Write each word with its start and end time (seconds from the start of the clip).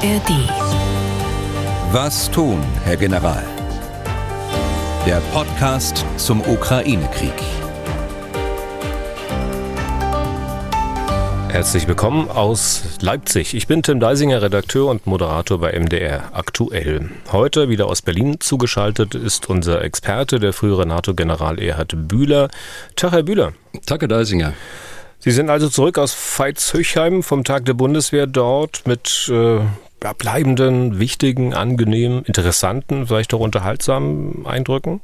ARD. 0.00 0.30
Was 1.90 2.30
tun, 2.30 2.62
Herr 2.84 2.96
General? 2.96 3.42
Der 5.04 5.20
Podcast 5.32 6.04
zum 6.16 6.40
Ukraine-Krieg. 6.40 7.32
Herzlich 11.48 11.88
willkommen 11.88 12.30
aus 12.30 12.84
Leipzig. 13.00 13.54
Ich 13.54 13.66
bin 13.66 13.82
Tim 13.82 13.98
Deisinger, 13.98 14.40
Redakteur 14.40 14.86
und 14.88 15.08
Moderator 15.08 15.58
bei 15.58 15.76
MDR 15.76 16.30
aktuell. 16.32 17.10
Heute 17.32 17.68
wieder 17.68 17.88
aus 17.88 18.00
Berlin 18.00 18.38
zugeschaltet 18.38 19.16
ist 19.16 19.50
unser 19.50 19.82
Experte, 19.82 20.38
der 20.38 20.52
frühere 20.52 20.86
NATO-General 20.86 21.60
Erhard 21.60 21.94
Bühler. 22.06 22.50
Tag, 22.94 23.10
Herr 23.10 23.24
Bühler. 23.24 23.52
Tag, 23.84 24.02
Herr 24.02 24.08
Deisinger. 24.08 24.52
Sie 25.18 25.32
sind 25.32 25.50
also 25.50 25.68
zurück 25.68 25.98
aus 25.98 26.14
Veitshöchheim 26.14 27.24
vom 27.24 27.42
Tag 27.42 27.64
der 27.64 27.74
Bundeswehr 27.74 28.28
dort 28.28 28.86
mit 28.86 29.28
äh, 29.28 29.58
bleibenden, 30.18 30.98
wichtigen, 30.98 31.54
angenehmen, 31.54 32.24
interessanten, 32.24 33.06
vielleicht 33.06 33.34
auch 33.34 33.40
unterhaltsamen 33.40 34.46
Eindrücken? 34.46 35.00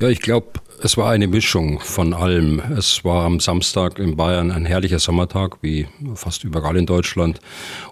Ja, 0.00 0.08
ich 0.08 0.20
glaube, 0.20 0.48
es 0.82 0.96
war 0.96 1.10
eine 1.10 1.28
Mischung 1.28 1.80
von 1.80 2.12
allem. 2.12 2.60
Es 2.76 3.04
war 3.04 3.24
am 3.24 3.38
Samstag 3.38 3.98
in 3.98 4.16
Bayern 4.16 4.50
ein 4.50 4.66
herrlicher 4.66 4.98
Sommertag, 4.98 5.58
wie 5.62 5.86
fast 6.14 6.44
überall 6.44 6.76
in 6.76 6.84
Deutschland. 6.84 7.38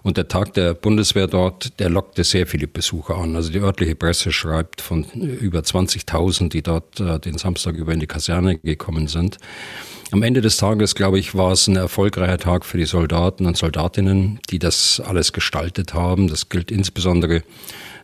Und 0.03 0.17
der 0.17 0.27
Tag 0.27 0.53
der 0.53 0.73
Bundeswehr 0.73 1.27
dort, 1.27 1.79
der 1.79 1.89
lockte 1.89 2.23
sehr 2.23 2.45
viele 2.45 2.67
Besucher 2.67 3.17
an. 3.17 3.35
Also 3.35 3.51
die 3.51 3.59
örtliche 3.59 3.95
Presse 3.95 4.31
schreibt 4.31 4.81
von 4.81 5.05
über 5.05 5.61
20.000, 5.61 6.49
die 6.49 6.61
dort 6.61 6.99
äh, 6.99 7.19
den 7.19 7.37
Samstag 7.37 7.75
über 7.75 7.93
in 7.93 7.99
die 7.99 8.07
Kaserne 8.07 8.59
gekommen 8.59 9.07
sind. 9.07 9.37
Am 10.13 10.21
Ende 10.21 10.41
des 10.41 10.57
Tages, 10.57 10.93
glaube 10.93 11.17
ich, 11.17 11.33
war 11.33 11.53
es 11.53 11.65
ein 11.65 11.75
erfolgreicher 11.75 12.37
Tag 12.37 12.65
für 12.65 12.77
die 12.77 12.85
Soldaten 12.85 13.47
und 13.47 13.57
Soldatinnen, 13.57 14.39
die 14.51 14.59
das 14.59 15.01
alles 15.03 15.33
gestaltet 15.33 15.95
haben. 15.95 16.27
Das 16.27 16.49
gilt 16.49 16.69
insbesondere 16.69 17.41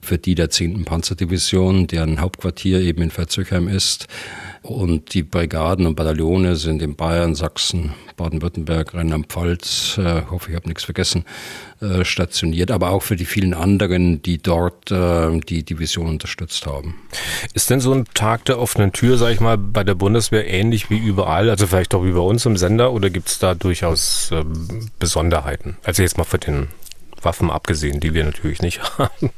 für 0.01 0.17
die 0.17 0.35
der 0.35 0.49
10. 0.49 0.85
Panzerdivision, 0.85 1.87
deren 1.87 2.21
Hauptquartier 2.21 2.79
eben 2.81 3.01
in 3.01 3.11
Verzöchheim 3.11 3.67
ist. 3.67 4.07
Und 4.61 5.13
die 5.13 5.23
Brigaden 5.23 5.85
und 5.85 5.95
Bataillone 5.95 6.57
sind 6.57 6.81
in 6.81 6.95
Bayern, 6.95 7.33
Sachsen, 7.33 7.93
Baden-Württemberg, 8.17 8.93
Rheinland-Pfalz, 8.93 9.97
äh, 9.97 10.23
hoffe 10.29 10.49
ich 10.49 10.55
habe 10.57 10.67
nichts 10.67 10.83
vergessen, 10.83 11.23
äh, 11.81 12.03
stationiert, 12.03 12.69
aber 12.69 12.89
auch 12.89 13.01
für 13.01 13.15
die 13.15 13.25
vielen 13.25 13.53
anderen, 13.53 14.21
die 14.21 14.37
dort 14.37 14.91
äh, 14.91 15.39
die 15.39 15.63
Division 15.63 16.07
unterstützt 16.07 16.65
haben. 16.65 16.95
Ist 17.53 17.69
denn 17.69 17.79
so 17.79 17.93
ein 17.93 18.05
Tag 18.13 18.45
der 18.45 18.59
offenen 18.59 18.91
Tür, 18.91 19.17
sage 19.17 19.33
ich 19.33 19.39
mal, 19.39 19.57
bei 19.57 19.85
der 19.85 19.95
Bundeswehr 19.95 20.45
ähnlich 20.45 20.89
wie 20.89 20.97
überall, 20.97 21.49
also 21.49 21.65
vielleicht 21.65 21.95
auch 21.95 22.03
wie 22.03 22.11
bei 22.11 22.19
uns 22.19 22.45
im 22.45 22.57
Sender, 22.57 22.91
oder 22.91 23.09
gibt 23.09 23.29
es 23.29 23.39
da 23.39 23.55
durchaus 23.55 24.29
ähm, 24.33 24.89
Besonderheiten? 24.99 25.77
Also 25.83 26.03
jetzt 26.03 26.17
mal 26.17 26.25
von 26.25 26.41
den 26.41 26.67
Waffen 27.21 27.49
abgesehen, 27.49 27.99
die 27.99 28.13
wir 28.13 28.25
natürlich 28.25 28.61
nicht 28.61 28.81
haben. 28.97 29.31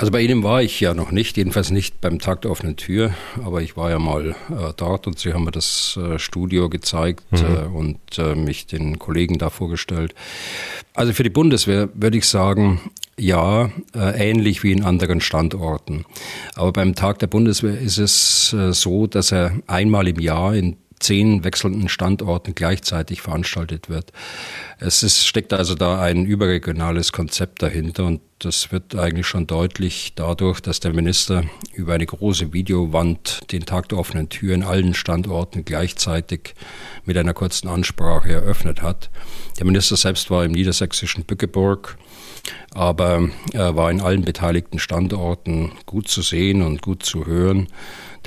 Also 0.00 0.12
bei 0.12 0.20
Ihnen 0.20 0.44
war 0.44 0.62
ich 0.62 0.78
ja 0.78 0.94
noch 0.94 1.10
nicht, 1.10 1.36
jedenfalls 1.36 1.72
nicht 1.72 2.00
beim 2.00 2.20
Tag 2.20 2.42
der 2.42 2.52
offenen 2.52 2.76
Tür, 2.76 3.14
aber 3.44 3.62
ich 3.62 3.76
war 3.76 3.90
ja 3.90 3.98
mal 3.98 4.30
äh, 4.30 4.72
dort 4.76 5.08
und 5.08 5.18
Sie 5.18 5.34
haben 5.34 5.42
mir 5.42 5.50
das 5.50 5.98
äh, 6.00 6.20
Studio 6.20 6.68
gezeigt 6.68 7.24
mhm. 7.32 7.38
äh, 7.38 7.76
und 7.76 7.98
äh, 8.16 8.36
mich 8.36 8.66
den 8.66 9.00
Kollegen 9.00 9.38
da 9.38 9.50
vorgestellt. 9.50 10.14
Also 10.94 11.12
für 11.12 11.24
die 11.24 11.30
Bundeswehr 11.30 11.88
würde 11.94 12.16
ich 12.16 12.28
sagen, 12.28 12.80
ja, 13.18 13.72
äh, 13.92 14.30
ähnlich 14.30 14.62
wie 14.62 14.70
in 14.70 14.84
anderen 14.84 15.20
Standorten. 15.20 16.04
Aber 16.54 16.72
beim 16.72 16.94
Tag 16.94 17.18
der 17.18 17.26
Bundeswehr 17.26 17.76
ist 17.76 17.98
es 17.98 18.52
äh, 18.52 18.72
so, 18.72 19.08
dass 19.08 19.32
er 19.32 19.52
einmal 19.66 20.06
im 20.06 20.20
Jahr 20.20 20.54
in 20.54 20.76
zehn 21.08 21.42
wechselnden 21.42 21.88
Standorten 21.88 22.54
gleichzeitig 22.54 23.22
veranstaltet 23.22 23.88
wird. 23.88 24.12
Es 24.78 25.02
ist, 25.02 25.26
steckt 25.26 25.54
also 25.54 25.74
da 25.74 26.02
ein 26.02 26.26
überregionales 26.26 27.12
Konzept 27.12 27.62
dahinter 27.62 28.04
und 28.04 28.20
das 28.40 28.70
wird 28.72 28.94
eigentlich 28.94 29.26
schon 29.26 29.46
deutlich 29.46 30.12
dadurch, 30.16 30.60
dass 30.60 30.80
der 30.80 30.92
Minister 30.92 31.44
über 31.72 31.94
eine 31.94 32.04
große 32.04 32.52
Videowand 32.52 33.40
den 33.52 33.64
Tag 33.64 33.88
der 33.88 33.96
offenen 33.96 34.28
Tür 34.28 34.54
in 34.54 34.62
allen 34.62 34.92
Standorten 34.92 35.64
gleichzeitig 35.64 36.54
mit 37.06 37.16
einer 37.16 37.32
kurzen 37.32 37.68
Ansprache 37.68 38.30
eröffnet 38.30 38.82
hat. 38.82 39.08
Der 39.58 39.64
Minister 39.64 39.96
selbst 39.96 40.30
war 40.30 40.44
im 40.44 40.52
niedersächsischen 40.52 41.24
Bückeburg, 41.24 41.96
aber 42.74 43.30
er 43.54 43.76
war 43.76 43.90
in 43.90 44.02
allen 44.02 44.26
beteiligten 44.26 44.78
Standorten 44.78 45.72
gut 45.86 46.08
zu 46.08 46.20
sehen 46.20 46.60
und 46.60 46.82
gut 46.82 47.02
zu 47.02 47.24
hören. 47.24 47.68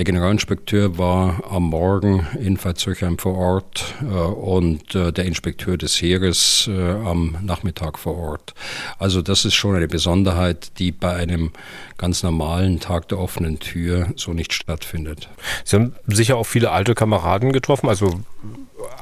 Der 0.01 0.05
Generalinspekteur 0.05 0.97
war 0.97 1.43
am 1.51 1.69
Morgen 1.69 2.25
in 2.39 2.57
Veitshöchheim 2.57 3.19
vor 3.19 3.37
Ort 3.37 3.93
äh, 4.01 4.05
und 4.05 4.95
äh, 4.95 5.13
der 5.13 5.25
Inspekteur 5.25 5.77
des 5.77 6.01
Heeres 6.01 6.67
äh, 6.67 6.89
am 6.89 7.37
Nachmittag 7.43 7.99
vor 7.99 8.17
Ort. 8.17 8.55
Also 8.97 9.21
das 9.21 9.45
ist 9.45 9.53
schon 9.53 9.75
eine 9.75 9.87
Besonderheit, 9.87 10.79
die 10.79 10.91
bei 10.91 11.13
einem 11.13 11.51
ganz 11.99 12.23
normalen 12.23 12.79
Tag 12.79 13.09
der 13.09 13.19
offenen 13.19 13.59
Tür 13.59 14.07
so 14.15 14.33
nicht 14.33 14.53
stattfindet. 14.53 15.29
Sie 15.65 15.75
haben 15.75 15.93
sicher 16.07 16.35
auch 16.35 16.47
viele 16.47 16.71
alte 16.71 16.95
Kameraden 16.95 17.51
getroffen, 17.51 17.87
also 17.87 18.21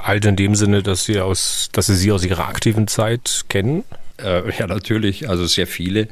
alt 0.04 0.26
in 0.26 0.36
dem 0.36 0.54
Sinne, 0.54 0.84
dass 0.84 1.06
Sie, 1.06 1.22
aus, 1.22 1.70
dass 1.72 1.86
Sie 1.88 1.96
sie 1.96 2.12
aus 2.12 2.26
Ihrer 2.26 2.50
aktiven 2.50 2.90
Zeit 2.90 3.46
kennen? 3.48 3.86
Äh, 4.22 4.52
ja, 4.58 4.68
natürlich, 4.68 5.30
also 5.30 5.46
sehr 5.46 5.68
viele. 5.68 6.10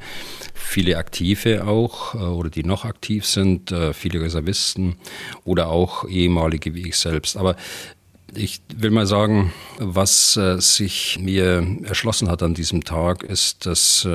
Viele 0.67 0.97
Aktive 0.97 1.65
auch 1.65 2.13
äh, 2.13 2.17
oder 2.17 2.49
die 2.49 2.63
noch 2.63 2.83
aktiv 2.83 3.25
sind, 3.25 3.71
äh, 3.71 3.93
viele 3.93 4.19
Reservisten 4.19 4.97
oder 5.45 5.69
auch 5.69 6.07
ehemalige 6.09 6.75
wie 6.75 6.89
ich 6.89 6.97
selbst. 6.97 7.37
Aber 7.37 7.55
ich 8.35 8.61
will 8.75 8.91
mal 8.91 9.07
sagen, 9.07 9.53
was 9.79 10.35
äh, 10.35 10.59
sich 10.59 11.19
mir 11.21 11.65
erschlossen 11.83 12.29
hat 12.29 12.43
an 12.43 12.53
diesem 12.53 12.83
Tag, 12.83 13.23
ist, 13.23 13.65
dass 13.65 14.05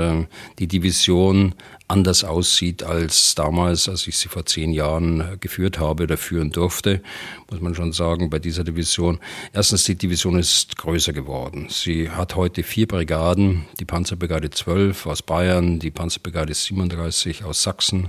die 0.59 0.69
Division 0.69 1.55
anders 1.93 2.25
aussieht 2.25 2.83
als 2.83 3.35
damals, 3.35 3.89
als 3.89 4.07
ich 4.07 4.17
sie 4.17 4.29
vor 4.29 4.47
zehn 4.47 4.73
Jahren 4.73 5.21
äh, 5.21 5.37
geführt 5.39 5.79
habe 5.79 6.05
oder 6.05 6.17
führen 6.17 6.51
durfte, 6.51 7.03
muss 7.51 7.61
man 7.61 7.75
schon 7.75 7.93
sagen, 7.93 8.31
bei 8.31 8.39
dieser 8.39 8.65
Division. 8.65 9.21
Erstens, 9.53 9.85
die 9.85 9.95
Division 9.95 10.39
ist 10.39 10.79
größer 10.79 11.13
geworden. 11.13 11.67
Sie 11.69 12.09
hat 12.11 12.35
heute 12.35 12.63
vier 12.63 12.89
Brigaden, 12.89 13.67
die 13.79 13.85
Panzerbrigade 13.85 14.51
12 14.51 15.07
aus 15.07 15.23
Bayern, 15.23 15.79
die 15.79 15.91
Panzerbrigade 15.91 16.55
37 16.55 17.45
aus 17.45 17.63
Sachsen, 17.63 18.09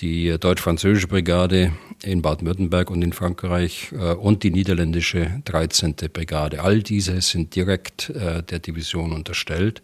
die 0.00 0.36
deutsch-französische 0.38 1.08
Brigade 1.08 1.72
in 2.02 2.22
Baden-Württemberg 2.22 2.90
und 2.90 3.02
in 3.02 3.12
Frankreich 3.12 3.92
äh, 3.92 4.12
und 4.12 4.42
die 4.42 4.50
niederländische 4.50 5.42
13. 5.46 5.96
Brigade. 6.12 6.62
All 6.62 6.82
diese 6.82 7.20
sind 7.22 7.54
direkt 7.54 8.10
äh, 8.10 8.42
der 8.42 8.58
Division 8.58 9.12
unterstellt. 9.12 9.82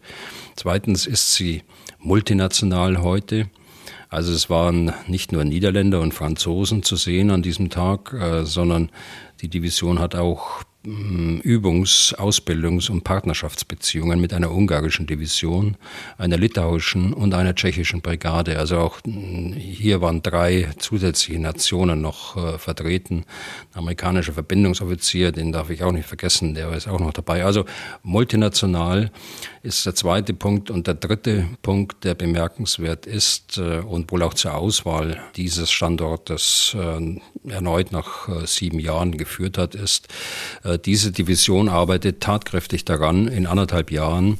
Zweitens 0.56 1.06
ist 1.06 1.34
sie 1.34 1.62
multinational 2.04 3.02
heute. 3.02 3.48
Also 4.08 4.32
es 4.32 4.48
waren 4.48 4.92
nicht 5.08 5.32
nur 5.32 5.44
Niederländer 5.44 6.00
und 6.00 6.14
Franzosen 6.14 6.82
zu 6.82 6.96
sehen 6.96 7.30
an 7.30 7.42
diesem 7.42 7.70
Tag, 7.70 8.12
äh, 8.12 8.44
sondern 8.44 8.90
die 9.40 9.48
Division 9.48 9.98
hat 9.98 10.14
auch 10.14 10.62
Übungs-, 10.84 12.14
Ausbildungs- 12.14 12.90
und 12.90 13.04
Partnerschaftsbeziehungen 13.04 14.20
mit 14.20 14.34
einer 14.34 14.50
ungarischen 14.50 15.06
Division, 15.06 15.76
einer 16.18 16.36
litauischen 16.36 17.14
und 17.14 17.32
einer 17.32 17.54
tschechischen 17.54 18.02
Brigade. 18.02 18.58
Also 18.58 18.78
auch 18.78 18.98
hier 19.04 20.02
waren 20.02 20.22
drei 20.22 20.68
zusätzliche 20.78 21.40
Nationen 21.40 22.02
noch 22.02 22.36
äh, 22.36 22.58
vertreten. 22.58 23.24
Ein 23.72 23.78
amerikanischer 23.80 24.34
Verbindungsoffizier, 24.34 25.32
den 25.32 25.52
darf 25.52 25.70
ich 25.70 25.82
auch 25.82 25.92
nicht 25.92 26.06
vergessen, 26.06 26.54
der 26.54 26.72
ist 26.72 26.86
auch 26.86 27.00
noch 27.00 27.12
dabei. 27.12 27.44
Also 27.44 27.64
multinational 28.02 29.10
ist 29.62 29.86
der 29.86 29.94
zweite 29.94 30.34
Punkt. 30.34 30.70
Und 30.70 30.86
der 30.86 30.94
dritte 30.94 31.46
Punkt, 31.62 32.04
der 32.04 32.14
bemerkenswert 32.14 33.06
ist 33.06 33.56
äh, 33.56 33.78
und 33.78 34.12
wohl 34.12 34.22
auch 34.22 34.34
zur 34.34 34.54
Auswahl 34.54 35.18
dieses 35.36 35.70
Standortes 35.70 36.76
äh, 36.78 37.50
erneut 37.50 37.90
nach 37.90 38.28
äh, 38.28 38.46
sieben 38.46 38.78
Jahren 38.78 39.16
geführt 39.16 39.56
hat, 39.56 39.74
ist, 39.74 40.08
äh, 40.62 40.73
diese 40.78 41.12
Division 41.12 41.68
arbeitet 41.68 42.20
tatkräftig 42.20 42.84
daran, 42.84 43.28
in 43.28 43.46
anderthalb 43.46 43.90
Jahren 43.90 44.38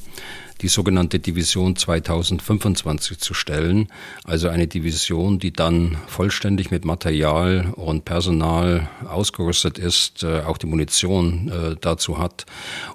die 0.61 0.67
sogenannte 0.67 1.19
Division 1.19 1.75
2025 1.75 3.19
zu 3.19 3.33
stellen. 3.33 3.89
Also 4.23 4.47
eine 4.47 4.67
Division, 4.67 5.39
die 5.39 5.51
dann 5.51 5.97
vollständig 6.07 6.71
mit 6.71 6.85
Material 6.85 7.73
und 7.75 8.05
Personal 8.05 8.89
ausgerüstet 9.07 9.77
ist, 9.77 10.23
äh, 10.23 10.41
auch 10.41 10.57
die 10.57 10.67
Munition 10.67 11.49
äh, 11.49 11.75
dazu 11.79 12.17
hat 12.17 12.45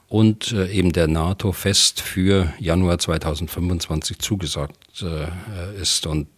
und 0.09 0.53
äh, 0.53 0.71
eben 0.73 0.93
der 0.93 1.09
NATO 1.09 1.53
fest 1.53 2.01
für 2.01 2.53
Januar 2.59 2.99
2025 2.99 4.19
zugesagt 4.19 4.77
ist. 5.81 6.07
Und 6.07 6.29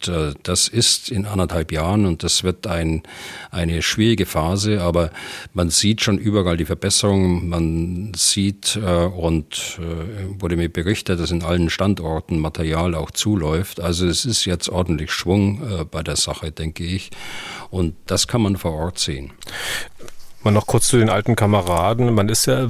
das 0.42 0.68
ist 0.68 1.10
in 1.10 1.26
anderthalb 1.26 1.72
Jahren 1.72 2.06
und 2.06 2.22
das 2.22 2.44
wird 2.44 2.66
ein, 2.66 3.02
eine 3.50 3.82
schwierige 3.82 4.26
Phase, 4.26 4.80
aber 4.80 5.10
man 5.52 5.70
sieht 5.70 6.02
schon 6.02 6.18
überall 6.18 6.56
die 6.56 6.64
Verbesserungen. 6.64 7.48
Man 7.48 8.12
sieht 8.14 8.76
und 8.76 9.80
wurde 10.38 10.56
mir 10.56 10.68
berichtet, 10.68 11.20
dass 11.20 11.30
in 11.30 11.42
allen 11.42 11.70
Standorten 11.70 12.38
Material 12.38 12.94
auch 12.94 13.10
zuläuft. 13.10 13.80
Also 13.80 14.06
es 14.06 14.24
ist 14.24 14.44
jetzt 14.44 14.68
ordentlich 14.68 15.12
Schwung 15.12 15.62
äh, 15.62 15.84
bei 15.84 16.02
der 16.02 16.16
Sache, 16.16 16.52
denke 16.52 16.84
ich. 16.84 17.10
Und 17.70 17.94
das 18.06 18.28
kann 18.28 18.42
man 18.42 18.56
vor 18.56 18.72
Ort 18.72 18.98
sehen. 18.98 19.32
Mal 20.44 20.50
noch 20.50 20.66
kurz 20.66 20.88
zu 20.88 20.98
den 20.98 21.08
alten 21.08 21.36
Kameraden. 21.36 22.12
Man 22.12 22.28
ist 22.28 22.46
ja 22.46 22.64
äh, 22.64 22.68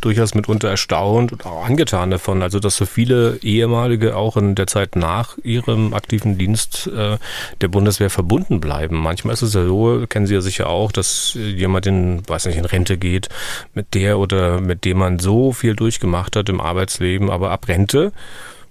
durchaus 0.00 0.34
mitunter 0.34 0.68
erstaunt 0.68 1.32
und 1.32 1.46
auch 1.46 1.64
angetan 1.64 2.10
davon, 2.10 2.42
also 2.42 2.60
dass 2.60 2.76
so 2.76 2.84
viele 2.84 3.38
ehemalige 3.42 4.14
auch 4.14 4.36
in 4.36 4.54
der 4.54 4.66
Zeit 4.66 4.94
nach 4.94 5.38
ihrem 5.42 5.94
aktiven 5.94 6.36
Dienst 6.36 6.86
äh, 6.86 7.16
der 7.60 7.68
Bundeswehr 7.68 8.10
verbunden 8.10 8.60
bleiben. 8.60 8.96
Manchmal 8.96 9.34
ist 9.34 9.42
es 9.42 9.54
ja 9.54 9.64
so, 9.64 10.04
kennen 10.06 10.26
Sie 10.26 10.34
ja 10.34 10.42
sicher 10.42 10.68
auch, 10.68 10.92
dass 10.92 11.32
jemand 11.34 11.86
in, 11.86 12.28
weiß 12.28 12.46
nicht, 12.46 12.58
in 12.58 12.66
Rente 12.66 12.98
geht, 12.98 13.28
mit 13.72 13.94
der 13.94 14.18
oder 14.18 14.60
mit 14.60 14.84
dem 14.84 14.98
man 14.98 15.18
so 15.18 15.52
viel 15.52 15.74
durchgemacht 15.74 16.36
hat 16.36 16.48
im 16.48 16.60
Arbeitsleben, 16.60 17.30
aber 17.30 17.50
ab 17.50 17.68
Rente 17.68 18.12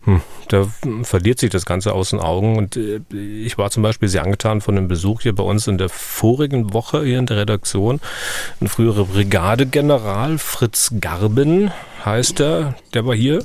hm, 0.07 0.21
da 0.47 0.65
verliert 1.03 1.37
sich 1.37 1.49
das 1.49 1.65
Ganze 1.65 1.91
aus 1.91 2.11
den 2.11 2.21
Augen. 2.21 2.57
Und 2.57 2.77
äh, 2.77 3.01
ich 3.11 3.57
war 3.57 3.69
zum 3.71 3.83
Beispiel 3.83 4.07
sehr 4.07 4.23
angetan 4.23 4.61
von 4.61 4.77
einem 4.77 4.87
Besuch 4.87 5.21
hier 5.21 5.35
bei 5.35 5.43
uns 5.43 5.67
in 5.67 5.77
der 5.77 5.89
vorigen 5.89 6.71
Woche 6.71 7.03
hier 7.03 7.19
in 7.19 7.25
der 7.25 7.35
Redaktion. 7.35 7.99
Ein 8.61 8.69
früherer 8.69 9.03
Brigadegeneral, 9.03 10.37
Fritz 10.37 10.93
Garben 11.01 11.71
heißt 12.05 12.39
er, 12.39 12.75
der 12.93 13.05
war 13.05 13.15
hier 13.15 13.43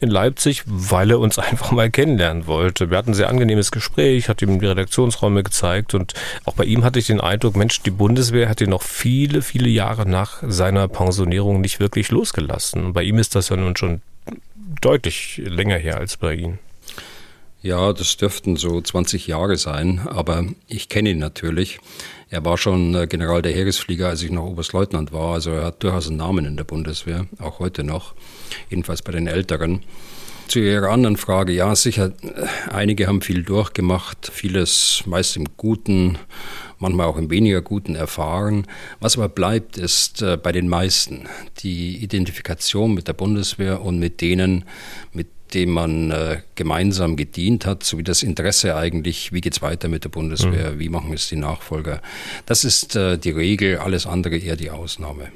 in 0.00 0.10
Leipzig, 0.10 0.64
weil 0.66 1.12
er 1.12 1.20
uns 1.20 1.38
einfach 1.38 1.70
mal 1.70 1.90
kennenlernen 1.90 2.48
wollte. 2.48 2.90
Wir 2.90 2.98
hatten 2.98 3.12
ein 3.12 3.14
sehr 3.14 3.28
angenehmes 3.28 3.70
Gespräch, 3.70 4.28
hat 4.28 4.42
ihm 4.42 4.58
die 4.58 4.66
Redaktionsräume 4.66 5.44
gezeigt 5.44 5.94
und 5.94 6.14
auch 6.44 6.54
bei 6.54 6.64
ihm 6.64 6.82
hatte 6.82 6.98
ich 6.98 7.06
den 7.06 7.20
Eindruck, 7.20 7.54
Mensch, 7.54 7.82
die 7.82 7.92
Bundeswehr 7.92 8.48
hat 8.48 8.60
ihn 8.60 8.70
noch 8.70 8.82
viele, 8.82 9.42
viele 9.42 9.68
Jahre 9.68 10.08
nach 10.08 10.42
seiner 10.42 10.88
Pensionierung 10.88 11.60
nicht 11.60 11.78
wirklich 11.78 12.10
losgelassen. 12.10 12.86
Und 12.86 12.92
bei 12.94 13.04
ihm 13.04 13.18
ist 13.18 13.36
das 13.36 13.50
ja 13.50 13.54
nun 13.54 13.76
schon 13.76 14.02
deutlich 14.80 15.40
länger 15.44 15.76
her 15.76 15.98
als 15.98 16.16
bei 16.16 16.34
Ihnen. 16.34 16.58
Ja, 17.62 17.92
das 17.92 18.16
dürften 18.16 18.56
so 18.56 18.80
20 18.80 19.26
Jahre 19.26 19.56
sein, 19.56 20.00
aber 20.06 20.46
ich 20.66 20.88
kenne 20.88 21.10
ihn 21.10 21.18
natürlich. 21.18 21.78
Er 22.30 22.42
war 22.44 22.56
schon 22.56 22.94
äh, 22.94 23.06
General 23.06 23.42
der 23.42 23.52
Heeresflieger, 23.52 24.08
als 24.08 24.22
ich 24.22 24.30
noch 24.30 24.46
Oberstleutnant 24.46 25.12
war. 25.12 25.34
Also 25.34 25.50
er 25.50 25.64
hat 25.64 25.82
durchaus 25.82 26.08
einen 26.08 26.16
Namen 26.16 26.46
in 26.46 26.56
der 26.56 26.64
Bundeswehr, 26.64 27.26
auch 27.38 27.58
heute 27.58 27.84
noch, 27.84 28.14
jedenfalls 28.70 29.02
bei 29.02 29.12
den 29.12 29.26
Älteren. 29.26 29.82
Zu 30.48 30.60
Ihrer 30.60 30.88
anderen 30.88 31.18
Frage, 31.18 31.52
ja, 31.52 31.76
sicher, 31.76 32.12
äh, 32.22 32.70
einige 32.72 33.08
haben 33.08 33.20
viel 33.20 33.42
durchgemacht, 33.42 34.30
vieles 34.32 35.02
meist 35.04 35.36
im 35.36 35.44
Guten, 35.58 36.18
manchmal 36.80 37.06
auch 37.06 37.16
im 37.16 37.30
weniger 37.30 37.62
Guten 37.62 37.94
erfahren. 37.94 38.66
Was 38.98 39.16
aber 39.16 39.28
bleibt, 39.28 39.76
ist 39.76 40.22
äh, 40.22 40.36
bei 40.36 40.50
den 40.50 40.68
meisten 40.68 41.28
die 41.58 42.02
Identifikation 42.02 42.92
mit 42.92 43.06
der 43.06 43.12
Bundeswehr 43.12 43.82
und 43.82 43.98
mit 43.98 44.20
denen, 44.20 44.64
mit 45.12 45.28
dem 45.50 45.70
man 45.70 46.10
äh, 46.10 46.38
gemeinsam 46.54 47.16
gedient 47.16 47.66
hat, 47.66 47.84
sowie 47.84 48.02
das 48.02 48.22
Interesse 48.22 48.76
eigentlich, 48.76 49.32
wie 49.32 49.40
geht 49.40 49.54
es 49.54 49.62
weiter 49.62 49.88
mit 49.88 50.04
der 50.04 50.08
Bundeswehr, 50.10 50.72
mhm. 50.72 50.78
wie 50.78 50.88
machen 50.88 51.12
es 51.12 51.28
die 51.28 51.36
Nachfolger. 51.36 52.00
Das 52.46 52.64
ist 52.64 52.96
äh, 52.96 53.18
die 53.18 53.30
Regel, 53.30 53.78
alles 53.78 54.06
andere 54.06 54.36
eher 54.36 54.56
die 54.56 54.70
Ausnahme. 54.70 55.28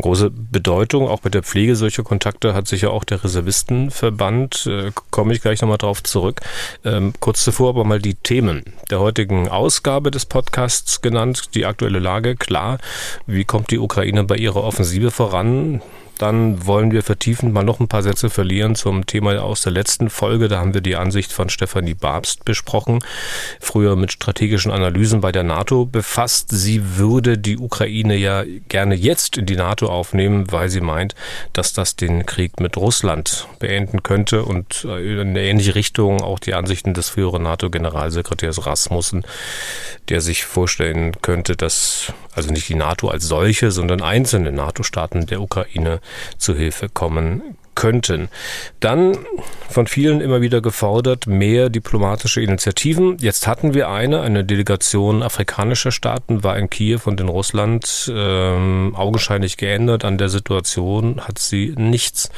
Große 0.00 0.30
Bedeutung 0.30 1.08
auch 1.08 1.20
bei 1.20 1.30
der 1.30 1.42
Pflege 1.42 1.76
solcher 1.76 2.02
Kontakte 2.02 2.54
hat 2.54 2.68
sicher 2.68 2.90
auch 2.90 3.04
der 3.04 3.22
Reservistenverband. 3.24 4.66
Äh, 4.66 4.92
Komme 5.10 5.34
ich 5.34 5.42
gleich 5.42 5.60
nochmal 5.60 5.78
drauf 5.78 6.02
zurück. 6.02 6.40
Ähm, 6.84 7.12
kurz 7.20 7.44
zuvor 7.44 7.70
aber 7.70 7.84
mal 7.84 8.00
die 8.00 8.14
Themen 8.14 8.64
der 8.90 9.00
heutigen 9.00 9.48
Ausgabe 9.48 10.10
des 10.10 10.26
Podcasts 10.26 11.00
genannt. 11.02 11.54
Die 11.54 11.66
aktuelle 11.66 11.98
Lage, 11.98 12.36
klar. 12.36 12.78
Wie 13.26 13.44
kommt 13.44 13.70
die 13.70 13.78
Ukraine 13.78 14.24
bei 14.24 14.36
ihrer 14.36 14.62
Offensive 14.64 15.10
voran? 15.10 15.82
Dann 16.20 16.66
wollen 16.66 16.90
wir 16.90 17.02
vertiefend 17.02 17.54
mal 17.54 17.62
noch 17.62 17.80
ein 17.80 17.88
paar 17.88 18.02
Sätze 18.02 18.28
verlieren 18.28 18.74
zum 18.74 19.06
Thema 19.06 19.42
aus 19.42 19.62
der 19.62 19.72
letzten 19.72 20.10
Folge. 20.10 20.48
Da 20.48 20.58
haben 20.58 20.74
wir 20.74 20.82
die 20.82 20.96
Ansicht 20.96 21.32
von 21.32 21.48
Stefanie 21.48 21.94
Babst 21.94 22.44
besprochen, 22.44 22.98
früher 23.58 23.96
mit 23.96 24.12
strategischen 24.12 24.70
Analysen 24.70 25.22
bei 25.22 25.32
der 25.32 25.44
NATO 25.44 25.86
befasst. 25.86 26.48
Sie 26.50 26.98
würde 26.98 27.38
die 27.38 27.56
Ukraine 27.56 28.16
ja 28.16 28.44
gerne 28.68 28.96
jetzt 28.96 29.38
in 29.38 29.46
die 29.46 29.56
NATO 29.56 29.86
aufnehmen, 29.86 30.52
weil 30.52 30.68
sie 30.68 30.82
meint, 30.82 31.14
dass 31.54 31.72
das 31.72 31.96
den 31.96 32.26
Krieg 32.26 32.60
mit 32.60 32.76
Russland 32.76 33.48
beenden 33.58 34.02
könnte 34.02 34.44
und 34.44 34.84
in 34.84 35.20
eine 35.20 35.40
ähnliche 35.40 35.74
Richtung 35.74 36.20
auch 36.22 36.38
die 36.38 36.52
Ansichten 36.52 36.92
des 36.92 37.08
früheren 37.08 37.44
NATO-Generalsekretärs 37.44 38.66
Rasmussen, 38.66 39.24
der 40.10 40.20
sich 40.20 40.44
vorstellen 40.44 41.12
könnte, 41.22 41.56
dass 41.56 42.12
also 42.34 42.52
nicht 42.52 42.68
die 42.68 42.74
NATO 42.74 43.08
als 43.08 43.26
solche, 43.26 43.70
sondern 43.70 44.02
einzelne 44.02 44.52
NATO-Staaten 44.52 45.26
der 45.26 45.40
Ukraine 45.40 46.00
zu 46.38 46.54
Hilfe 46.54 46.88
kommen 46.88 47.56
könnten. 47.74 48.28
Dann 48.80 49.16
von 49.68 49.86
vielen 49.86 50.20
immer 50.20 50.42
wieder 50.42 50.60
gefordert, 50.60 51.26
mehr 51.26 51.70
diplomatische 51.70 52.42
Initiativen. 52.42 53.16
Jetzt 53.20 53.46
hatten 53.46 53.72
wir 53.72 53.88
eine, 53.88 54.20
eine 54.20 54.44
Delegation 54.44 55.22
afrikanischer 55.22 55.90
Staaten 55.90 56.44
war 56.44 56.58
in 56.58 56.68
Kiew 56.68 57.00
und 57.06 57.20
in 57.20 57.28
Russland 57.28 58.12
ähm, 58.14 58.94
augenscheinlich 58.94 59.56
geändert. 59.56 60.04
An 60.04 60.18
der 60.18 60.28
Situation 60.28 61.22
hat 61.26 61.38
sie 61.38 61.74
nichts. 61.76 62.28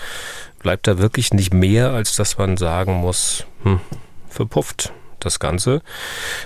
Bleibt 0.61 0.87
da 0.87 0.99
wirklich 0.99 1.35
nicht 1.35 1.53
mehr, 1.53 1.91
als 1.91 2.15
dass 2.15 2.39
man 2.39 2.57
sagen 2.57 2.95
muss, 2.95 3.45
hm, 3.65 3.81
verpufft 4.29 4.93
das 5.25 5.39
Ganze. 5.39 5.83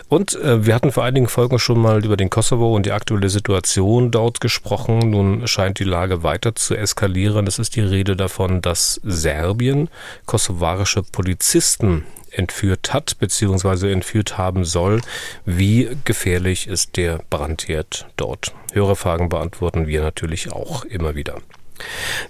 Und 0.09 0.35
äh, 0.35 0.65
wir 0.67 0.75
hatten 0.75 0.93
vor 0.93 1.05
einigen 1.05 1.29
Folgen 1.29 1.59
schon 1.59 1.81
mal 1.81 2.05
über 2.05 2.17
den 2.17 2.31
Kosovo 2.31 2.75
und 2.75 2.87
die 2.87 2.93
aktuelle 2.93 3.29
Situation 3.29 4.11
dort 4.11 4.41
gesprochen. 4.41 5.11
Nun 5.11 5.47
scheint 5.47 5.79
die 5.79 5.85
Lage 5.85 6.23
weiter 6.23 6.55
zu 6.55 6.75
eskalieren. 6.75 7.47
Es 7.47 7.59
ist 7.59 7.77
die 7.77 7.81
Rede 7.81 8.17
davon, 8.17 8.63
dass 8.63 9.01
Serbien 9.05 9.89
kosovarische 10.27 11.03
Polizisten 11.03 12.05
entführt 12.31 12.93
hat 12.93 13.19
bzw. 13.19 13.93
entführt 13.93 14.39
haben 14.39 14.65
soll. 14.65 15.01
Wie 15.45 15.97
gefährlich 16.05 16.67
ist 16.67 16.97
der 16.97 17.21
Brandherd 17.31 18.07
dort? 18.17 18.53
Hörerfragen 18.73 19.29
beantworten 19.29 19.87
wir 19.87 20.03
natürlich 20.03 20.53
auch 20.53 20.85
immer 20.85 21.15
wieder. 21.15 21.39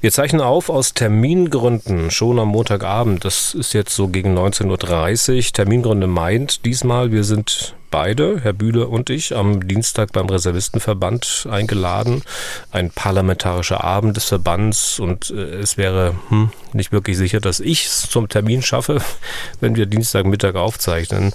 Wir 0.00 0.10
zeichnen 0.12 0.42
auf 0.42 0.68
aus 0.68 0.94
Termingründen 0.94 2.10
schon 2.10 2.38
am 2.38 2.48
Montagabend. 2.48 3.24
Das 3.24 3.54
ist 3.54 3.72
jetzt 3.72 3.94
so 3.94 4.08
gegen 4.08 4.36
19.30 4.36 5.36
Uhr. 5.36 5.52
Termingründe 5.52 6.06
meint 6.06 6.64
diesmal, 6.64 7.12
wir 7.12 7.24
sind 7.24 7.75
beide, 7.90 8.40
Herr 8.40 8.52
Bühler 8.52 8.88
und 8.88 9.10
ich, 9.10 9.34
am 9.34 9.66
Dienstag 9.66 10.12
beim 10.12 10.26
Reservistenverband 10.26 11.46
eingeladen. 11.50 12.22
Ein 12.70 12.90
parlamentarischer 12.90 13.82
Abend 13.82 14.16
des 14.16 14.26
Verbands 14.26 14.98
und 14.98 15.30
äh, 15.30 15.56
es 15.56 15.76
wäre 15.76 16.14
hm, 16.28 16.50
nicht 16.72 16.92
wirklich 16.92 17.16
sicher, 17.16 17.40
dass 17.40 17.60
ich 17.60 17.86
es 17.86 18.08
zum 18.10 18.28
Termin 18.28 18.62
schaffe, 18.62 19.00
wenn 19.60 19.76
wir 19.76 19.86
Dienstagmittag 19.86 20.54
aufzeichnen. 20.54 21.32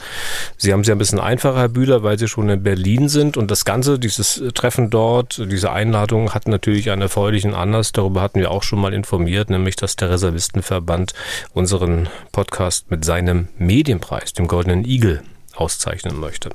Sie 0.57 0.73
haben 0.73 0.81
es 0.81 0.87
ja 0.87 0.95
ein 0.95 0.99
bisschen 0.99 1.19
einfacher, 1.19 1.59
Herr 1.59 1.69
Bühler, 1.69 2.03
weil 2.03 2.19
Sie 2.19 2.27
schon 2.27 2.49
in 2.49 2.63
Berlin 2.63 3.09
sind 3.09 3.37
und 3.37 3.51
das 3.51 3.65
Ganze, 3.65 3.99
dieses 3.99 4.41
Treffen 4.53 4.89
dort, 4.89 5.41
diese 5.51 5.71
Einladung 5.71 6.33
hat 6.33 6.47
natürlich 6.47 6.91
einen 6.91 7.01
erfreulichen 7.01 7.53
Anlass. 7.53 7.91
Darüber 7.91 8.21
hatten 8.21 8.39
wir 8.39 8.51
auch 8.51 8.63
schon 8.63 8.79
mal 8.79 8.93
informiert, 8.93 9.49
nämlich 9.49 9.75
dass 9.75 9.95
der 9.95 10.09
Reservistenverband 10.09 11.13
unseren 11.53 12.09
Podcast 12.31 12.91
mit 12.91 13.05
seinem 13.05 13.47
Medienpreis, 13.57 14.33
dem 14.33 14.47
Goldenen 14.47 14.85
Igel, 14.85 15.21
auszeichnen 15.61 16.19
möchte. 16.19 16.49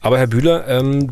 Aber 0.00 0.18
Herr 0.18 0.26
Bühler, 0.26 0.66
ähm, 0.66 1.08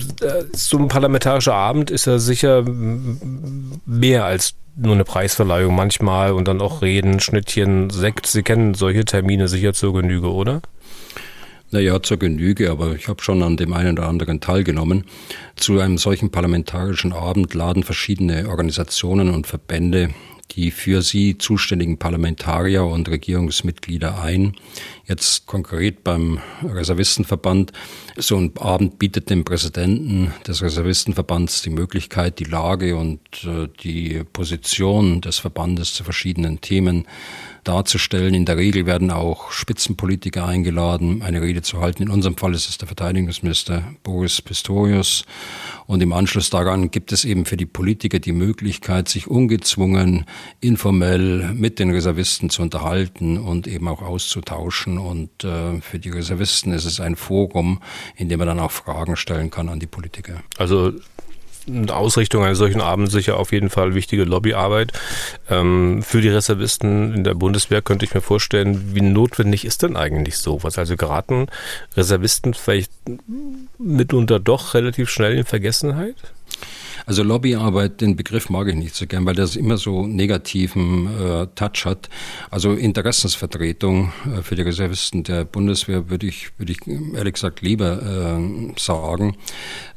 so 0.52 0.76
ein 0.76 0.88
parlamentarischer 0.88 1.54
Abend 1.54 1.90
ist 1.90 2.06
ja 2.06 2.18
sicher 2.18 2.64
mehr 2.64 4.25
als 4.25 4.54
nur 4.76 4.94
eine 4.94 5.04
Preisverleihung 5.04 5.75
manchmal 5.75 6.32
und 6.32 6.49
dann 6.49 6.61
auch 6.61 6.82
Reden, 6.82 7.20
Schnittchen, 7.20 7.90
Sekt. 7.90 8.26
Sie 8.26 8.42
kennen 8.42 8.75
solche 8.75 9.04
Termine 9.04 9.47
sicher 9.47 9.75
zur 9.75 9.94
Genüge, 9.94 10.32
oder? 10.32 10.61
Naja, 11.70 12.02
zur 12.02 12.16
Genüge, 12.16 12.70
aber 12.70 12.97
ich 12.97 13.06
habe 13.06 13.23
schon 13.23 13.44
an 13.44 13.56
dem 13.56 13.73
einen 13.73 13.97
oder 13.97 14.09
anderen 14.09 14.40
teilgenommen. 14.40 15.04
Zu 15.54 15.78
einem 15.78 15.99
solchen 15.99 16.30
parlamentarischen 16.30 17.12
Abend 17.12 17.54
laden 17.54 17.85
verschiedene 17.85 18.49
Organisationen 18.49 19.32
und 19.32 19.47
Verbände 19.47 20.11
die 20.52 20.71
für 20.71 21.02
sie 21.02 21.38
zuständigen 21.38 21.99
Parlamentarier 21.99 22.85
und 22.85 23.09
Regierungsmitglieder 23.09 24.21
ein. 24.21 24.54
Jetzt 25.07 25.47
konkret 25.47 26.04
beim 26.04 26.38
Reservistenverband. 26.62 27.73
So 28.16 28.37
ein 28.37 28.52
Abend 28.59 28.99
bietet 28.99 29.30
dem 29.30 29.45
Präsidenten 29.45 30.33
des 30.47 30.62
Reservistenverbands 30.62 31.62
die 31.62 31.71
Möglichkeit, 31.71 32.38
die 32.38 32.45
Lage 32.45 32.97
und 32.97 33.21
äh, 33.45 33.69
die 33.83 34.23
Position 34.33 35.21
des 35.21 35.38
Verbandes 35.38 35.95
zu 35.95 36.04
verschiedenen 36.04 36.61
Themen 36.61 37.07
darzustellen. 37.64 38.35
In 38.35 38.45
der 38.45 38.57
Regel 38.57 38.87
werden 38.87 39.11
auch 39.11 39.52
Spitzenpolitiker 39.52 40.47
eingeladen, 40.47 41.23
eine 41.23 41.43
Rede 41.43 41.62
zu 41.62 41.81
halten. 41.81 42.02
In 42.02 42.11
unserem 42.11 42.37
Fall 42.37 42.55
ist 42.55 42.69
es 42.69 42.79
der 42.79 42.88
Verteidigungsminister 42.88 43.85
Boris 44.02 44.40
Pistorius. 44.43 45.25
Und 45.87 46.02
im 46.02 46.12
Anschluss 46.12 46.50
daran 46.50 46.90
gibt 46.90 47.12
es 47.12 47.25
eben 47.25 47.45
für 47.45 47.57
die 47.57 47.67
Politiker 47.67 48.19
die 48.19 48.33
Möglichkeit, 48.33 49.09
sich 49.09 49.26
ungezwungen, 49.26 50.25
informell 50.61 51.52
mit 51.52 51.79
den 51.79 51.90
Reservisten 51.90 52.50
zu 52.50 52.62
unterhalten 52.62 53.38
und 53.38 53.67
eben 53.67 53.88
auch 53.88 54.02
auszutauschen. 54.02 54.99
Und 54.99 55.45
äh, 55.45 55.81
für 55.81 55.99
die 55.99 56.11
Reservisten 56.11 56.73
ist 56.73 56.85
es 56.85 57.00
ein 57.00 57.17
Forum, 57.17 57.81
in 58.17 58.29
dem 58.29 58.38
man 58.38 58.49
dann 58.49 58.61
auch 58.61 58.71
Fragen 58.71 59.17
stellen 59.17 59.50
kann 59.50 59.69
an 59.69 59.81
die 59.81 59.87
Politiker. 59.87 60.43
Also 60.59 60.93
Ausrichtung 61.88 62.45
eines 62.45 62.59
solchen 62.59 62.81
Abends 62.81 63.12
sicher 63.12 63.37
auf 63.38 63.52
jeden 63.52 63.71
Fall 63.71 63.95
wichtige 63.95 64.25
Lobbyarbeit. 64.25 64.93
Ähm, 65.49 66.02
für 66.02 66.21
die 66.21 66.29
Reservisten 66.29 67.14
in 67.14 67.25
der 67.25 67.35
Bundeswehr 67.35 67.83
könnte 67.83 68.05
ich 68.05 68.14
mir 68.14 68.21
vorstellen, 68.21 68.95
wie 68.95 69.02
notwendig 69.02 69.64
ist 69.64 69.83
denn 69.83 69.97
eigentlich 69.97 70.38
sowas? 70.38 70.79
Also 70.79 70.97
geraten 70.97 71.47
Reservisten 71.97 72.55
vielleicht 72.55 72.93
mitunter 73.79 74.40
doch 74.40 74.75
relativ 74.75 75.11
schnell 75.11 75.37
in 75.37 75.45
Vergessenheit? 75.45 76.17
Also 77.11 77.25
Lobbyarbeit, 77.25 78.02
den 78.02 78.14
Begriff 78.14 78.50
mag 78.50 78.69
ich 78.69 78.76
nicht 78.76 78.95
so 78.95 79.05
gern, 79.05 79.26
weil 79.26 79.35
das 79.35 79.57
immer 79.57 79.79
so 79.79 80.07
negativen 80.07 81.09
äh, 81.09 81.49
Touch 81.57 81.85
hat. 81.85 82.09
Also 82.52 82.75
Interessensvertretung 82.75 84.12
äh, 84.26 84.43
für 84.43 84.55
die 84.55 84.62
Reservisten 84.62 85.25
der 85.25 85.45
Bundeswehr 85.45 86.09
würde 86.09 86.29
ich, 86.29 86.57
würde 86.57 86.71
ich 86.71 86.87
ehrlich 86.87 87.35
gesagt 87.35 87.62
lieber 87.62 88.00
äh, 88.38 88.79
sagen. 88.79 89.37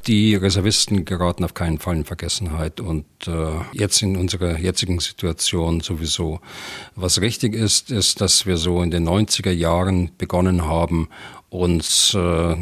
Die 0.08 0.34
Reservisten 0.34 1.04
geraten 1.04 1.44
auf 1.44 1.54
keinen 1.54 1.78
Fall 1.78 1.94
in 1.94 2.04
Vergessenheit 2.04 2.80
und 2.80 3.04
äh, 3.28 3.60
jetzt 3.72 4.02
in 4.02 4.16
unserer 4.16 4.58
jetzigen 4.58 4.98
Situation 4.98 5.82
sowieso. 5.82 6.40
Was 6.96 7.20
richtig 7.20 7.54
ist, 7.54 7.92
ist, 7.92 8.22
dass 8.22 8.44
wir 8.44 8.56
so 8.56 8.82
in 8.82 8.90
den 8.90 9.08
90er 9.08 9.52
Jahren 9.52 10.10
begonnen 10.18 10.64
haben, 10.64 11.08
uns 11.54 12.14
äh, 12.14 12.56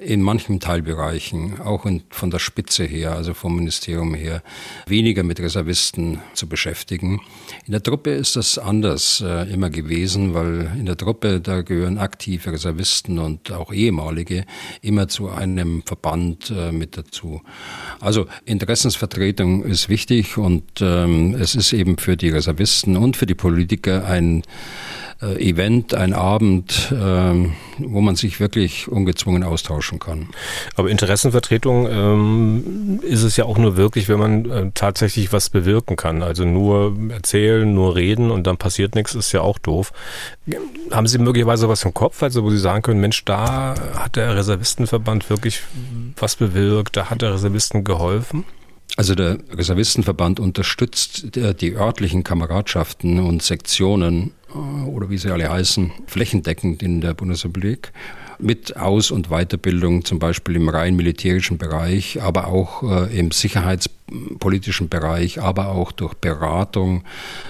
in 0.00 0.20
manchen 0.20 0.60
Teilbereichen, 0.60 1.58
auch 1.62 1.86
in, 1.86 2.02
von 2.10 2.30
der 2.30 2.38
Spitze 2.38 2.84
her, 2.84 3.12
also 3.12 3.32
vom 3.32 3.56
Ministerium 3.56 4.14
her, 4.14 4.42
weniger 4.86 5.22
mit 5.22 5.40
Reservisten 5.40 6.20
zu 6.34 6.46
beschäftigen. 6.46 7.22
In 7.66 7.72
der 7.72 7.82
Truppe 7.82 8.10
ist 8.10 8.36
das 8.36 8.58
anders 8.58 9.24
äh, 9.26 9.50
immer 9.50 9.70
gewesen, 9.70 10.34
weil 10.34 10.70
in 10.78 10.84
der 10.84 10.98
Truppe, 10.98 11.40
da 11.40 11.62
gehören 11.62 11.96
aktive 11.96 12.52
Reservisten 12.52 13.18
und 13.18 13.52
auch 13.52 13.72
ehemalige 13.72 14.44
immer 14.82 15.08
zu 15.08 15.30
einem 15.30 15.82
Verband 15.86 16.50
äh, 16.54 16.72
mit 16.72 16.98
dazu. 16.98 17.40
Also 18.00 18.26
Interessensvertretung 18.44 19.64
ist 19.64 19.88
wichtig 19.88 20.36
und 20.36 20.64
ähm, 20.82 21.34
es 21.34 21.54
ist 21.54 21.72
eben 21.72 21.96
für 21.96 22.18
die 22.18 22.28
Reservisten 22.28 22.98
und 22.98 23.16
für 23.16 23.26
die 23.26 23.34
Politiker 23.34 24.04
ein 24.04 24.42
äh, 25.22 25.50
Event, 25.50 25.94
ein 25.94 26.12
Abend, 26.12 26.92
ähm, 26.92 27.52
wo 27.78 28.00
man 28.00 28.16
sich 28.16 28.40
wirklich 28.40 28.88
ungezwungen 28.88 29.42
austauschen 29.42 29.98
kann. 29.98 30.28
Aber 30.76 30.88
Interessenvertretung 30.88 31.88
ähm, 31.90 33.00
ist 33.02 33.22
es 33.22 33.36
ja 33.36 33.44
auch 33.44 33.58
nur 33.58 33.76
wirklich, 33.76 34.08
wenn 34.08 34.18
man 34.18 34.50
äh, 34.50 34.70
tatsächlich 34.74 35.32
was 35.32 35.50
bewirken 35.50 35.96
kann. 35.96 36.22
Also 36.22 36.44
nur 36.44 36.96
erzählen, 37.10 37.72
nur 37.72 37.96
reden 37.96 38.30
und 38.30 38.46
dann 38.46 38.56
passiert 38.56 38.94
nichts, 38.94 39.14
ist 39.14 39.32
ja 39.32 39.42
auch 39.42 39.58
doof. 39.58 39.92
Haben 40.90 41.06
Sie 41.06 41.18
möglicherweise 41.18 41.68
was 41.68 41.84
im 41.84 41.94
Kopf, 41.94 42.22
also 42.22 42.42
wo 42.42 42.50
Sie 42.50 42.58
sagen 42.58 42.82
können, 42.82 43.00
Mensch, 43.00 43.24
da 43.24 43.74
hat 43.94 44.16
der 44.16 44.36
Reservistenverband 44.36 45.28
wirklich 45.30 45.62
was 46.16 46.36
bewirkt, 46.36 46.96
da 46.96 47.10
hat 47.10 47.22
der 47.22 47.34
Reservisten 47.34 47.84
geholfen? 47.84 48.44
Also 48.96 49.14
der 49.14 49.38
Reservistenverband 49.52 50.40
unterstützt 50.40 51.36
äh, 51.36 51.54
die 51.54 51.74
örtlichen 51.74 52.24
Kameradschaften 52.24 53.20
und 53.20 53.42
Sektionen 53.42 54.32
äh, 54.52 54.58
oder 54.86 55.10
wie 55.10 55.18
sie 55.18 55.30
alle 55.30 55.50
heißen, 55.50 55.92
flächendeckend 56.06 56.82
in 56.82 57.00
der 57.00 57.14
Bundesrepublik 57.14 57.92
mit 58.42 58.76
Aus- 58.76 59.10
und 59.10 59.28
Weiterbildung, 59.28 60.04
zum 60.04 60.18
Beispiel 60.18 60.56
im 60.56 60.68
rein 60.68 60.96
militärischen 60.96 61.58
Bereich, 61.58 62.20
aber 62.22 62.48
auch 62.48 62.82
äh, 62.82 63.18
im 63.18 63.30
sicherheitspolitischen 63.30 64.88
Bereich, 64.88 65.40
aber 65.40 65.68
auch 65.68 65.92
durch 65.92 66.14
Beratung, 66.14 67.04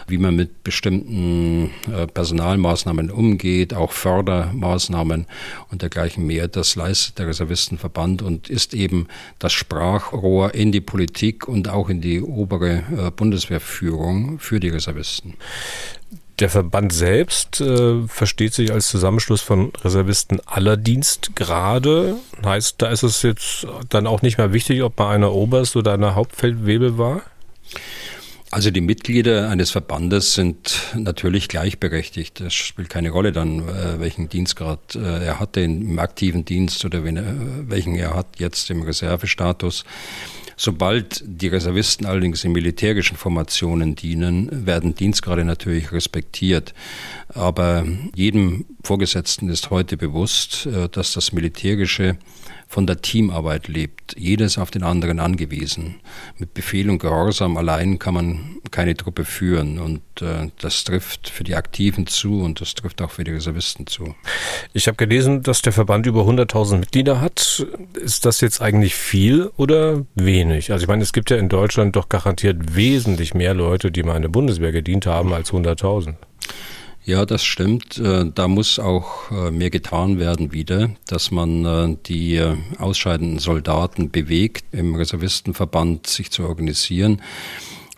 wie 0.07 0.19
man 0.19 0.37
mit 0.37 0.65
bestimmten 0.65 1.71
äh, 1.91 2.07
Personalmaßnahmen 2.07 3.11
umgeht, 3.11 3.75
auch 3.75 3.93
Fördermaßnahmen 3.93 5.27
und 5.71 5.83
dergleichen 5.83 6.27
mehr. 6.27 6.49
Das 6.49 6.77
leistet 6.77 7.19
der 7.19 7.29
Reservistenverband 7.29 8.23
und 8.23 8.51
ist 8.51 8.75
eben 8.75 9.07
das 9.39 9.53
Sprachrohr 9.53 10.55
in 10.55 10.73
die 10.73 10.81
Politik 10.81 11.49
und 11.49 11.69
auch 11.69 11.89
in 11.89 12.01
die 12.01 12.21
obere 12.21 12.83
äh, 12.97 13.11
Bundeswehrführung 13.15 14.39
für 14.39 14.61
die 14.61 14.69
Reservisten. 14.69 15.35
Der 16.41 16.49
Verband 16.49 16.91
selbst 16.95 17.61
äh, 17.61 18.07
versteht 18.09 18.55
sich 18.55 18.73
als 18.73 18.89
Zusammenschluss 18.89 19.43
von 19.43 19.73
Reservisten 19.85 20.41
aller 20.47 20.79
Dienstgrade. 20.79 22.17
Heißt, 22.43 22.77
da 22.79 22.89
ist 22.89 23.03
es 23.03 23.21
jetzt 23.21 23.67
dann 23.91 24.07
auch 24.07 24.23
nicht 24.23 24.39
mehr 24.39 24.55
wichtig, 24.55 24.83
ob 24.83 24.99
man 24.99 25.09
einer 25.09 25.33
Oberst 25.33 25.77
oder 25.77 25.93
einer 25.93 26.15
Hauptfeldwebel 26.15 26.97
war? 26.97 27.21
Also 28.51 28.71
die 28.71 28.81
Mitglieder 28.81 29.49
eines 29.51 29.71
Verbandes 29.71 30.35
sind 30.35 30.81
natürlich 30.97 31.47
gleichberechtigt. 31.47 32.41
Es 32.41 32.55
spielt 32.55 32.89
keine 32.89 33.11
Rolle 33.11 33.33
dann, 33.33 33.69
äh, 33.69 34.01
welchen 34.01 34.31
Dienstgrad 34.31 34.97
äh, 34.97 35.27
er 35.27 35.41
hatte 35.41 35.61
im 35.61 35.99
aktiven 35.99 36.47
Dienst 36.47 36.85
oder 36.87 37.05
welchen 37.05 37.97
er 37.97 38.15
hat 38.15 38.41
jetzt 38.41 38.71
im 38.71 38.83
Reservestatus. 38.83 39.85
Sobald 40.63 41.23
die 41.25 41.49
Reservisten 41.49 42.05
allerdings 42.05 42.45
in 42.45 42.53
militärischen 42.53 43.17
Formationen 43.17 43.95
dienen, 43.95 44.67
werden 44.67 44.95
Dienstgrade 44.95 45.43
natürlich 45.43 45.91
respektiert. 45.91 46.75
Aber 47.29 47.87
jedem 48.15 48.67
Vorgesetzten 48.85 49.49
ist 49.49 49.71
heute 49.71 49.97
bewusst, 49.97 50.67
äh, 50.67 50.91
dass 50.91 51.15
das 51.15 51.33
Militärische 51.33 52.19
von 52.71 52.87
der 52.87 53.03
Teamarbeit 53.03 53.67
lebt. 53.67 54.15
Jeder 54.17 54.45
ist 54.47 54.57
auf 54.57 54.71
den 54.71 54.85
anderen 54.85 55.19
angewiesen. 55.19 55.97
Mit 56.39 56.55
Befehl 56.55 56.89
und 56.89 57.01
Gehorsam 57.01 57.57
allein 57.57 57.99
kann 57.99 58.15
man 58.15 58.61
keine 58.71 58.97
Truppe 58.97 59.25
führen. 59.25 59.81
Und 59.81 60.03
äh, 60.23 60.53
das 60.61 60.85
trifft 60.85 61.29
für 61.29 61.43
die 61.43 61.57
Aktiven 61.57 62.07
zu 62.07 62.41
und 62.43 62.61
das 62.61 62.77
trifft 62.77 63.03
auch 63.03 63.11
für 63.11 63.25
die 63.25 63.33
Reservisten 63.33 63.89
zu. 63.89 64.15
Ich 64.73 64.87
habe 64.87 64.97
gelesen, 64.97 65.43
dass 65.43 65.63
der 65.63 65.73
Verband 65.73 66.07
über 66.07 66.21
100.000 66.21 66.79
Mitglieder 66.79 67.21
hat. 67.21 67.67
Ist 67.95 68.25
das 68.25 68.41
jetzt 68.41 68.63
eigentlich 68.63 68.95
viel 68.95 69.51
oder 69.57 70.07
wenig? 70.15 70.71
Also 70.71 70.85
ich 70.85 70.89
meine, 70.89 71.03
es 71.03 71.13
gibt 71.13 71.31
ja 71.31 71.39
in 71.39 71.49
Deutschland 71.49 71.97
doch 71.97 72.09
garantiert 72.09 72.77
wesentlich 72.77 73.35
mehr 73.35 73.53
Leute, 73.53 73.91
die 73.91 74.05
mal 74.05 74.15
in 74.15 74.23
der 74.23 74.29
Bundeswehr 74.29 74.71
gedient 74.71 75.07
haben, 75.07 75.33
als 75.33 75.51
100.000. 75.51 76.15
Ja, 77.05 77.25
das 77.25 77.43
stimmt. 77.43 77.99
Äh, 77.99 78.27
da 78.35 78.47
muss 78.47 78.79
auch 78.79 79.31
äh, 79.31 79.51
mehr 79.51 79.71
getan 79.71 80.19
werden 80.19 80.53
wieder, 80.53 80.91
dass 81.07 81.31
man 81.31 81.65
äh, 81.65 81.97
die 82.07 82.41
ausscheidenden 82.79 83.39
Soldaten 83.39 84.11
bewegt, 84.11 84.65
im 84.73 84.95
Reservistenverband 84.95 86.07
sich 86.07 86.31
zu 86.31 86.45
organisieren. 86.45 87.23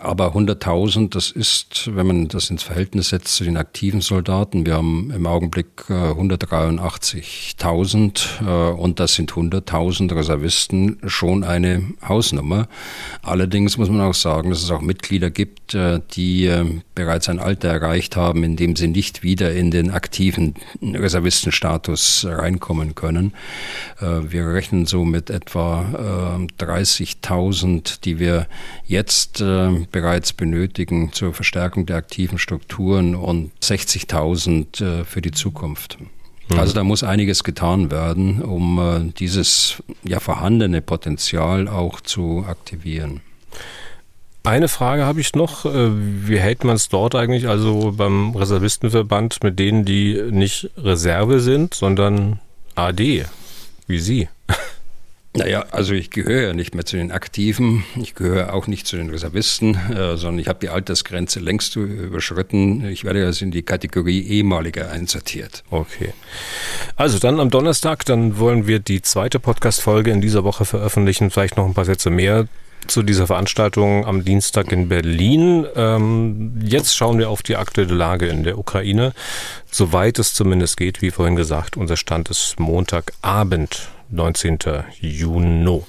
Aber 0.02 0.34
100.000, 0.34 1.10
das 1.10 1.30
ist, 1.30 1.88
wenn 1.94 2.08
man 2.08 2.26
das 2.26 2.50
ins 2.50 2.64
Verhältnis 2.64 3.10
setzt 3.10 3.36
zu 3.36 3.44
den 3.44 3.56
aktiven 3.56 4.00
Soldaten, 4.00 4.66
wir 4.66 4.74
haben 4.74 5.12
im 5.14 5.28
Augenblick 5.28 5.84
183.000 5.88 8.40
äh, 8.40 8.72
und 8.72 8.98
das 8.98 9.14
sind 9.14 9.30
100.000 9.30 10.12
Reservisten 10.12 10.98
schon 11.06 11.44
eine 11.44 11.84
Hausnummer. 12.06 12.66
Allerdings 13.22 13.78
muss 13.78 13.90
man 13.90 14.00
auch 14.00 14.14
sagen, 14.14 14.50
dass 14.50 14.64
es 14.64 14.72
auch 14.72 14.80
Mitglieder 14.80 15.30
gibt, 15.30 15.74
äh, 15.74 16.00
die 16.16 16.46
äh, 16.46 16.64
bereits 16.96 17.28
ein 17.28 17.38
Alter 17.38 17.68
erreicht 17.68 18.16
haben, 18.16 18.42
in 18.42 18.56
dem 18.56 18.74
sie 18.74 18.88
nicht 18.88 19.22
wieder 19.22 19.54
in 19.54 19.70
den 19.70 19.92
aktiven 19.92 20.54
Reservistenstatus 20.82 22.26
reinkommen 22.28 22.96
können. 22.96 23.34
Wir 24.00 24.48
rechnen 24.48 24.86
so 24.86 25.04
mit 25.04 25.30
etwa 25.30 26.40
30.000, 26.58 28.00
die 28.02 28.18
wir 28.18 28.48
jetzt 28.86 29.44
bereits 29.92 30.32
benötigen 30.32 31.12
zur 31.12 31.34
Verstärkung 31.34 31.86
der 31.86 31.96
aktiven 31.96 32.38
Strukturen 32.38 33.14
und 33.14 33.52
60.000 33.62 35.00
äh, 35.00 35.04
für 35.04 35.22
die 35.22 35.30
Zukunft. 35.30 35.98
Mhm. 36.48 36.58
Also 36.58 36.72
da 36.74 36.84
muss 36.84 37.04
einiges 37.04 37.44
getan 37.44 37.90
werden, 37.90 38.42
um 38.42 38.78
äh, 38.78 39.12
dieses 39.18 39.82
ja 40.02 40.20
vorhandene 40.20 40.82
Potenzial 40.82 41.68
auch 41.68 42.00
zu 42.00 42.44
aktivieren. 42.48 43.20
Eine 44.44 44.66
Frage 44.66 45.04
habe 45.04 45.20
ich 45.20 45.34
noch. 45.34 45.66
Äh, 45.66 45.90
wie 45.92 46.38
hält 46.38 46.64
man 46.64 46.74
es 46.76 46.88
dort 46.88 47.14
eigentlich, 47.14 47.48
also 47.48 47.94
beim 47.96 48.34
Reservistenverband, 48.34 49.44
mit 49.44 49.58
denen, 49.58 49.84
die 49.84 50.20
nicht 50.30 50.70
Reserve 50.76 51.40
sind, 51.40 51.74
sondern 51.74 52.40
AD, 52.74 53.24
wie 53.86 53.98
Sie? 53.98 54.28
Naja, 55.34 55.64
also 55.70 55.94
ich 55.94 56.10
gehöre 56.10 56.48
ja 56.48 56.52
nicht 56.52 56.74
mehr 56.74 56.84
zu 56.84 56.96
den 56.96 57.10
Aktiven, 57.10 57.84
ich 57.96 58.14
gehöre 58.14 58.52
auch 58.52 58.66
nicht 58.66 58.86
zu 58.86 58.96
den 58.96 59.08
Reservisten, 59.08 59.74
äh, 59.74 60.18
sondern 60.18 60.38
ich 60.38 60.48
habe 60.48 60.58
die 60.60 60.68
Altersgrenze 60.68 61.40
längst 61.40 61.74
überschritten. 61.76 62.84
Ich 62.84 63.04
werde 63.04 63.24
also 63.24 63.46
in 63.46 63.50
die 63.50 63.62
Kategorie 63.62 64.20
ehemaliger 64.20 64.90
einsortiert. 64.90 65.64
Okay. 65.70 66.12
Also 66.96 67.18
dann 67.18 67.40
am 67.40 67.48
Donnerstag, 67.48 68.04
dann 68.04 68.38
wollen 68.38 68.66
wir 68.66 68.78
die 68.78 69.00
zweite 69.00 69.40
Podcast-Folge 69.40 70.10
in 70.10 70.20
dieser 70.20 70.44
Woche 70.44 70.66
veröffentlichen. 70.66 71.30
Vielleicht 71.30 71.56
noch 71.56 71.64
ein 71.64 71.74
paar 71.74 71.86
Sätze 71.86 72.10
mehr 72.10 72.46
zu 72.86 73.02
dieser 73.02 73.26
Veranstaltung 73.26 74.04
am 74.04 74.24
Dienstag 74.24 74.70
in 74.70 74.88
Berlin. 74.88 75.66
Ähm, 75.76 76.60
jetzt 76.62 76.94
schauen 76.94 77.18
wir 77.18 77.30
auf 77.30 77.42
die 77.42 77.56
aktuelle 77.56 77.94
Lage 77.94 78.26
in 78.26 78.42
der 78.42 78.58
Ukraine. 78.58 79.14
Soweit 79.70 80.18
es 80.18 80.34
zumindest 80.34 80.76
geht, 80.76 81.00
wie 81.00 81.10
vorhin 81.10 81.36
gesagt, 81.36 81.78
unser 81.78 81.96
Stand 81.96 82.28
ist 82.28 82.58
Montagabend. 82.58 83.88
19. 84.12 84.58
Juni. 85.00 85.82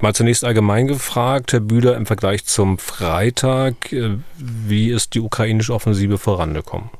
Mal 0.00 0.14
zunächst 0.14 0.44
allgemein 0.44 0.86
gefragt, 0.86 1.52
Herr 1.52 1.60
Bühler, 1.60 1.96
im 1.96 2.06
Vergleich 2.06 2.44
zum 2.44 2.78
Freitag, 2.78 3.92
äh, 3.92 4.18
wie 4.38 4.90
ist 4.90 5.14
die 5.14 5.20
ukrainische 5.20 5.74
Offensive 5.74 6.18
vorangekommen? 6.18 6.90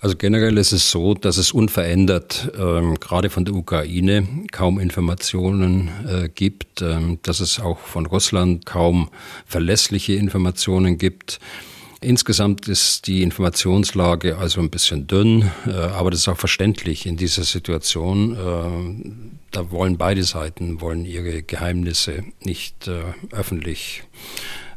Also 0.00 0.16
generell 0.16 0.58
ist 0.58 0.72
es 0.72 0.90
so, 0.90 1.14
dass 1.14 1.36
es 1.36 1.52
unverändert 1.52 2.52
ähm, 2.58 3.00
gerade 3.00 3.30
von 3.30 3.44
der 3.44 3.54
Ukraine 3.54 4.28
kaum 4.52 4.78
Informationen 4.78 5.88
äh, 6.06 6.28
gibt, 6.28 6.82
ähm, 6.82 7.18
dass 7.22 7.40
es 7.40 7.58
auch 7.58 7.78
von 7.78 8.06
Russland 8.06 8.66
kaum 8.66 9.08
verlässliche 9.46 10.12
Informationen 10.12 10.98
gibt. 10.98 11.40
Insgesamt 12.04 12.68
ist 12.68 13.06
die 13.06 13.22
Informationslage 13.22 14.36
also 14.36 14.60
ein 14.60 14.70
bisschen 14.70 15.06
dünn, 15.06 15.50
äh, 15.66 15.70
aber 15.70 16.10
das 16.10 16.20
ist 16.20 16.28
auch 16.28 16.36
verständlich 16.36 17.06
in 17.06 17.16
dieser 17.16 17.44
Situation. 17.44 18.36
Äh, 18.36 19.34
da 19.50 19.70
wollen 19.70 19.96
beide 19.96 20.22
Seiten 20.22 20.80
wollen 20.80 21.06
ihre 21.06 21.42
Geheimnisse 21.42 22.24
nicht 22.42 22.88
äh, 22.88 23.00
öffentlich 23.30 24.02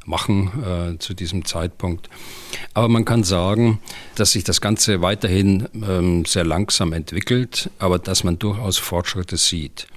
machen 0.05 0.95
äh, 0.95 0.99
zu 0.99 1.13
diesem 1.13 1.43
Zeitpunkt. 1.43 2.09
Aber 2.73 2.87
man 2.87 3.03
kann 3.03 3.23
sagen, 3.23 3.79
dass 4.15 4.31
sich 4.31 4.45
das 4.45 4.61
Ganze 4.61 5.01
weiterhin 5.01 5.67
ähm, 5.73 6.23
sehr 6.23 6.45
langsam 6.45 6.93
entwickelt, 6.93 7.69
aber 7.77 7.99
dass 7.99 8.23
man 8.23 8.39
durchaus 8.39 8.77
Fortschritte 8.77 9.35
sieht. 9.35 9.87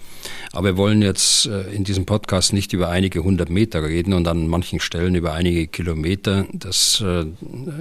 Aber 0.53 0.69
wir 0.69 0.77
wollen 0.77 1.03
jetzt 1.03 1.47
äh, 1.47 1.63
in 1.73 1.85
diesem 1.85 2.07
Podcast 2.07 2.53
nicht 2.53 2.73
über 2.73 2.89
einige 2.89 3.23
hundert 3.23 3.51
Meter 3.51 3.85
reden 3.85 4.13
und 4.13 4.27
an 4.27 4.49
manchen 4.49 4.81
Stellen 4.81 5.15
über 5.15 5.33
einige 5.33 5.67
Kilometer. 5.67 6.47
Das 6.53 7.03
äh, 7.05 7.25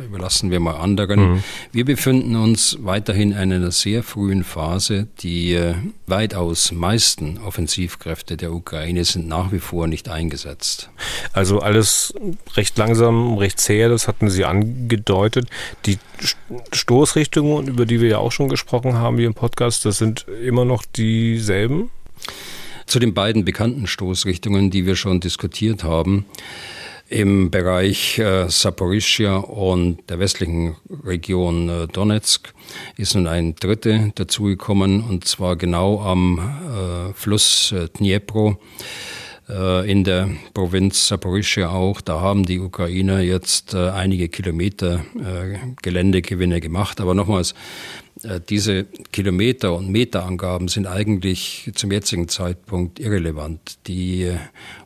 überlassen 0.06 0.52
wir 0.52 0.60
mal 0.60 0.76
anderen. 0.76 1.34
Mhm. 1.34 1.44
Wir 1.72 1.86
befinden 1.86 2.36
uns 2.36 2.78
weiterhin 2.82 3.32
in 3.32 3.54
einer 3.54 3.72
sehr 3.72 4.04
frühen 4.04 4.44
Phase. 4.44 5.08
Die 5.20 5.54
äh, 5.54 5.76
weitaus 6.08 6.72
meisten 6.72 7.38
Offensivkräfte 7.40 8.38
der 8.38 8.54
Ukraine 8.54 9.04
sind 9.04 9.28
nach 9.28 9.52
wie 9.52 9.60
vor 9.60 9.88
nicht 9.88 10.10
eingesetzt. 10.10 10.90
Also 11.34 11.60
alles 11.60 12.14
recht 12.56 12.78
langsam, 12.78 13.38
recht 13.38 13.60
zäh, 13.60 13.88
das 13.88 14.08
hatten 14.08 14.30
Sie 14.30 14.46
angedeutet. 14.46 15.48
Die 15.86 15.98
Stoßrichtungen, 16.74 17.68
über 17.68 17.86
die 17.86 18.02
wir 18.02 18.10
ja 18.10 18.18
auch 18.18 18.32
schon 18.32 18.50
gesprochen 18.50 18.96
haben 18.96 19.18
hier 19.18 19.28
im 19.28 19.34
Podcast, 19.34 19.86
das 19.86 19.98
sind 19.98 20.26
immer 20.44 20.66
noch 20.66 20.84
dieselben? 20.86 21.90
Zu 22.90 22.98
den 22.98 23.14
beiden 23.14 23.46
bekannten 23.46 23.86
Stoßrichtungen, 23.86 24.72
die 24.72 24.88
wir 24.88 24.96
schon 24.96 25.20
diskutiert 25.20 25.84
haben, 25.84 26.26
im 27.08 27.52
Bereich 27.52 28.18
äh, 28.18 28.50
Saporischia 28.50 29.38
und 29.38 30.10
der 30.10 30.18
westlichen 30.18 30.76
Region 31.06 31.70
äh, 31.70 31.88
Donetsk 31.88 32.52
ist 32.98 33.14
nun 33.14 33.28
ein 33.28 33.54
dritte 33.54 34.12
dazugekommen, 34.16 35.02
und 35.04 35.26
zwar 35.26 35.56
genau 35.56 36.02
am 36.02 36.40
äh, 36.40 37.14
Fluss 37.14 37.72
äh, 37.74 37.90
Dniepro 37.90 38.58
äh, 39.48 39.88
in 39.88 40.04
der 40.04 40.28
Provinz 40.56 41.10
Saporischia 41.10 41.70
auch. 41.70 42.02
Da 42.02 42.22
haben 42.22 42.44
die 42.44 42.58
Ukrainer 42.58 43.20
jetzt 43.20 43.76
äh, 43.76 43.90
einige 43.90 44.30
Kilometer 44.30 45.06
Geländegewinne 45.84 46.60
gemacht. 46.60 47.02
Aber 47.02 47.14
nochmals, 47.14 47.52
äh, 47.52 47.56
diese 48.50 48.86
Kilometer- 49.12 49.76
und 49.76 49.90
Meterangaben 49.90 50.68
sind 50.68 50.88
eigentlich 50.88 51.72
zum 51.76 51.92
jetzigen 51.92 52.28
Zeitpunkt 52.28 53.00
irrelevant. 53.00 53.78
Die 53.88 54.24
äh, 54.24 54.38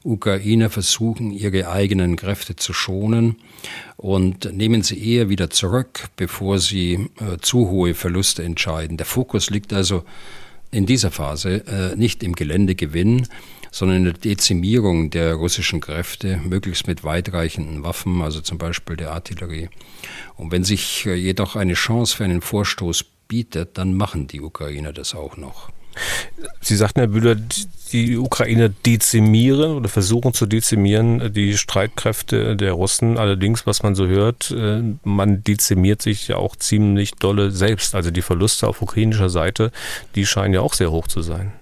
Ukrainer 0.03 0.69
versuchen, 0.69 1.31
ihre 1.31 1.69
eigenen 1.69 2.15
Kräfte 2.15 2.55
zu 2.55 2.73
schonen 2.73 3.37
und 3.97 4.53
nehmen 4.53 4.83
sie 4.83 5.03
eher 5.03 5.29
wieder 5.29 5.49
zurück, 5.49 6.09
bevor 6.15 6.59
sie 6.59 7.09
äh, 7.19 7.37
zu 7.41 7.69
hohe 7.69 7.95
Verluste 7.95 8.43
entscheiden. 8.43 8.97
Der 8.97 9.05
Fokus 9.05 9.49
liegt 9.49 9.73
also 9.73 10.03
in 10.69 10.85
dieser 10.85 11.11
Phase 11.11 11.65
äh, 11.67 11.95
nicht 11.95 12.23
im 12.23 12.33
Geländegewinn, 12.33 13.27
sondern 13.71 13.97
in 13.97 14.03
der 14.05 14.13
Dezimierung 14.13 15.09
der 15.09 15.33
russischen 15.33 15.81
Kräfte, 15.81 16.39
möglichst 16.43 16.85
mit 16.87 17.03
weitreichenden 17.03 17.83
Waffen, 17.83 18.21
also 18.21 18.39
zum 18.41 18.59
Beispiel 18.59 18.95
der 18.95 19.11
Artillerie. 19.11 19.69
Und 20.35 20.51
wenn 20.51 20.63
sich 20.63 21.05
äh, 21.07 21.15
jedoch 21.15 21.55
eine 21.55 21.73
Chance 21.73 22.15
für 22.15 22.23
einen 22.23 22.41
Vorstoß 22.41 23.05
bietet, 23.27 23.77
dann 23.77 23.95
machen 23.95 24.27
die 24.27 24.41
Ukrainer 24.41 24.93
das 24.93 25.15
auch 25.15 25.37
noch. 25.37 25.69
Sie 26.61 26.75
sagten, 26.75 27.01
Herr 27.01 27.07
Bühler, 27.07 27.35
die 27.91 28.17
Ukrainer 28.17 28.69
dezimieren 28.69 29.73
oder 29.73 29.89
versuchen 29.89 30.33
zu 30.33 30.45
dezimieren 30.45 31.31
die 31.33 31.57
Streitkräfte 31.57 32.55
der 32.55 32.71
Russen. 32.71 33.17
Allerdings, 33.17 33.67
was 33.67 33.83
man 33.83 33.93
so 33.93 34.07
hört, 34.07 34.51
äh, 34.51 34.81
man 35.03 35.43
dezimiert 35.43 36.01
sich 36.01 36.27
ja 36.27 36.37
auch 36.37 36.55
ziemlich 36.55 37.13
dolle 37.15 37.51
selbst. 37.51 37.93
Also 37.93 38.09
die 38.09 38.23
Verluste 38.23 38.67
auf 38.67 38.81
ukrainischer 38.81 39.29
Seite, 39.29 39.71
die 40.15 40.25
scheinen 40.25 40.55
ja 40.55 40.61
auch 40.61 40.73
sehr 40.73 40.91
hoch 40.91 41.07
zu 41.07 41.21
sein. 41.21 41.53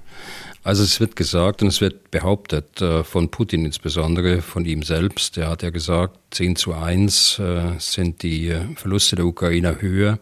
Also 0.63 0.83
es 0.83 0.99
wird 0.99 1.15
gesagt 1.15 1.63
und 1.63 1.69
es 1.69 1.81
wird 1.81 2.11
behauptet, 2.11 2.81
äh, 2.81 3.03
von 3.03 3.29
Putin 3.29 3.65
insbesondere, 3.65 4.43
von 4.43 4.63
ihm 4.65 4.83
selbst, 4.83 5.35
der 5.37 5.49
hat 5.49 5.63
ja 5.63 5.71
gesagt, 5.71 6.19
10 6.31 6.55
zu 6.55 6.73
1 6.73 7.39
äh, 7.39 7.61
sind 7.79 8.21
die 8.21 8.49
äh, 8.49 8.61
Verluste 8.75 9.15
der 9.15 9.25
Ukrainer 9.25 9.81
höher. 9.81 10.19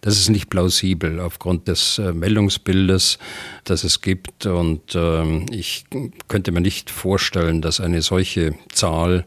Das 0.00 0.18
ist 0.18 0.30
nicht 0.30 0.48
plausibel 0.48 1.20
aufgrund 1.20 1.68
des 1.68 1.98
Meldungsbildes, 1.98 3.18
das 3.64 3.84
es 3.84 4.00
gibt. 4.00 4.46
Und 4.46 4.94
ähm, 4.94 5.44
ich 5.50 5.84
könnte 6.26 6.52
mir 6.52 6.62
nicht 6.62 6.90
vorstellen, 6.90 7.60
dass 7.60 7.78
eine 7.80 8.00
solche 8.00 8.54
Zahl 8.72 9.26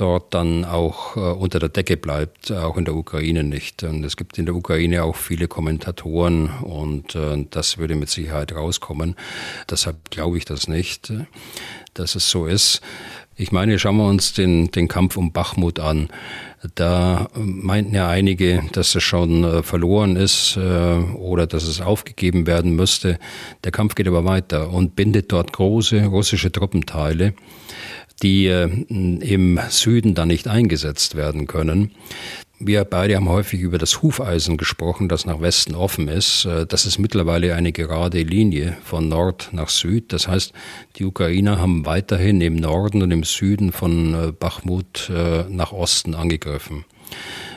dort 0.00 0.34
dann 0.34 0.64
auch 0.64 1.16
äh, 1.16 1.20
unter 1.20 1.58
der 1.58 1.68
Decke 1.68 1.96
bleibt, 1.96 2.50
auch 2.52 2.76
in 2.76 2.84
der 2.84 2.94
Ukraine 2.94 3.44
nicht. 3.44 3.82
Und 3.82 4.04
es 4.04 4.16
gibt 4.16 4.38
in 4.38 4.46
der 4.46 4.54
Ukraine 4.54 5.04
auch 5.04 5.16
viele 5.16 5.48
Kommentatoren 5.48 6.50
und 6.62 7.14
äh, 7.14 7.46
das 7.50 7.78
würde 7.78 7.94
mit 7.94 8.08
Sicherheit 8.08 8.54
rauskommen. 8.54 9.16
Deshalb 9.68 10.10
glaube 10.10 10.38
ich 10.38 10.44
das 10.44 10.68
nicht, 10.68 11.12
dass 11.94 12.14
es 12.14 12.30
so 12.30 12.46
ist. 12.46 12.80
Ich 13.36 13.52
meine, 13.52 13.78
schauen 13.78 13.96
wir 13.96 14.06
uns 14.06 14.34
den, 14.34 14.70
den 14.70 14.86
Kampf 14.86 15.16
um 15.16 15.32
Bachmut 15.32 15.78
an. 15.78 16.10
Da 16.74 17.28
meinten 17.34 17.94
ja 17.94 18.06
einige, 18.06 18.62
dass 18.72 18.94
es 18.94 19.02
schon 19.02 19.44
äh, 19.44 19.62
verloren 19.62 20.16
ist 20.16 20.58
äh, 20.58 20.60
oder 20.60 21.46
dass 21.46 21.64
es 21.64 21.80
aufgegeben 21.80 22.46
werden 22.46 22.76
müsste. 22.76 23.18
Der 23.64 23.72
Kampf 23.72 23.94
geht 23.94 24.08
aber 24.08 24.26
weiter 24.26 24.70
und 24.70 24.94
bindet 24.94 25.32
dort 25.32 25.54
große 25.54 26.04
russische 26.04 26.52
Truppenteile 26.52 27.32
die 28.22 28.46
äh, 28.46 28.68
im 28.88 29.60
Süden 29.68 30.14
dann 30.14 30.28
nicht 30.28 30.48
eingesetzt 30.48 31.14
werden 31.14 31.46
können. 31.46 31.92
Wir 32.62 32.84
beide 32.84 33.16
haben 33.16 33.28
häufig 33.30 33.60
über 33.60 33.78
das 33.78 34.02
Hufeisen 34.02 34.58
gesprochen, 34.58 35.08
das 35.08 35.24
nach 35.24 35.40
Westen 35.40 35.74
offen 35.74 36.08
ist. 36.08 36.44
Äh, 36.44 36.66
das 36.66 36.84
ist 36.84 36.98
mittlerweile 36.98 37.54
eine 37.54 37.72
gerade 37.72 38.22
Linie 38.22 38.76
von 38.84 39.08
Nord 39.08 39.48
nach 39.52 39.70
Süd. 39.70 40.12
Das 40.12 40.28
heißt, 40.28 40.52
die 40.96 41.04
Ukrainer 41.04 41.58
haben 41.58 41.86
weiterhin 41.86 42.40
im 42.40 42.56
Norden 42.56 43.02
und 43.02 43.10
im 43.10 43.24
Süden 43.24 43.72
von 43.72 44.14
äh, 44.14 44.32
Bachmut 44.32 45.10
nach 45.48 45.72
Osten 45.72 46.14
angegriffen. 46.14 46.84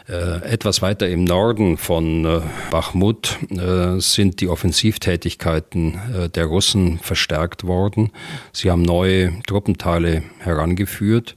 Äh, 0.09 0.51
etwas 0.51 0.81
weiter 0.81 1.07
im 1.07 1.23
Norden 1.23 1.77
von 1.77 2.25
äh, 2.25 2.41
Bachmut 2.71 3.37
äh, 3.51 3.99
sind 3.99 4.41
die 4.41 4.49
Offensivtätigkeiten 4.49 6.29
der 6.35 6.45
Russen 6.45 6.99
verstärkt 6.99 7.65
worden. 7.65 8.11
Sie 8.51 8.69
haben 8.69 8.81
neue 8.81 9.41
Truppenteile 9.47 10.23
herangeführt. 10.39 11.35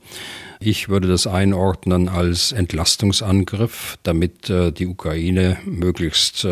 Ich 0.60 0.88
würde 0.88 1.08
das 1.08 1.26
einordnen 1.26 2.08
als 2.08 2.52
Entlastungsangriff, 2.52 3.98
damit 4.02 4.48
die 4.48 4.86
Ukraine 4.86 5.58
möglichst 5.64 6.46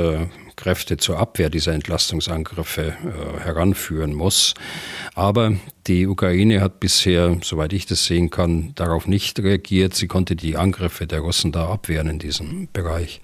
Kräfte 0.56 0.96
zur 0.96 1.18
Abwehr 1.18 1.50
dieser 1.50 1.72
Entlastungsangriffe 1.72 2.88
äh, 2.88 3.40
heranführen 3.40 4.14
muss. 4.14 4.54
Aber 5.14 5.54
die 5.86 6.06
Ukraine 6.06 6.60
hat 6.60 6.80
bisher, 6.80 7.38
soweit 7.42 7.72
ich 7.72 7.86
das 7.86 8.04
sehen 8.04 8.30
kann, 8.30 8.72
darauf 8.74 9.06
nicht 9.06 9.38
reagiert. 9.40 9.94
Sie 9.94 10.06
konnte 10.06 10.36
die 10.36 10.56
Angriffe 10.56 11.06
der 11.06 11.20
Russen 11.20 11.52
da 11.52 11.68
abwehren 11.68 12.08
in 12.08 12.18
diesem 12.18 12.68
Bereich. 12.72 13.20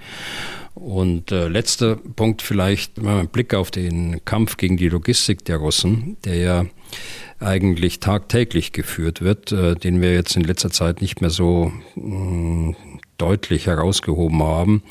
Und 0.80 1.30
äh, 1.30 1.46
letzter 1.48 1.96
Punkt 1.96 2.40
vielleicht, 2.40 3.02
mal 3.02 3.20
ein 3.20 3.28
Blick 3.28 3.52
auf 3.52 3.70
den 3.70 4.24
Kampf 4.24 4.56
gegen 4.56 4.78
die 4.78 4.88
Logistik 4.88 5.44
der 5.44 5.58
Russen, 5.58 6.16
der 6.24 6.36
ja 6.36 6.64
eigentlich 7.38 8.00
tagtäglich 8.00 8.72
geführt 8.72 9.20
wird, 9.20 9.52
äh, 9.52 9.74
den 9.74 10.00
wir 10.00 10.14
jetzt 10.14 10.36
in 10.36 10.42
letzter 10.42 10.70
Zeit 10.70 11.02
nicht 11.02 11.20
mehr 11.20 11.28
so 11.28 11.70
mh, 11.96 12.16
mm, 12.16 12.76
deutlich 13.18 13.66
herausgehoben 13.66 14.42
haben, 14.42 14.82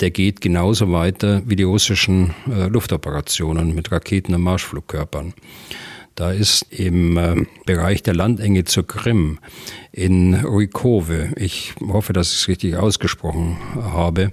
der 0.00 0.10
geht 0.10 0.40
genauso 0.40 0.90
weiter 0.90 1.42
wie 1.44 1.56
die 1.56 1.62
russischen 1.64 2.34
äh, 2.48 2.68
Luftoperationen 2.68 3.74
mit 3.74 3.92
Raketen 3.92 4.34
und 4.34 4.40
Marschflugkörpern. 4.40 5.34
Da 6.14 6.30
ist 6.30 6.66
im 6.70 7.16
äh, 7.16 7.44
Bereich 7.66 8.02
der 8.02 8.14
Landenge 8.14 8.64
zur 8.64 8.86
Krim 8.86 9.40
in 9.90 10.34
Rykove, 10.34 11.32
ich 11.36 11.74
hoffe, 11.80 12.12
dass 12.12 12.32
ich 12.32 12.40
es 12.40 12.48
richtig 12.48 12.76
ausgesprochen 12.76 13.56
habe, 13.74 14.30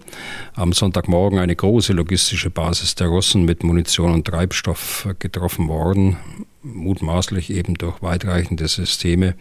am 0.54 0.74
Sonntagmorgen 0.74 1.40
eine 1.40 1.56
große 1.56 1.94
logistische 1.94 2.52
Basis 2.52 2.94
der 2.96 3.08
Russen 3.08 3.46
mit 3.46 3.64
Munition 3.64 4.14
und 4.14 4.28
Treibstoff 4.28 5.08
getroffen 5.18 5.68
worden 5.68 6.18
mutmaßlich 6.64 7.50
eben 7.50 7.76
durch 7.76 8.02
weitreichende 8.02 8.68
Systeme. 8.68 9.36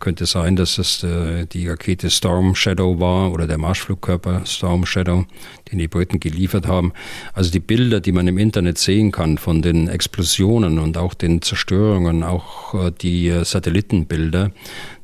Könnte 0.00 0.26
sein, 0.26 0.56
dass 0.56 0.78
es 0.78 1.02
äh, 1.02 1.46
die 1.46 1.68
Rakete 1.68 2.10
Storm 2.10 2.54
Shadow 2.54 2.98
war 2.98 3.32
oder 3.32 3.46
der 3.46 3.58
Marschflugkörper 3.58 4.46
Storm 4.46 4.86
Shadow, 4.86 5.24
den 5.70 5.78
die 5.78 5.88
Briten 5.88 6.20
geliefert 6.20 6.66
haben. 6.66 6.92
Also 7.32 7.50
die 7.50 7.60
Bilder, 7.60 8.00
die 8.00 8.12
man 8.12 8.28
im 8.28 8.38
Internet 8.38 8.78
sehen 8.78 9.12
kann 9.12 9.38
von 9.38 9.62
den 9.62 9.88
Explosionen 9.88 10.78
und 10.78 10.96
auch 10.96 11.14
den 11.14 11.42
Zerstörungen, 11.42 12.22
auch 12.22 12.74
äh, 12.74 12.92
die 12.92 13.28
äh, 13.28 13.44
Satellitenbilder, 13.44 14.52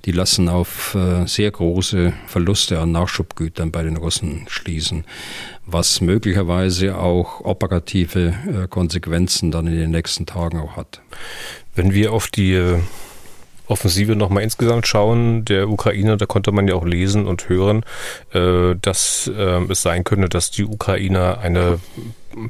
die 0.04 0.12
lassen 0.12 0.48
auf 0.48 0.94
äh, 0.94 1.26
sehr 1.26 1.50
große 1.50 2.12
Verluste 2.26 2.78
an 2.80 2.92
Nachschubgütern 2.92 3.72
bei 3.72 3.82
den 3.82 3.96
Russen 3.96 4.46
schließen, 4.48 5.04
was 5.66 6.00
möglicherweise 6.00 6.98
auch 6.98 7.40
operative 7.40 8.66
Konsequenzen 8.68 9.50
dann 9.50 9.66
in 9.66 9.76
den 9.76 9.90
nächsten 9.90 10.26
Tagen 10.26 10.58
auch 10.58 10.76
hat. 10.76 11.00
Wenn 11.74 11.94
wir 11.94 12.12
auf 12.12 12.26
die 12.26 12.76
Offensive 13.72 14.14
nochmal 14.14 14.42
insgesamt 14.42 14.86
schauen, 14.86 15.44
der 15.44 15.68
Ukraine, 15.68 16.16
da 16.16 16.26
konnte 16.26 16.52
man 16.52 16.68
ja 16.68 16.74
auch 16.74 16.84
lesen 16.84 17.26
und 17.26 17.48
hören, 17.48 17.84
äh, 18.32 18.74
dass 18.80 19.30
äh, 19.34 19.60
es 19.68 19.82
sein 19.82 20.04
könnte, 20.04 20.28
dass 20.28 20.50
die 20.50 20.64
Ukrainer 20.64 21.38
eine 21.38 21.80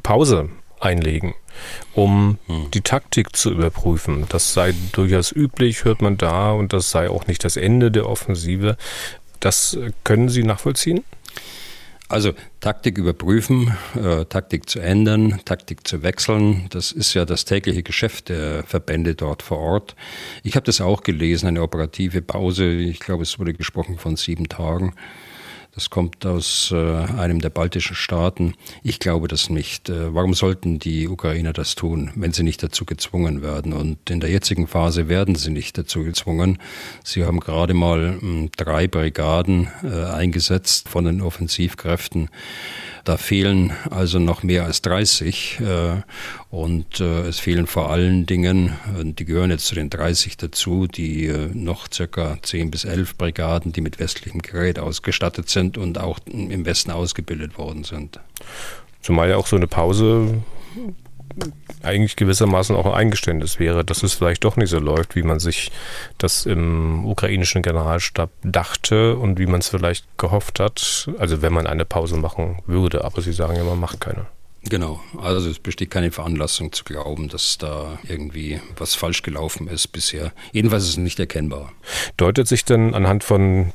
Pause 0.03 0.49
einlegen, 0.79 1.33
um 1.93 2.37
hm. 2.47 2.71
die 2.71 2.81
Taktik 2.81 3.35
zu 3.35 3.51
überprüfen. 3.51 4.25
Das 4.29 4.53
sei 4.53 4.73
durchaus 4.91 5.31
üblich, 5.31 5.85
hört 5.85 6.01
man 6.01 6.17
da, 6.17 6.51
und 6.51 6.73
das 6.73 6.91
sei 6.91 7.09
auch 7.09 7.27
nicht 7.27 7.43
das 7.45 7.55
Ende 7.55 7.89
der 7.89 8.07
Offensive. 8.07 8.77
Das 9.39 9.77
können 10.03 10.29
Sie 10.29 10.43
nachvollziehen? 10.43 11.03
Also 12.13 12.33
Taktik 12.59 12.99
überprüfen, 12.99 13.75
äh, 13.95 14.25
Taktik 14.25 14.69
zu 14.69 14.79
ändern, 14.79 15.41
Taktik 15.45 15.87
zu 15.87 16.03
wechseln, 16.03 16.67
das 16.69 16.91
ist 16.91 17.15
ja 17.15 17.25
das 17.25 17.43
tägliche 17.43 17.81
Geschäft 17.81 18.29
der 18.29 18.63
Verbände 18.65 19.15
dort 19.15 19.41
vor 19.41 19.57
Ort. 19.57 19.95
Ich 20.43 20.55
habe 20.55 20.63
das 20.63 20.79
auch 20.79 21.01
gelesen, 21.01 21.47
eine 21.47 21.63
operative 21.63 22.21
Pause, 22.21 22.69
ich 22.69 22.99
glaube 22.99 23.23
es 23.23 23.39
wurde 23.39 23.55
gesprochen 23.55 23.97
von 23.97 24.15
sieben 24.15 24.47
Tagen. 24.47 24.93
Das 25.75 25.89
kommt 25.89 26.23
aus 26.23 26.71
äh, 26.71 26.75
einem 26.75 27.41
der 27.41 27.49
baltischen 27.49 27.95
Staaten. 27.95 28.53
Ich 28.83 28.99
glaube 28.99 29.27
das 29.27 29.49
nicht. 29.49 29.89
Äh, 29.89 30.13
warum 30.13 30.35
sollten 30.35 30.77
die 30.77 31.07
Ukrainer 31.07 31.51
das 31.51 31.73
tun, 31.73 32.11
wenn 32.15 32.31
sie 32.31 32.43
nicht 32.43 32.61
dazu 32.61 32.85
gezwungen 32.85 33.41
werden? 33.41 33.73
Und 33.73 34.11
in 34.11 34.19
der 34.19 34.29
jetzigen 34.29 34.67
Phase 34.67 35.09
werden 35.09 35.33
sie 35.33 35.49
nicht 35.49 35.75
dazu 35.75 36.03
gezwungen. 36.03 36.59
Sie 37.03 37.25
haben 37.25 37.39
gerade 37.39 37.73
mal 37.73 38.11
mh, 38.11 38.21
hm, 38.21 38.49
drei 38.55 38.87
Brigaden 38.87 39.67
äh, 39.83 40.05
eingesetzt 40.05 40.89
von 40.89 41.05
den 41.05 41.21
Offensivkräften. 41.21 42.29
Da 43.03 43.17
fehlen 43.17 43.73
also 43.89 44.17
noch 44.17 44.43
mehr 44.43 44.63
als 44.63 44.81
30 44.81 45.59
äh, 45.59 46.01
und 46.49 47.01
äh, 47.01 47.27
es 47.27 47.37
fehlen 47.37 47.67
vor 47.67 47.89
allen 47.89 48.25
Dingen, 48.25 48.75
die 49.01 49.25
gehören 49.25 49.49
jetzt 49.49 49.65
zu 49.65 49.75
den 49.75 49.89
30 49.89 50.37
dazu, 50.37 50.87
die 50.87 51.25
äh, 51.25 51.49
noch 51.53 51.87
circa 51.91 52.37
10 52.41 52.71
bis 52.71 52.85
11 52.85 53.17
Brigaden, 53.17 53.73
die 53.73 53.81
mit 53.81 53.99
westlichem 53.99 54.41
Gerät 54.41 54.79
ausgestattet 54.79 55.49
sind 55.49 55.77
und 55.77 55.97
auch 55.97 56.19
im 56.25 56.65
Westen 56.65 56.91
ausgebildet 56.91 57.57
worden 57.57 57.83
sind. 57.83 58.21
Zumal 59.01 59.29
ja 59.29 59.35
auch 59.35 59.47
so 59.47 59.57
eine 59.57 59.67
Pause 59.67 60.41
eigentlich 61.81 62.15
gewissermaßen 62.15 62.75
auch 62.75 62.85
ein 62.85 62.93
Eingeständnis 62.93 63.59
wäre, 63.59 63.83
dass 63.83 64.03
es 64.03 64.13
vielleicht 64.13 64.43
doch 64.43 64.55
nicht 64.55 64.69
so 64.69 64.79
läuft, 64.79 65.15
wie 65.15 65.23
man 65.23 65.39
sich 65.39 65.71
das 66.17 66.45
im 66.45 67.05
ukrainischen 67.05 67.61
Generalstab 67.61 68.29
dachte 68.43 69.15
und 69.17 69.39
wie 69.39 69.45
man 69.47 69.59
es 69.59 69.67
vielleicht 69.67 70.05
gehofft 70.17 70.59
hat. 70.59 71.09
Also 71.17 71.41
wenn 71.41 71.53
man 71.53 71.67
eine 71.67 71.85
Pause 71.85 72.17
machen 72.17 72.59
würde, 72.65 73.03
aber 73.03 73.21
Sie 73.21 73.33
sagen 73.33 73.55
ja, 73.55 73.63
man 73.63 73.79
macht 73.79 73.99
keine. 73.99 74.27
Genau, 74.69 75.01
also 75.21 75.49
es 75.49 75.59
besteht 75.59 75.91
keine 75.91 76.11
Veranlassung 76.11 76.71
zu 76.71 76.85
glauben, 76.85 77.27
dass 77.27 77.57
da 77.57 77.99
irgendwie 78.07 78.61
was 78.77 78.95
falsch 78.95 79.21
gelaufen 79.21 79.67
ist 79.67 79.89
bisher. 79.89 80.31
Jedenfalls 80.53 80.83
ist 80.83 80.91
es 80.91 80.97
nicht 80.97 81.19
erkennbar. 81.19 81.73
Deutet 82.15 82.47
sich 82.47 82.63
denn 82.63 82.93
anhand 82.93 83.25
von 83.25 83.73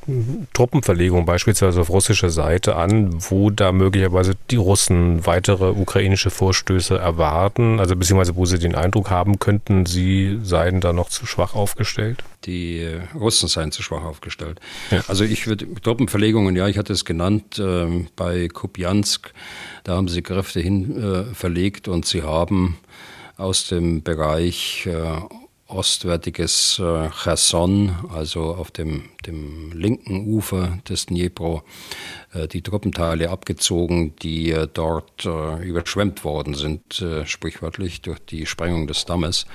Truppenverlegungen 0.54 1.26
beispielsweise 1.26 1.82
auf 1.82 1.90
russischer 1.90 2.30
Seite 2.30 2.76
an, 2.76 3.10
wo 3.30 3.50
da 3.50 3.72
möglicherweise 3.72 4.34
die 4.50 4.56
Russen 4.56 5.26
weitere 5.26 5.70
ukrainische 5.72 6.30
Vorstöße 6.30 6.96
erwarten, 6.96 7.80
also 7.80 7.94
beziehungsweise 7.94 8.36
wo 8.36 8.46
sie 8.46 8.58
den 8.58 8.74
Eindruck 8.74 9.10
haben 9.10 9.38
könnten, 9.38 9.84
sie 9.84 10.38
seien 10.42 10.80
da 10.80 10.94
noch 10.94 11.10
zu 11.10 11.26
schwach 11.26 11.54
aufgestellt? 11.54 12.24
Die 12.46 12.88
Russen 13.14 13.48
seien 13.48 13.72
zu 13.72 13.82
schwach 13.82 14.04
aufgestellt. 14.04 14.60
Ja. 14.90 15.02
Also 15.06 15.24
ich 15.24 15.46
würde 15.46 15.66
Truppenverlegungen, 15.82 16.56
ja, 16.56 16.66
ich 16.66 16.78
hatte 16.78 16.94
es 16.94 17.04
genannt, 17.04 17.58
äh, 17.58 18.06
bei 18.16 18.48
Kupiansk 18.48 19.34
da 19.88 19.96
haben 19.96 20.08
sie 20.08 20.20
Kräfte 20.20 20.60
hin 20.60 20.77
äh, 20.84 21.34
verlegt 21.34 21.88
und 21.88 22.06
sie 22.06 22.22
haben 22.22 22.78
aus 23.36 23.68
dem 23.68 24.02
Bereich 24.02 24.86
äh, 24.86 25.20
ostwärtiges 25.66 26.78
äh, 26.78 27.10
Cherson, 27.10 27.94
also 28.12 28.54
auf 28.54 28.70
dem, 28.70 29.04
dem 29.26 29.72
linken 29.72 30.26
Ufer 30.26 30.78
des 30.88 31.06
Dnipro, 31.06 31.62
die 32.52 32.60
Truppenteile 32.60 33.30
abgezogen, 33.30 34.14
die 34.16 34.54
dort 34.74 35.24
überschwemmt 35.24 36.24
worden 36.24 36.52
sind, 36.52 37.02
sprichwörtlich 37.24 38.02
durch 38.02 38.18
die 38.18 38.44
Sprengung 38.44 38.86
des 38.86 39.06
Dammes. 39.06 39.46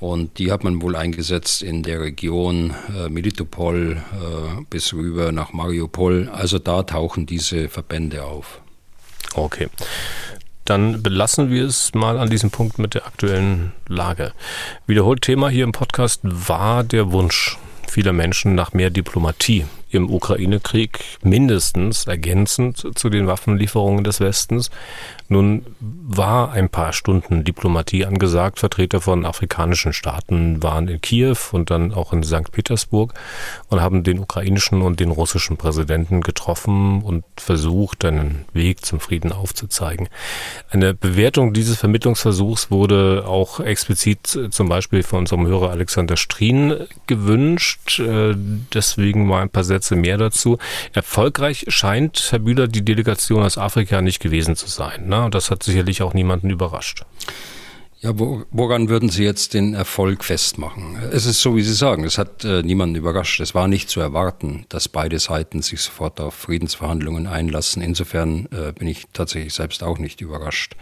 Und 0.00 0.38
die 0.38 0.52
hat 0.52 0.62
man 0.62 0.80
wohl 0.80 0.94
eingesetzt 0.94 1.62
in 1.62 1.82
der 1.82 2.00
Region 2.00 2.74
äh, 2.96 3.08
Melitopol 3.08 3.96
äh, 3.96 4.62
bis 4.70 4.92
rüber 4.92 5.32
nach 5.32 5.52
Mariupol. 5.52 6.28
Also 6.32 6.58
da 6.60 6.84
tauchen 6.84 7.26
diese 7.26 7.68
Verbände 7.68 8.24
auf. 8.24 8.60
Okay. 9.34 9.68
Dann 10.68 11.02
belassen 11.02 11.50
wir 11.50 11.64
es 11.64 11.94
mal 11.94 12.18
an 12.18 12.28
diesem 12.28 12.50
Punkt 12.50 12.78
mit 12.78 12.92
der 12.92 13.06
aktuellen 13.06 13.72
Lage. 13.86 14.32
Wiederholt 14.86 15.22
Thema 15.22 15.48
hier 15.48 15.64
im 15.64 15.72
Podcast 15.72 16.20
war 16.24 16.84
der 16.84 17.10
Wunsch 17.10 17.56
vieler 17.88 18.12
Menschen 18.12 18.54
nach 18.54 18.74
mehr 18.74 18.90
Diplomatie 18.90 19.64
im 19.90 20.10
Ukraine-Krieg, 20.10 21.02
mindestens 21.22 22.06
ergänzend 22.06 22.98
zu 22.98 23.08
den 23.08 23.26
Waffenlieferungen 23.26 24.04
des 24.04 24.20
Westens. 24.20 24.70
Nun 25.28 25.66
war 25.80 26.52
ein 26.52 26.70
paar 26.70 26.94
Stunden 26.94 27.44
Diplomatie 27.44 28.06
angesagt. 28.06 28.58
Vertreter 28.58 29.02
von 29.02 29.26
afrikanischen 29.26 29.92
Staaten 29.92 30.62
waren 30.62 30.88
in 30.88 31.02
Kiew 31.02 31.36
und 31.52 31.70
dann 31.70 31.92
auch 31.92 32.14
in 32.14 32.22
St. 32.22 32.50
Petersburg 32.50 33.12
und 33.68 33.82
haben 33.82 34.04
den 34.04 34.18
ukrainischen 34.18 34.80
und 34.80 35.00
den 35.00 35.10
russischen 35.10 35.58
Präsidenten 35.58 36.22
getroffen 36.22 37.02
und 37.02 37.24
versucht, 37.36 38.06
einen 38.06 38.46
Weg 38.54 38.86
zum 38.86 39.00
Frieden 39.00 39.30
aufzuzeigen. 39.32 40.08
Eine 40.70 40.94
Bewertung 40.94 41.52
dieses 41.52 41.76
Vermittlungsversuchs 41.76 42.70
wurde 42.70 43.24
auch 43.26 43.60
explizit 43.60 44.38
zum 44.50 44.68
Beispiel 44.70 45.02
von 45.02 45.20
unserem 45.20 45.46
Hörer 45.46 45.70
Alexander 45.70 46.16
Strien 46.16 46.86
gewünscht. 47.06 48.00
Äh, 48.00 48.34
deswegen 48.72 49.26
mal 49.26 49.42
ein 49.42 49.50
paar 49.50 49.64
Sätze 49.64 49.94
mehr 49.94 50.16
dazu. 50.16 50.56
Erfolgreich 50.94 51.66
scheint, 51.68 52.28
Herr 52.30 52.38
Bühler, 52.38 52.66
die 52.66 52.84
Delegation 52.84 53.42
aus 53.42 53.58
Afrika 53.58 54.00
nicht 54.00 54.20
gewesen 54.20 54.56
zu 54.56 54.68
sein. 54.68 55.08
Ne? 55.08 55.17
Und 55.24 55.34
das 55.34 55.50
hat 55.50 55.62
sicherlich 55.62 56.02
auch 56.02 56.14
niemanden 56.14 56.50
überrascht. 56.50 57.04
Ja, 58.00 58.12
woran 58.14 58.88
würden 58.88 59.08
Sie 59.08 59.24
jetzt 59.24 59.54
den 59.54 59.74
Erfolg 59.74 60.22
festmachen? 60.22 60.96
Es 61.10 61.26
ist 61.26 61.40
so, 61.40 61.56
wie 61.56 61.62
Sie 61.62 61.74
sagen, 61.74 62.04
es 62.04 62.16
hat 62.16 62.44
äh, 62.44 62.62
niemanden 62.62 62.94
überrascht. 62.94 63.40
Es 63.40 63.56
war 63.56 63.66
nicht 63.66 63.90
zu 63.90 63.98
erwarten, 63.98 64.66
dass 64.68 64.88
beide 64.88 65.18
Seiten 65.18 65.62
sich 65.62 65.80
sofort 65.80 66.20
auf 66.20 66.34
Friedensverhandlungen 66.34 67.26
einlassen. 67.26 67.82
Insofern 67.82 68.46
äh, 68.52 68.70
bin 68.70 68.86
ich 68.86 69.06
tatsächlich 69.12 69.52
selbst 69.52 69.82
auch 69.82 69.98
nicht 69.98 70.20
überrascht. 70.20 70.76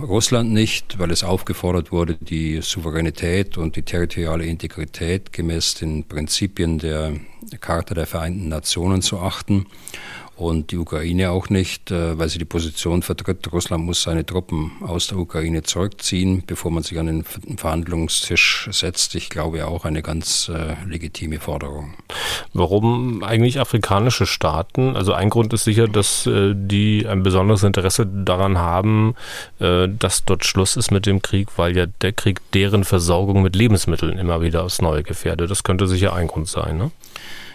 Russland 0.00 0.52
nicht, 0.52 1.00
weil 1.00 1.10
es 1.10 1.24
aufgefordert 1.24 1.90
wurde, 1.90 2.14
die 2.20 2.60
Souveränität 2.62 3.58
und 3.58 3.74
die 3.74 3.82
territoriale 3.82 4.44
Integrität 4.44 5.32
gemäß 5.32 5.74
den 5.74 6.04
Prinzipien 6.04 6.78
der 6.78 7.14
Charta 7.60 7.94
der 7.94 8.06
Vereinten 8.06 8.48
Nationen 8.48 9.02
zu 9.02 9.18
achten 9.18 9.66
und 10.38 10.70
die 10.70 10.78
Ukraine 10.78 11.30
auch 11.32 11.50
nicht, 11.50 11.90
äh, 11.90 12.16
weil 12.16 12.28
sie 12.28 12.38
die 12.38 12.44
Position 12.44 13.02
vertritt, 13.02 13.52
Russland 13.52 13.84
muss 13.84 14.02
seine 14.02 14.24
Truppen 14.24 14.70
aus 14.80 15.08
der 15.08 15.18
Ukraine 15.18 15.64
zurückziehen, 15.64 16.44
bevor 16.46 16.70
man 16.70 16.84
sich 16.84 16.98
an 16.98 17.06
den 17.06 17.24
Verhandlungstisch 17.24 18.68
setzt. 18.70 19.16
Ich 19.16 19.30
glaube 19.30 19.66
auch 19.66 19.84
eine 19.84 20.00
ganz 20.00 20.48
äh, 20.48 20.76
legitime 20.86 21.40
Forderung. 21.40 21.94
Warum 22.52 23.24
eigentlich 23.24 23.58
afrikanische 23.58 24.26
Staaten? 24.26 24.94
Also 24.94 25.12
ein 25.12 25.28
Grund 25.28 25.52
ist 25.52 25.64
sicher, 25.64 25.88
dass 25.88 26.26
äh, 26.26 26.54
die 26.54 27.04
ein 27.08 27.24
besonderes 27.24 27.64
Interesse 27.64 28.06
daran 28.06 28.58
haben, 28.58 29.14
dass 29.58 30.24
dort 30.24 30.44
Schluss 30.44 30.76
ist 30.76 30.90
mit 30.90 31.06
dem 31.06 31.20
Krieg, 31.20 31.48
weil 31.56 31.76
ja 31.76 31.86
der 31.86 32.12
Krieg 32.12 32.40
deren 32.52 32.84
Versorgung 32.84 33.42
mit 33.42 33.56
Lebensmitteln 33.56 34.18
immer 34.18 34.40
wieder 34.40 34.62
aufs 34.62 34.80
Neue 34.80 35.02
gefährdet. 35.02 35.50
Das 35.50 35.64
könnte 35.64 35.86
sicher 35.86 36.12
ein 36.14 36.28
Grund 36.28 36.48
sein. 36.48 36.78
Ne? 36.78 36.90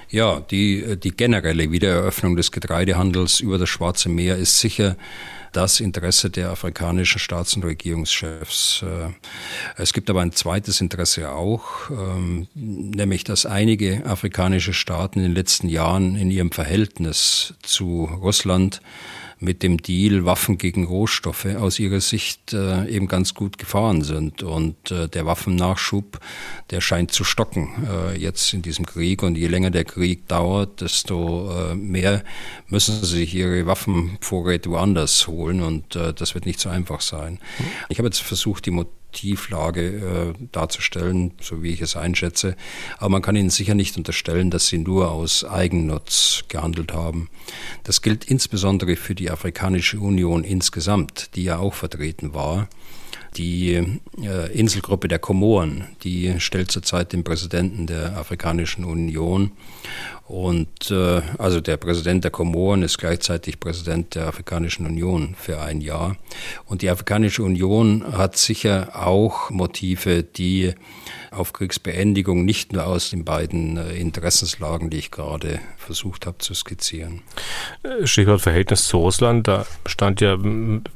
Ja, 0.09 0.39
die, 0.39 0.97
die 0.97 1.11
generelle 1.11 1.71
Wiedereröffnung 1.71 2.35
des 2.35 2.51
Getreidehandels 2.51 3.39
über 3.39 3.57
das 3.57 3.69
Schwarze 3.69 4.09
Meer 4.09 4.37
ist 4.37 4.59
sicher 4.59 4.95
das 5.53 5.79
Interesse 5.79 6.29
der 6.29 6.49
afrikanischen 6.49 7.19
Staats- 7.19 7.55
und 7.55 7.63
Regierungschefs. 7.63 8.83
Äh, 8.83 9.13
es 9.77 9.93
gibt 9.93 10.09
aber 10.09 10.21
ein 10.21 10.33
zweites 10.33 10.81
Interesse 10.81 11.31
auch, 11.31 11.89
ähm, 11.91 12.47
nämlich 12.55 13.23
dass 13.23 13.45
einige 13.45 14.05
afrikanische 14.05 14.73
Staaten 14.73 15.19
in 15.19 15.25
den 15.25 15.35
letzten 15.35 15.69
Jahren 15.69 16.15
in 16.15 16.31
ihrem 16.31 16.51
Verhältnis 16.51 17.53
zu 17.61 18.05
Russland 18.05 18.81
mit 19.43 19.61
dem 19.61 19.77
Deal 19.77 20.25
Waffen 20.25 20.57
gegen 20.57 20.85
Rohstoffe 20.85 21.45
aus 21.45 21.79
ihrer 21.79 21.99
Sicht 21.99 22.53
äh, 22.53 22.87
eben 22.87 23.07
ganz 23.07 23.33
gut 23.33 23.57
gefahren 23.57 24.01
sind. 24.01 24.41
Und 24.41 24.91
äh, 24.91 25.07
der 25.09 25.25
Waffennachschub, 25.25 26.19
der 26.71 26.81
scheint 26.81 27.11
zu 27.11 27.23
stocken 27.23 27.69
äh, 27.89 28.17
jetzt 28.17 28.53
in 28.53 28.61
diesem 28.61 28.85
Krieg. 28.85 29.21
Und 29.21 29.37
je 29.37 29.47
länger 29.47 29.69
der 29.69 29.83
Krieg 29.83 30.27
dauert, 30.27 30.81
desto 30.81 31.51
äh, 31.51 31.75
mehr 31.75 32.23
müssen 32.67 32.99
sie 33.01 33.05
sich 33.05 33.35
ihre 33.35 33.65
Waffenvorräte 33.65 34.69
woanders 34.69 35.27
holen. 35.27 35.61
Und 35.61 35.95
äh, 35.95 36.13
das 36.13 36.33
wird 36.33 36.45
nicht 36.45 36.59
so 36.59 36.69
einfach 36.69 37.01
sein. 37.01 37.39
Ich 37.89 37.97
habe 37.97 38.07
jetzt 38.07 38.21
versucht, 38.21 38.65
die 38.65 38.71
Tieflage 39.13 40.33
äh, 40.35 40.47
darzustellen, 40.51 41.31
so 41.39 41.63
wie 41.63 41.69
ich 41.69 41.81
es 41.81 41.95
einschätze. 41.95 42.55
Aber 42.97 43.09
man 43.09 43.21
kann 43.21 43.35
ihnen 43.35 43.49
sicher 43.49 43.75
nicht 43.75 43.95
unterstellen, 43.95 44.49
dass 44.49 44.67
sie 44.67 44.79
nur 44.79 45.11
aus 45.11 45.45
Eigennutz 45.45 46.43
gehandelt 46.49 46.93
haben. 46.93 47.29
Das 47.83 48.01
gilt 48.01 48.25
insbesondere 48.25 48.97
für 48.97 49.15
die 49.15 49.31
Afrikanische 49.31 49.99
Union 49.99 50.43
insgesamt, 50.43 51.35
die 51.35 51.43
ja 51.43 51.59
auch 51.59 51.73
vertreten 51.73 52.33
war. 52.33 52.67
Die 53.37 53.73
äh, 53.73 54.51
Inselgruppe 54.53 55.07
der 55.07 55.17
Komoren, 55.17 55.85
die 56.03 56.39
stellt 56.39 56.69
zurzeit 56.69 57.13
den 57.13 57.23
Präsidenten 57.23 57.87
der 57.87 58.15
Afrikanischen 58.17 58.85
Union. 58.85 59.51
Und 60.25 60.89
äh, 60.89 61.21
also 61.37 61.59
der 61.59 61.77
Präsident 61.77 62.23
der 62.23 62.31
Komoren 62.31 62.81
ist 62.81 62.97
gleichzeitig 62.97 63.59
Präsident 63.59 64.15
der 64.15 64.27
Afrikanischen 64.27 64.85
Union 64.85 65.35
für 65.37 65.61
ein 65.61 65.81
Jahr. 65.81 66.15
Und 66.65 66.81
die 66.81 66.89
Afrikanische 66.89 67.43
Union 67.43 68.05
hat 68.17 68.37
sicher 68.37 69.05
auch 69.05 69.49
Motive, 69.49 70.23
die 70.23 70.73
auf 71.35 71.53
Kriegsbeendigung 71.53 72.45
nicht 72.45 72.73
nur 72.73 72.85
aus 72.85 73.09
den 73.09 73.25
beiden 73.25 73.77
äh, 73.77 73.93
Interessenslagen, 73.93 74.89
die 74.89 74.97
ich 74.97 75.11
gerade 75.11 75.59
versucht 75.77 76.25
habe 76.25 76.37
zu 76.37 76.53
skizzieren. 76.53 77.21
Äh, 77.83 78.07
Stichwort 78.07 78.41
Verhältnis 78.41 78.85
zu 78.85 78.97
Russland, 78.97 79.47
da 79.47 79.65
stand 79.85 80.21
ja 80.21 80.37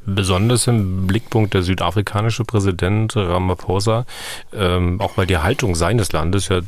besonders 0.06 0.67
im 0.67 1.08
Blickpunkt 1.08 1.54
der 1.54 1.63
südafrikanische 1.63 2.43
Präsident 2.43 3.15
Ramaphosa, 3.15 4.06
ähm, 4.54 5.02
auch 5.02 5.17
weil 5.17 5.28
die 5.28 5.38
Haltung 5.38 5.76
seines 5.76 6.12
Landes 6.12 6.50
ja 6.50 6.62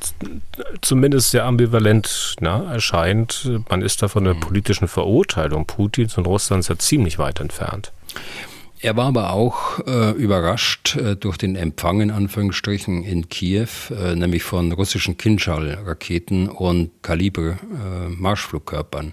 zumindest 0.82 1.32
sehr 1.32 1.46
ambivalent 1.46 2.36
na, 2.40 2.74
erscheint. 2.74 3.50
Man 3.70 3.82
ist 3.82 4.02
da 4.02 4.08
von 4.08 4.24
der 4.24 4.36
mhm. 4.36 4.42
politischen 4.42 4.88
Verurteilung 4.88 5.66
Putins 5.66 6.18
und 6.18 6.28
Russlands 6.28 6.68
ja 6.68 6.78
ziemlich 6.78 7.20
weit 7.20 7.40
entfernt. 7.40 7.92
Er 8.82 8.96
war 8.96 9.08
aber 9.08 9.34
auch 9.34 9.86
äh, 9.86 10.12
überrascht 10.12 10.96
äh, 10.96 11.18
durch 11.18 11.38
den 11.38 11.58
Empfang 11.58 12.00
in 12.00 12.12
Anführungsstrichen 12.12 13.04
in 13.04 13.28
Kiew, 13.28 13.68
äh, 13.92 14.16
nämlich 14.16 14.44
von 14.44 14.72
russischen 14.72 15.18
Kinschall-Raketen 15.18 16.48
und 16.48 16.92
Kaliber-Marschflugkörpern. 17.04 19.12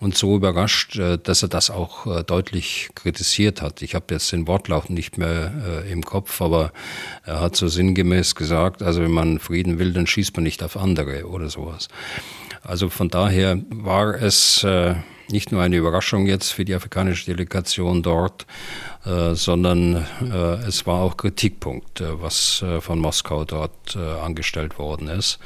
und 0.00 0.18
so 0.18 0.36
überrascht, 0.36 0.98
äh, 0.98 1.16
dass 1.16 1.42
er 1.42 1.48
das 1.48 1.70
auch 1.70 2.06
äh, 2.06 2.24
deutlich 2.24 2.90
kritisiert 2.94 3.62
hat. 3.62 3.80
Ich 3.80 3.94
habe 3.94 4.12
jetzt 4.12 4.30
den 4.32 4.46
Wortlaut 4.46 4.90
nicht 4.90 5.16
mehr 5.16 5.82
äh, 5.86 5.90
im 5.90 6.04
Kopf, 6.04 6.42
aber 6.42 6.70
er 7.24 7.40
hat 7.40 7.56
so 7.56 7.68
sinngemäß 7.68 8.34
gesagt, 8.34 8.82
also 8.82 9.00
wenn 9.00 9.12
man 9.12 9.38
Frieden 9.38 9.78
will, 9.78 9.94
dann 9.94 10.06
schießt 10.06 10.36
man 10.36 10.44
nicht 10.44 10.62
auf 10.62 10.76
andere 10.76 11.26
oder 11.26 11.48
sowas. 11.48 11.88
Also 12.62 12.90
von 12.90 13.08
daher 13.08 13.62
war 13.70 14.20
es 14.20 14.62
nicht 15.30 15.52
nur 15.52 15.62
eine 15.62 15.76
Überraschung 15.76 16.26
jetzt 16.26 16.50
für 16.52 16.64
die 16.64 16.74
afrikanische 16.74 17.26
Delegation 17.26 18.02
dort, 18.02 18.46
äh, 19.06 19.34
sondern 19.34 20.04
äh, 20.20 20.66
es 20.66 20.84
war 20.84 21.00
auch 21.00 21.16
Kritikpunkt, 21.16 22.00
äh, 22.00 22.20
was 22.20 22.64
von 22.80 22.98
Moskau 22.98 23.44
dort 23.44 23.96
angestellt 23.96 24.78
worden 24.78 25.08
ist. 25.08 25.38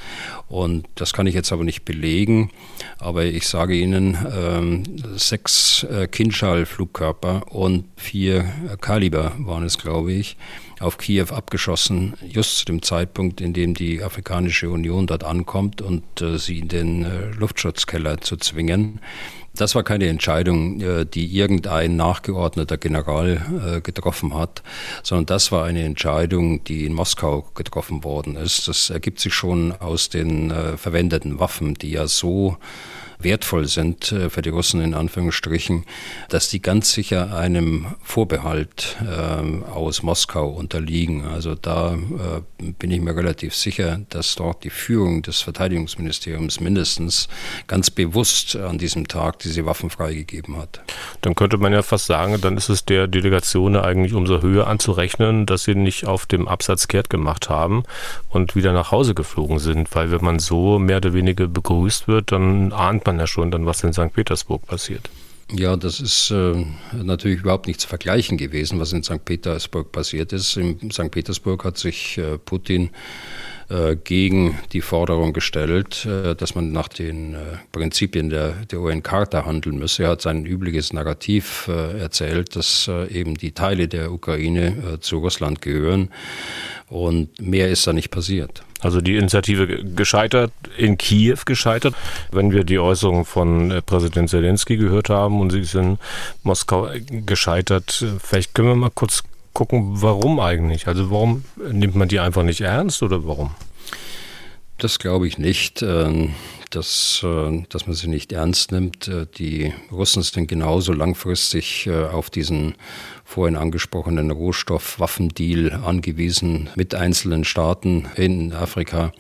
Und 0.49 0.87
das 0.95 1.13
kann 1.13 1.27
ich 1.27 1.35
jetzt 1.35 1.53
aber 1.53 1.65
nicht 1.65 1.85
belegen, 1.85 2.51
aber 2.99 3.25
ich 3.25 3.47
sage 3.47 3.75
Ihnen, 3.75 4.17
ähm, 4.35 4.85
sechs 5.17 5.87
Kinschall-Flugkörper 6.11 7.53
und 7.53 7.85
vier 7.97 8.51
Kaliber 8.81 9.33
waren 9.39 9.65
es, 9.65 9.79
glaube 9.79 10.13
ich, 10.13 10.37
auf 10.79 10.97
Kiew 10.97 11.27
abgeschossen, 11.31 12.15
just 12.27 12.59
zu 12.59 12.65
dem 12.65 12.83
Zeitpunkt, 12.83 13.41
in 13.41 13.53
dem 13.53 13.75
die 13.75 14.03
Afrikanische 14.03 14.71
Union 14.71 15.07
dort 15.07 15.25
ankommt 15.25 15.83
und 15.83 16.05
sie 16.37 16.61
in 16.61 16.69
den 16.69 17.33
Luftschutzkeller 17.39 18.21
zu 18.21 18.37
zwingen. 18.37 19.01
Das 19.55 19.75
war 19.75 19.83
keine 19.83 20.07
Entscheidung, 20.09 20.81
äh, 20.81 21.05
die 21.05 21.27
irgendein 21.27 21.97
nachgeordneter 21.97 22.79
General 22.79 23.77
äh, 23.77 23.81
getroffen 23.81 24.35
hat, 24.35 24.63
sondern 25.03 25.27
das 25.27 25.51
war 25.51 25.65
eine 25.65 25.83
Entscheidung, 25.83 26.63
die 26.65 26.87
in 26.87 26.95
Moskau 26.95 27.43
getroffen 27.55 28.05
worden 28.05 28.37
ist. 28.37 28.69
Das 28.69 28.91
ergibt 28.91 29.21
sich 29.21 29.35
schon 29.35 29.73
aus 29.73 30.09
den 30.09 30.51
äh, 30.51 30.77
verwendeten 30.77 31.41
Waffen, 31.41 31.75
die 31.75 31.91
ja 31.91 32.07
so 32.07 32.59
wertvoll 33.23 33.67
sind 33.67 34.13
äh, 34.13 34.31
für 34.31 34.43
die 34.43 34.51
Russen 34.51 34.81
in 34.81 34.95
Anführungsstrichen, 34.95 35.85
dass 36.29 36.49
die 36.49 36.63
ganz 36.63 36.93
sicher 36.93 37.37
einem 37.37 37.87
Vorbehalt 38.03 38.97
äh, 39.03 39.71
aus 39.71 40.03
Moskau 40.03 40.49
unterliegen. 40.49 41.25
Also 41.25 41.55
da 41.55 41.95
äh, 41.95 42.73
bin 42.79 42.91
ich 42.91 43.01
mir 43.01 43.17
relativ 43.17 43.55
sicher, 43.55 44.01
dass 44.09 44.35
dort 44.35 44.65
die 44.65 44.71
Führung 44.71 45.23
des 45.23 45.41
Verteidigungsministeriums 45.41 46.61
mindestens 46.61 47.29
ganz 47.67 47.91
bewusst 47.91 48.57
an 48.57 48.79
diesem 48.79 49.09
Tag 49.09 49.39
diese 49.41 49.67
Waffen 49.67 49.91
freigegeben 49.91 50.57
hat. 50.57 50.81
Dann 51.21 51.35
könnte 51.35 51.59
man 51.59 51.73
ja 51.73 51.83
fast 51.83 52.07
sagen, 52.07 52.41
dann 52.41 52.57
ist 52.57 52.69
es 52.69 52.85
der 52.85 53.07
Delegation 53.07 53.77
eigentlich 53.77 54.15
umso 54.15 54.43
höher 54.43 54.67
anzurechnen, 54.67 55.47
dass 55.47 55.65
sie 55.65 55.75
nicht 55.75 56.07
auf 56.07 56.27
dem 56.27 56.49
Absatz 56.49 56.89
kehrt 56.89 57.11
gemacht 57.11 57.49
haben 57.49 57.85
und 58.29 58.57
wieder 58.57 58.73
nach 58.73 58.91
Hause 58.91 59.15
geflogen 59.15 59.59
sind, 59.59 59.95
weil 59.95 60.11
wenn 60.11 60.25
man 60.25 60.39
so 60.39 60.79
mehr 60.79 60.99
oder 60.99 61.13
weniger 61.13 61.47
begrüßt 61.47 62.09
wird, 62.09 62.33
dann 62.33 62.73
ahnt 62.73 63.07
man 63.07 63.10
man 63.11 63.19
ja 63.19 63.27
schon 63.27 63.51
dann, 63.51 63.67
was 63.67 63.83
in 63.83 63.93
St. 63.93 64.13
Petersburg 64.13 64.67
passiert. 64.67 65.11
Ja, 65.53 65.77
das 65.77 65.99
ist 66.01 66.31
äh, 66.31 66.65
natürlich 66.93 67.41
überhaupt 67.41 67.67
nicht 67.67 67.81
zu 67.81 67.89
vergleichen 67.89 68.39
gewesen, 68.39 68.79
was 68.79 68.93
in 68.93 69.03
St. 69.03 69.25
Petersburg 69.25 69.91
passiert 69.91 70.33
ist. 70.33 70.57
In 70.57 70.93
St. 70.93 71.11
Petersburg 71.11 71.65
hat 71.65 71.77
sich 71.77 72.19
äh, 72.19 72.39
Putin 72.39 72.91
äh, 73.71 73.97
gegen 73.97 74.59
die 74.73 74.81
Forderung 74.81 75.33
gestellt, 75.33 76.05
äh, 76.05 76.35
dass 76.35 76.55
man 76.55 76.73
nach 76.73 76.89
den 76.89 77.35
äh, 77.35 77.39
Prinzipien 77.71 78.29
der, 78.29 78.53
der 78.71 78.81
UN-Charta 78.81 79.45
handeln 79.47 79.79
müsse. 79.79 80.03
Er 80.03 80.11
hat 80.11 80.23
sein 80.23 80.45
übliches 80.45 80.93
Narrativ 80.93 81.69
äh, 81.69 82.01
erzählt, 82.01 82.57
dass 82.57 82.91
eben 83.11 83.37
die 83.37 83.53
Teile 83.53 83.87
der 83.87 84.13
Ukraine 84.13 84.99
zu 85.01 85.19
Russland 85.19 85.63
gehören. 85.63 86.11
Und 86.89 87.41
mehr 87.41 87.69
ist 87.69 87.87
da 87.87 87.93
nicht 87.93 88.11
passiert. 88.11 88.65
Also 88.81 89.01
die 89.01 89.17
Initiative 89.17 89.85
gescheitert, 89.85 90.53
in 90.77 90.97
Kiew 90.97 91.39
gescheitert. 91.45 91.95
Wenn 92.33 92.51
wir 92.51 92.65
die 92.65 92.79
Äußerungen 92.79 93.25
von 93.25 93.71
äh, 93.71 93.83
Präsident 93.83 94.31
Zelensky 94.31 94.77
gehört 94.77 95.11
haben 95.11 95.41
und 95.41 95.51
sie 95.51 95.65
sind 95.65 95.83
in 95.83 95.99
Moskau 96.43 96.89
gescheitert, 97.27 98.05
vielleicht 98.23 98.55
können 98.55 98.69
wir 98.69 98.75
mal 98.75 98.91
kurz 98.91 99.23
gucken, 99.53 100.03
warum 100.03 100.41
eigentlich? 100.41 100.87
Also 100.87 101.11
warum 101.11 101.45
nimmt 101.57 101.97
man 101.97 102.09
die 102.09 102.21
einfach 102.21 102.43
nicht 102.43 102.61
ernst 102.61 103.03
oder 103.03 103.27
warum? 103.27 103.51
Das 104.79 104.99
glaube 104.99 105.27
ich 105.27 105.39
nicht, 105.39 105.83
ähm, 105.83 106.35
dass, 106.71 107.23
äh, 107.25 107.63
dass 107.69 107.87
man 107.87 107.95
sie 107.95 108.09
nicht 108.09 108.33
ernst 108.33 108.73
nimmt. 108.73 109.09
Äh, 109.09 109.27
die 109.37 109.73
Russen 109.91 110.23
sind 110.23 110.49
genauso 110.49 110.93
langfristig 110.93 111.89
auf 111.91 112.31
diesen 112.31 112.75
vorhin 113.25 113.57
angesprochenen 113.57 114.31
Rohstoffwaffendeal 114.31 115.73
angewiesen 115.85 116.69
mit 116.75 116.95
einzelnen 116.95 117.45
Staaten 117.45 118.07
in 118.17 118.53
Afrika. 118.53 119.13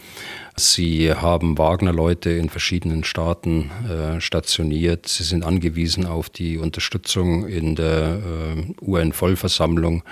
Sie 0.56 1.12
haben 1.14 1.56
Wagner-Leute 1.56 2.30
in 2.30 2.50
verschiedenen 2.50 3.04
Staaten 3.04 3.70
äh, 3.88 4.20
stationiert. 4.20 5.06
Sie 5.06 5.22
sind 5.22 5.44
angewiesen 5.44 6.06
auf 6.06 6.28
die 6.28 6.58
Unterstützung 6.58 7.46
in 7.46 7.76
der 7.76 8.18
äh, 8.18 8.84
UN-Vollversammlung 8.84 10.02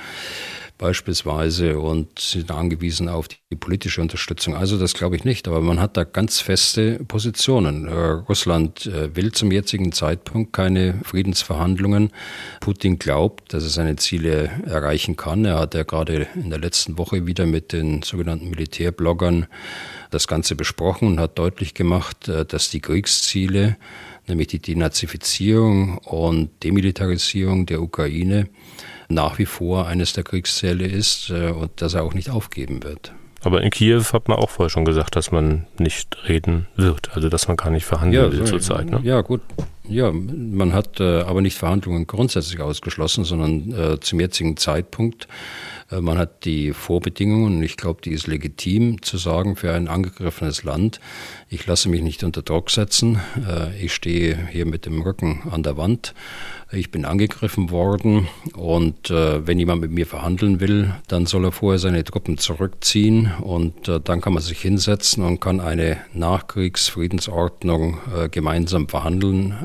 beispielsweise 0.78 1.78
und 1.80 2.18
sind 2.20 2.50
angewiesen 2.52 3.08
auf 3.08 3.26
die 3.28 3.56
politische 3.56 4.00
Unterstützung. 4.00 4.54
Also 4.54 4.78
das 4.78 4.94
glaube 4.94 5.16
ich 5.16 5.24
nicht, 5.24 5.48
aber 5.48 5.60
man 5.60 5.80
hat 5.80 5.96
da 5.96 6.04
ganz 6.04 6.40
feste 6.40 7.04
Positionen. 7.04 7.88
Äh, 7.88 7.92
Russland 7.92 8.86
äh, 8.86 9.14
will 9.14 9.32
zum 9.32 9.50
jetzigen 9.50 9.90
Zeitpunkt 9.92 10.52
keine 10.52 11.00
Friedensverhandlungen. 11.02 12.10
Putin 12.60 12.98
glaubt, 12.98 13.52
dass 13.52 13.64
er 13.64 13.70
seine 13.70 13.96
Ziele 13.96 14.50
erreichen 14.64 15.16
kann. 15.16 15.44
Er 15.44 15.58
hat 15.58 15.74
ja 15.74 15.82
gerade 15.82 16.28
in 16.36 16.50
der 16.50 16.60
letzten 16.60 16.96
Woche 16.96 17.26
wieder 17.26 17.44
mit 17.44 17.72
den 17.72 18.02
sogenannten 18.02 18.50
Militärbloggern 18.50 19.46
das 20.10 20.28
Ganze 20.28 20.54
besprochen 20.54 21.08
und 21.08 21.20
hat 21.20 21.38
deutlich 21.38 21.74
gemacht, 21.74 22.28
äh, 22.28 22.46
dass 22.46 22.70
die 22.70 22.80
Kriegsziele, 22.80 23.76
nämlich 24.28 24.46
die 24.46 24.60
Denazifizierung 24.60 25.98
und 25.98 26.50
Demilitarisierung 26.62 27.66
der 27.66 27.82
Ukraine, 27.82 28.48
nach 29.08 29.38
wie 29.38 29.46
vor 29.46 29.86
eines 29.86 30.12
der 30.12 30.24
Kriegsziele 30.24 30.86
ist 30.86 31.30
äh, 31.30 31.50
und 31.50 31.70
dass 31.80 31.94
er 31.94 32.04
auch 32.04 32.14
nicht 32.14 32.30
aufgeben 32.30 32.82
wird. 32.82 33.12
Aber 33.42 33.62
in 33.62 33.70
Kiew 33.70 34.02
hat 34.12 34.28
man 34.28 34.38
auch 34.38 34.50
vorher 34.50 34.70
schon 34.70 34.84
gesagt, 34.84 35.14
dass 35.14 35.30
man 35.30 35.66
nicht 35.78 36.28
reden 36.28 36.66
wird, 36.76 37.14
also 37.14 37.28
dass 37.28 37.46
man 37.46 37.56
gar 37.56 37.70
nicht 37.70 37.84
verhandeln 37.84 38.24
ja, 38.24 38.32
will 38.32 38.44
so, 38.46 38.58
zurzeit. 38.58 38.90
Ne? 38.90 39.00
Ja, 39.04 39.20
gut. 39.20 39.40
Ja, 39.88 40.12
man 40.12 40.74
hat 40.74 41.00
äh, 41.00 41.22
aber 41.22 41.40
nicht 41.40 41.56
Verhandlungen 41.56 42.06
grundsätzlich 42.06 42.60
ausgeschlossen, 42.60 43.24
sondern 43.24 43.72
äh, 43.72 44.00
zum 44.00 44.20
jetzigen 44.20 44.56
Zeitpunkt 44.56 45.28
äh, 45.90 46.00
man 46.00 46.18
hat 46.18 46.44
die 46.44 46.72
Vorbedingungen 46.72 47.56
und 47.56 47.62
ich 47.62 47.76
glaube, 47.76 48.00
die 48.02 48.12
ist 48.12 48.26
legitim 48.26 49.02
zu 49.02 49.16
sagen 49.16 49.56
für 49.56 49.72
ein 49.72 49.88
angegriffenes 49.88 50.64
Land, 50.64 51.00
ich 51.48 51.66
lasse 51.66 51.88
mich 51.88 52.02
nicht 52.02 52.24
unter 52.24 52.42
Druck 52.42 52.70
setzen, 52.70 53.20
äh, 53.48 53.76
ich 53.82 53.94
stehe 53.94 54.48
hier 54.50 54.66
mit 54.66 54.86
dem 54.86 55.02
Rücken 55.02 55.42
an 55.50 55.62
der 55.62 55.76
Wand, 55.76 56.14
ich 56.70 56.90
bin 56.90 57.04
angegriffen 57.04 57.70
worden 57.70 58.28
und 58.54 59.10
äh, 59.10 59.46
wenn 59.46 59.58
jemand 59.58 59.80
mit 59.80 59.90
mir 59.90 60.06
verhandeln 60.06 60.60
will, 60.60 60.94
dann 61.06 61.26
soll 61.26 61.44
er 61.46 61.52
vorher 61.52 61.78
seine 61.78 62.04
Truppen 62.04 62.38
zurückziehen 62.38 63.32
und 63.40 63.88
dann 64.04 64.20
kann 64.20 64.34
man 64.34 64.42
sich 64.42 64.60
hinsetzen 64.60 65.24
und 65.24 65.40
kann 65.40 65.60
eine 65.60 65.98
Nachkriegsfriedensordnung 66.12 67.98
gemeinsam 68.30 68.88
verhandeln, 68.88 69.56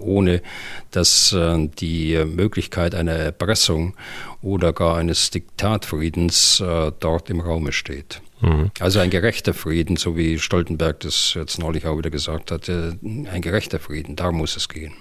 ohne 0.00 0.42
dass 0.90 1.34
die 1.78 2.24
Möglichkeit 2.24 2.94
einer 2.94 3.12
Erpressung 3.12 3.94
oder 4.42 4.72
gar 4.72 4.96
eines 4.96 5.30
Diktatfriedens 5.30 6.60
äh, 6.60 6.92
dort 6.98 7.30
im 7.30 7.40
Raume 7.40 7.72
steht. 7.72 8.20
Mhm. 8.42 8.70
Also 8.80 8.98
ein 8.98 9.10
gerechter 9.10 9.54
Frieden, 9.54 9.96
so 9.96 10.16
wie 10.16 10.38
Stoltenberg 10.38 11.00
das 11.00 11.34
jetzt 11.34 11.58
neulich 11.58 11.86
auch 11.86 11.96
wieder 11.96 12.10
gesagt 12.10 12.50
hat, 12.50 12.68
äh, 12.68 12.92
ein 13.02 13.40
gerechter 13.40 13.78
Frieden, 13.78 14.16
darum 14.16 14.36
muss 14.38 14.56
es 14.56 14.68
gehen. 14.68 14.92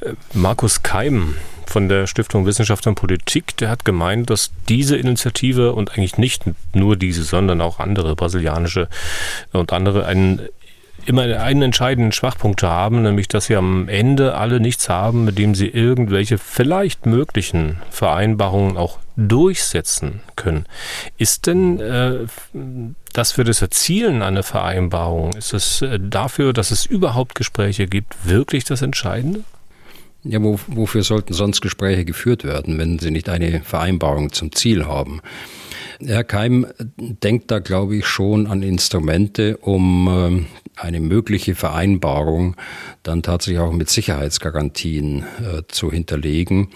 Äh, 0.00 0.14
Markus 0.32 0.82
Keim, 0.82 1.36
von 1.66 1.88
der 1.88 2.06
Stiftung 2.06 2.46
Wissenschaft 2.46 2.86
und 2.86 2.94
Politik, 2.94 3.56
der 3.58 3.68
hat 3.68 3.84
gemeint, 3.84 4.30
dass 4.30 4.50
diese 4.68 4.96
Initiative 4.96 5.74
und 5.74 5.92
eigentlich 5.92 6.16
nicht 6.16 6.44
nur 6.74 6.96
diese, 6.96 7.24
sondern 7.24 7.60
auch 7.60 7.78
andere 7.78 8.16
brasilianische 8.16 8.88
und 9.52 9.72
andere 9.72 10.06
einen 10.06 10.48
immer 11.08 11.22
einen 11.22 11.62
entscheidenden 11.62 12.12
Schwachpunkt 12.12 12.62
haben, 12.62 13.02
nämlich 13.02 13.28
dass 13.28 13.46
sie 13.46 13.56
am 13.56 13.88
Ende 13.88 14.34
alle 14.34 14.60
nichts 14.60 14.90
haben, 14.90 15.24
mit 15.24 15.38
dem 15.38 15.54
sie 15.54 15.68
irgendwelche 15.68 16.36
vielleicht 16.36 17.06
möglichen 17.06 17.78
Vereinbarungen 17.90 18.76
auch 18.76 18.98
durchsetzen 19.16 20.20
können. 20.36 20.66
Ist 21.16 21.46
denn 21.46 21.80
äh, 21.80 22.26
das 23.14 23.32
für 23.32 23.44
das 23.44 23.62
Erzielen 23.62 24.20
einer 24.20 24.42
Vereinbarung, 24.42 25.32
ist 25.32 25.54
es 25.54 25.80
äh, 25.80 25.98
dafür, 25.98 26.52
dass 26.52 26.70
es 26.70 26.84
überhaupt 26.84 27.34
Gespräche 27.34 27.86
gibt, 27.86 28.28
wirklich 28.28 28.64
das 28.64 28.82
Entscheidende? 28.82 29.44
Ja, 30.24 30.42
wo, 30.42 30.60
wofür 30.66 31.04
sollten 31.04 31.32
sonst 31.32 31.62
Gespräche 31.62 32.04
geführt 32.04 32.44
werden, 32.44 32.76
wenn 32.76 32.98
sie 32.98 33.10
nicht 33.10 33.30
eine 33.30 33.62
Vereinbarung 33.62 34.32
zum 34.32 34.52
Ziel 34.52 34.84
haben? 34.84 35.22
Herr 36.04 36.24
Keim 36.24 36.66
denkt 36.78 37.50
da, 37.50 37.60
glaube 37.60 37.96
ich, 37.96 38.06
schon 38.06 38.46
an 38.46 38.62
Instrumente, 38.62 39.56
um 39.56 40.08
ähm, 40.08 40.46
eine 40.78 41.00
mögliche 41.00 41.54
Vereinbarung 41.54 42.56
dann 43.02 43.22
tatsächlich 43.22 43.60
auch 43.60 43.72
mit 43.72 43.90
Sicherheitsgarantien 43.90 45.22
äh, 45.22 45.62
zu 45.68 45.90
hinterlegen. 45.90 46.68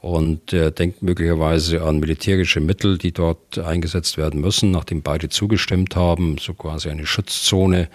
Und 0.00 0.52
er 0.52 0.70
denkt 0.70 1.02
möglicherweise 1.02 1.82
an 1.82 1.98
militärische 1.98 2.60
Mittel, 2.60 2.98
die 2.98 3.12
dort 3.12 3.58
eingesetzt 3.58 4.16
werden 4.16 4.40
müssen, 4.40 4.70
nachdem 4.70 5.02
beide 5.02 5.28
zugestimmt 5.28 5.96
haben, 5.96 6.38
so 6.38 6.54
quasi 6.54 6.88
eine 6.88 7.06
Schutzzone 7.06 7.88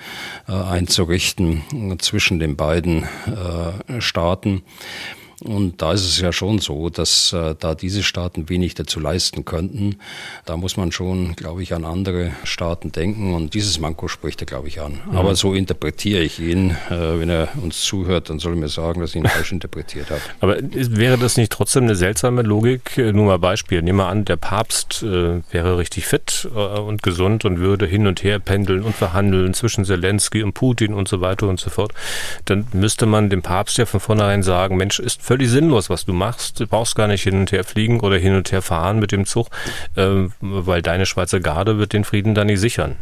äh, 0.47 0.51
einzurichten 0.51 1.63
zwischen 1.99 2.39
den 2.39 2.57
beiden 2.57 3.03
äh, 3.03 4.01
Staaten. 4.01 4.63
Und 5.43 5.81
da 5.81 5.93
ist 5.93 6.05
es 6.05 6.19
ja 6.19 6.31
schon 6.31 6.59
so, 6.59 6.89
dass 6.89 7.33
äh, 7.33 7.55
da 7.59 7.75
diese 7.75 8.03
Staaten 8.03 8.49
wenig 8.49 8.75
dazu 8.75 8.99
leisten 8.99 9.45
könnten. 9.45 9.97
Da 10.45 10.57
muss 10.57 10.77
man 10.77 10.91
schon, 10.91 11.35
glaube 11.35 11.63
ich, 11.63 11.73
an 11.73 11.85
andere 11.85 12.31
Staaten 12.43 12.91
denken. 12.91 13.33
Und 13.33 13.53
dieses 13.53 13.79
Manko 13.79 14.07
spricht 14.07 14.41
er, 14.41 14.45
glaube 14.45 14.67
ich, 14.67 14.81
an. 14.81 14.99
Mhm. 15.09 15.17
Aber 15.17 15.35
so 15.35 15.53
interpretiere 15.53 16.21
ich 16.21 16.39
ihn. 16.39 16.71
Äh, 16.89 17.19
wenn 17.19 17.29
er 17.29 17.49
uns 17.61 17.81
zuhört, 17.81 18.29
dann 18.29 18.39
soll 18.39 18.53
er 18.53 18.57
mir 18.57 18.69
sagen, 18.69 19.01
dass 19.01 19.11
ich 19.11 19.17
ihn 19.17 19.27
falsch 19.27 19.51
interpretiert 19.51 20.09
habe. 20.09 20.21
Aber 20.39 20.57
wäre 20.61 21.17
das 21.17 21.37
nicht 21.37 21.51
trotzdem 21.51 21.83
eine 21.83 21.95
seltsame 21.95 22.41
Logik? 22.41 22.97
Äh, 22.97 23.11
nur 23.11 23.25
mal 23.25 23.39
Beispiel. 23.39 23.81
Nehmen 23.81 23.99
wir 23.99 24.07
an, 24.07 24.25
der 24.25 24.37
Papst 24.37 25.03
äh, 25.03 25.41
wäre 25.51 25.77
richtig 25.77 26.07
fit 26.07 26.47
äh, 26.55 26.79
und 26.79 27.03
gesund 27.03 27.45
und 27.45 27.59
würde 27.59 27.85
hin 27.85 28.07
und 28.07 28.23
her 28.23 28.39
pendeln 28.39 28.83
und 28.83 28.95
verhandeln 28.95 29.53
zwischen 29.53 29.85
Zelensky 29.85 30.43
und 30.43 30.53
Putin 30.53 30.93
und 30.93 31.07
so 31.07 31.21
weiter 31.21 31.47
und 31.47 31.59
so 31.59 31.69
fort. 31.69 31.93
Dann 32.45 32.67
müsste 32.73 33.05
man 33.05 33.29
dem 33.29 33.41
Papst 33.41 33.77
ja 33.77 33.85
von 33.85 33.99
vornherein 33.99 34.43
sagen, 34.43 34.77
Mensch, 34.77 34.99
ist 34.99 35.21
völlig 35.33 35.49
sinnlos, 35.49 35.89
was 35.89 36.05
du 36.05 36.13
machst. 36.13 36.59
Du 36.59 36.67
brauchst 36.67 36.95
gar 36.95 37.07
nicht 37.07 37.23
hin 37.23 37.39
und 37.39 37.51
her 37.51 37.63
fliegen 37.63 38.01
oder 38.01 38.17
hin 38.17 38.35
und 38.35 38.51
her 38.51 38.61
fahren 38.61 38.99
mit 38.99 39.11
dem 39.11 39.25
Zug, 39.25 39.47
äh, 39.95 40.27
weil 40.41 40.83
deine 40.83 41.07
Schweizer 41.07 41.39
Garde 41.39 41.79
wird 41.79 41.93
den 41.93 42.03
Frieden 42.03 42.35
dann 42.35 42.45
nicht 42.45 42.59
sichern. 42.59 42.97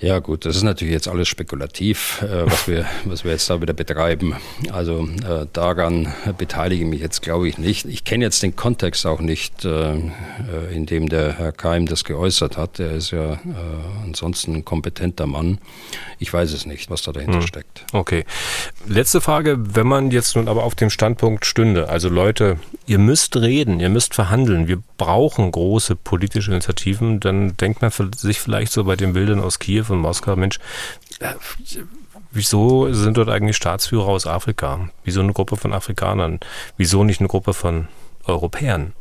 Ja 0.00 0.18
gut, 0.18 0.46
das 0.46 0.56
ist 0.56 0.62
natürlich 0.62 0.94
jetzt 0.94 1.08
alles 1.08 1.28
spekulativ, 1.28 2.22
äh, 2.22 2.46
was, 2.46 2.66
wir, 2.66 2.86
was 3.04 3.22
wir 3.22 3.32
jetzt 3.32 3.50
da 3.50 3.60
wieder 3.60 3.74
betreiben. 3.74 4.34
Also 4.72 5.06
äh, 5.28 5.46
daran 5.52 6.10
beteilige 6.38 6.84
ich 6.84 6.88
mich 6.88 7.00
jetzt, 7.00 7.20
glaube 7.20 7.48
ich, 7.48 7.58
nicht. 7.58 7.84
Ich 7.84 8.04
kenne 8.04 8.24
jetzt 8.24 8.42
den 8.42 8.56
Kontext 8.56 9.04
auch 9.04 9.20
nicht, 9.20 9.66
äh, 9.66 9.92
äh, 9.92 9.98
in 10.72 10.86
dem 10.86 11.10
der 11.10 11.36
Herr 11.36 11.52
Keim 11.52 11.84
das 11.84 12.04
geäußert 12.04 12.56
hat. 12.56 12.80
Er 12.80 12.92
ist 12.92 13.10
ja 13.10 13.34
äh, 13.34 13.38
ansonsten 14.02 14.54
ein 14.54 14.64
kompetenter 14.64 15.26
Mann. 15.26 15.58
Ich 16.18 16.32
weiß 16.32 16.52
es 16.54 16.64
nicht, 16.64 16.88
was 16.88 17.02
da 17.02 17.12
dahinter 17.12 17.40
hm. 17.40 17.46
steckt. 17.46 17.84
Okay. 17.92 18.24
Letzte 18.86 19.20
Frage, 19.20 19.58
wenn 19.58 19.86
man 19.86 20.10
jetzt 20.10 20.34
nun 20.34 20.48
aber 20.48 20.64
auf 20.64 20.74
dem 20.74 20.88
Standpunkt 20.88 21.44
stünde, 21.44 21.90
also 21.90 22.08
Leute, 22.08 22.56
ihr 22.90 22.98
müsst 22.98 23.36
reden, 23.36 23.78
ihr 23.78 23.88
müsst 23.88 24.14
verhandeln, 24.14 24.66
wir 24.66 24.82
brauchen 24.98 25.52
große 25.52 25.94
politische 25.94 26.50
Initiativen, 26.50 27.20
dann 27.20 27.56
denkt 27.56 27.82
man 27.82 27.92
sich 28.16 28.40
vielleicht 28.40 28.72
so 28.72 28.82
bei 28.82 28.96
den 28.96 29.12
Bildern 29.12 29.38
aus 29.38 29.60
Kiew 29.60 29.84
von 29.84 29.98
Moskau, 29.98 30.34
Mensch, 30.34 30.58
äh, 31.20 31.34
wieso 32.32 32.92
sind 32.92 33.16
dort 33.16 33.28
eigentlich 33.28 33.56
Staatsführer 33.56 34.08
aus 34.08 34.26
Afrika? 34.26 34.90
Wieso 35.04 35.20
eine 35.20 35.32
Gruppe 35.32 35.56
von 35.56 35.72
Afrikanern? 35.72 36.40
Wieso 36.76 37.04
nicht 37.04 37.20
eine 37.20 37.28
Gruppe 37.28 37.54
von 37.54 37.86
Europäern? 38.24 38.92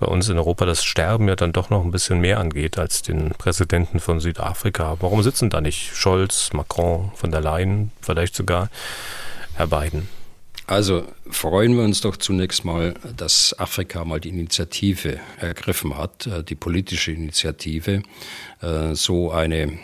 Bei 0.00 0.06
uns 0.06 0.28
in 0.28 0.36
Europa 0.36 0.64
das 0.64 0.82
Sterben 0.82 1.28
ja 1.28 1.36
dann 1.36 1.52
doch 1.52 1.70
noch 1.70 1.84
ein 1.84 1.92
bisschen 1.92 2.20
mehr 2.20 2.40
angeht 2.40 2.76
als 2.76 3.02
den 3.02 3.30
Präsidenten 3.38 4.00
von 4.00 4.18
Südafrika. 4.18 4.96
Warum 4.98 5.22
sitzen 5.22 5.48
da 5.48 5.60
nicht 5.60 5.94
Scholz, 5.94 6.52
Macron, 6.54 7.12
von 7.14 7.30
der 7.30 7.40
Leyen, 7.40 7.92
vielleicht 8.00 8.34
sogar 8.34 8.68
Herr 9.54 9.68
Biden? 9.68 10.08
Also 10.72 11.04
freuen 11.28 11.76
wir 11.76 11.84
uns 11.84 12.00
doch 12.00 12.16
zunächst 12.16 12.64
mal, 12.64 12.94
dass 13.14 13.54
Afrika 13.58 14.06
mal 14.06 14.20
die 14.20 14.30
Initiative 14.30 15.20
ergriffen 15.38 15.98
hat, 15.98 16.26
äh, 16.26 16.42
die 16.42 16.54
politische 16.54 17.12
Initiative, 17.12 18.02
äh, 18.62 18.94
so 18.94 19.30
eine, 19.32 19.64
äh, 19.64 19.76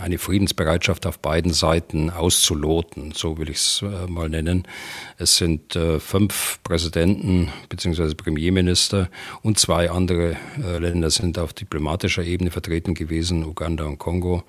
eine 0.00 0.18
Friedensbereitschaft 0.18 1.06
auf 1.06 1.18
beiden 1.18 1.52
Seiten 1.52 2.08
auszuloten, 2.08 3.10
so 3.16 3.36
will 3.36 3.50
ich 3.50 3.56
es 3.56 3.84
mal 4.06 4.28
nennen. 4.28 4.68
Es 5.18 5.38
sind 5.38 5.76
fünf 5.98 6.60
Präsidenten 6.62 7.48
bzw. 7.68 8.14
Premierminister 8.14 9.10
und 9.42 9.58
zwei 9.58 9.90
andere 9.90 10.36
Länder 10.78 11.10
sind 11.10 11.36
auf 11.36 11.52
diplomatischer 11.52 12.22
Ebene 12.22 12.52
vertreten 12.52 12.94
gewesen, 12.94 13.44
Uganda 13.44 13.86
und 13.86 13.98
Kongo. 13.98 14.44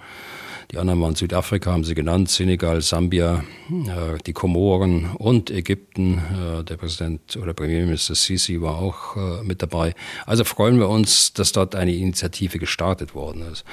Die 0.73 0.79
anderen 0.79 1.01
waren 1.01 1.13
Südafrika, 1.13 1.71
haben 1.71 1.83
sie 1.83 1.93
genannt, 1.93 2.31
Senegal, 2.31 2.81
Sambia, 2.81 3.43
äh, 3.69 4.17
die 4.25 4.33
Komoren 4.33 5.11
und 5.19 5.51
Ägypten. 5.51 6.17
Äh, 6.17 6.63
der 6.63 6.77
Präsident 6.77 7.37
oder 7.39 7.53
Premierminister 7.53 8.15
Sisi 8.15 8.59
war 8.59 8.79
auch 8.79 9.15
äh, 9.15 9.43
mit 9.43 9.61
dabei. 9.61 9.93
Also 10.25 10.43
freuen 10.43 10.79
wir 10.79 10.89
uns, 10.89 11.31
dass 11.33 11.51
dort 11.51 11.75
eine 11.75 11.93
Initiative 11.93 12.57
gestartet 12.57 13.13
worden 13.13 13.43
ist. 13.51 13.65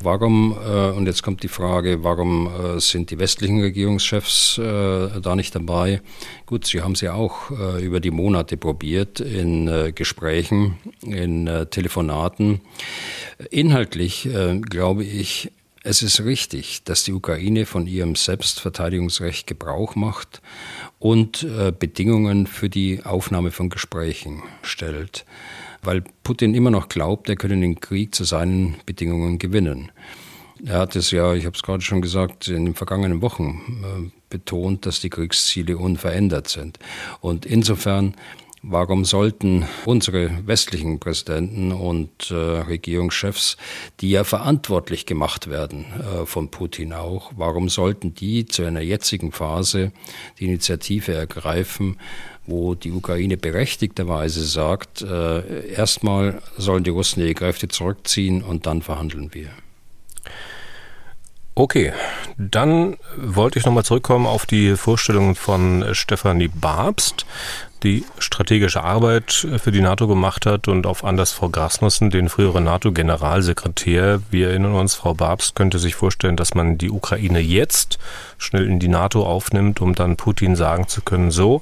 Warum, 0.00 0.52
und 0.52 1.06
jetzt 1.06 1.22
kommt 1.22 1.44
die 1.44 1.48
Frage, 1.48 2.02
warum 2.02 2.50
sind 2.78 3.10
die 3.10 3.18
westlichen 3.18 3.60
Regierungschefs 3.62 4.56
da 4.56 5.36
nicht 5.36 5.54
dabei? 5.54 6.02
Gut, 6.44 6.66
sie 6.66 6.82
haben 6.82 6.92
es 6.92 7.00
ja 7.00 7.14
auch 7.14 7.50
über 7.80 8.00
die 8.00 8.10
Monate 8.10 8.58
probiert 8.58 9.20
in 9.20 9.94
Gesprächen, 9.94 10.76
in 11.06 11.48
Telefonaten. 11.70 12.60
Inhaltlich, 13.50 14.28
glaube 14.68 15.04
ich, 15.04 15.50
es 15.84 16.02
ist 16.02 16.24
richtig, 16.24 16.82
dass 16.84 17.04
die 17.04 17.12
Ukraine 17.12 17.66
von 17.66 17.86
ihrem 17.86 18.16
Selbstverteidigungsrecht 18.16 19.46
Gebrauch 19.46 19.94
macht 19.96 20.40
und 20.98 21.42
äh, 21.42 21.72
Bedingungen 21.78 22.46
für 22.46 22.70
die 22.70 23.02
Aufnahme 23.04 23.50
von 23.50 23.68
Gesprächen 23.68 24.42
stellt, 24.62 25.26
weil 25.82 26.02
Putin 26.22 26.54
immer 26.54 26.70
noch 26.70 26.88
glaubt, 26.88 27.28
er 27.28 27.36
könne 27.36 27.60
den 27.60 27.80
Krieg 27.80 28.14
zu 28.14 28.24
seinen 28.24 28.76
Bedingungen 28.86 29.38
gewinnen. 29.38 29.92
Er 30.64 30.78
hat 30.78 30.96
es 30.96 31.10
ja, 31.10 31.34
ich 31.34 31.44
habe 31.44 31.54
es 31.54 31.62
gerade 31.62 31.82
schon 31.82 32.00
gesagt, 32.00 32.48
in 32.48 32.64
den 32.64 32.74
vergangenen 32.74 33.20
Wochen 33.20 33.84
äh, 33.84 34.10
betont, 34.30 34.86
dass 34.86 35.00
die 35.00 35.10
Kriegsziele 35.10 35.76
unverändert 35.76 36.48
sind. 36.48 36.78
Und 37.20 37.44
insofern 37.44 38.14
Warum 38.66 39.04
sollten 39.04 39.66
unsere 39.84 40.46
westlichen 40.46 40.98
Präsidenten 40.98 41.70
und 41.70 42.30
äh, 42.30 42.34
Regierungschefs, 42.34 43.58
die 44.00 44.08
ja 44.08 44.24
verantwortlich 44.24 45.04
gemacht 45.04 45.50
werden 45.50 45.84
äh, 46.00 46.24
von 46.24 46.50
Putin 46.50 46.94
auch, 46.94 47.32
warum 47.36 47.68
sollten 47.68 48.14
die 48.14 48.46
zu 48.46 48.64
einer 48.64 48.80
jetzigen 48.80 49.32
Phase 49.32 49.92
die 50.38 50.46
Initiative 50.46 51.12
ergreifen, 51.12 51.98
wo 52.46 52.74
die 52.74 52.92
Ukraine 52.92 53.36
berechtigterweise 53.36 54.42
sagt, 54.44 55.02
äh, 55.02 55.70
erstmal 55.70 56.40
sollen 56.56 56.84
die 56.84 56.90
Russen 56.90 57.20
ihre 57.20 57.34
Kräfte 57.34 57.68
zurückziehen 57.68 58.42
und 58.42 58.64
dann 58.64 58.80
verhandeln 58.80 59.34
wir. 59.34 59.50
Okay, 61.54 61.92
dann 62.36 62.96
wollte 63.16 63.58
ich 63.58 63.66
nochmal 63.66 63.84
zurückkommen 63.84 64.26
auf 64.26 64.46
die 64.46 64.74
Vorstellung 64.76 65.36
von 65.36 65.84
Stefanie 65.92 66.48
Babst, 66.48 67.26
die 67.84 68.04
strategische 68.18 68.82
Arbeit 68.82 69.46
für 69.58 69.70
die 69.70 69.80
NATO 69.80 70.08
gemacht 70.08 70.46
hat 70.46 70.66
und 70.68 70.86
auf 70.86 71.04
Anders 71.04 71.32
Frau 71.32 71.50
Grasmussen, 71.50 72.10
den 72.10 72.28
früheren 72.28 72.64
NATO-Generalsekretär. 72.64 74.22
Wir 74.30 74.48
erinnern 74.48 74.74
uns, 74.74 74.94
Frau 74.94 75.14
Babst 75.14 75.54
könnte 75.54 75.78
sich 75.78 75.94
vorstellen, 75.94 76.36
dass 76.36 76.54
man 76.54 76.78
die 76.78 76.90
Ukraine 76.90 77.40
jetzt 77.40 77.98
schnell 78.38 78.66
in 78.66 78.80
die 78.80 78.88
NATO 78.88 79.24
aufnimmt, 79.24 79.80
um 79.80 79.94
dann 79.94 80.16
Putin 80.16 80.56
sagen 80.56 80.88
zu 80.88 81.02
können, 81.02 81.30
so, 81.30 81.60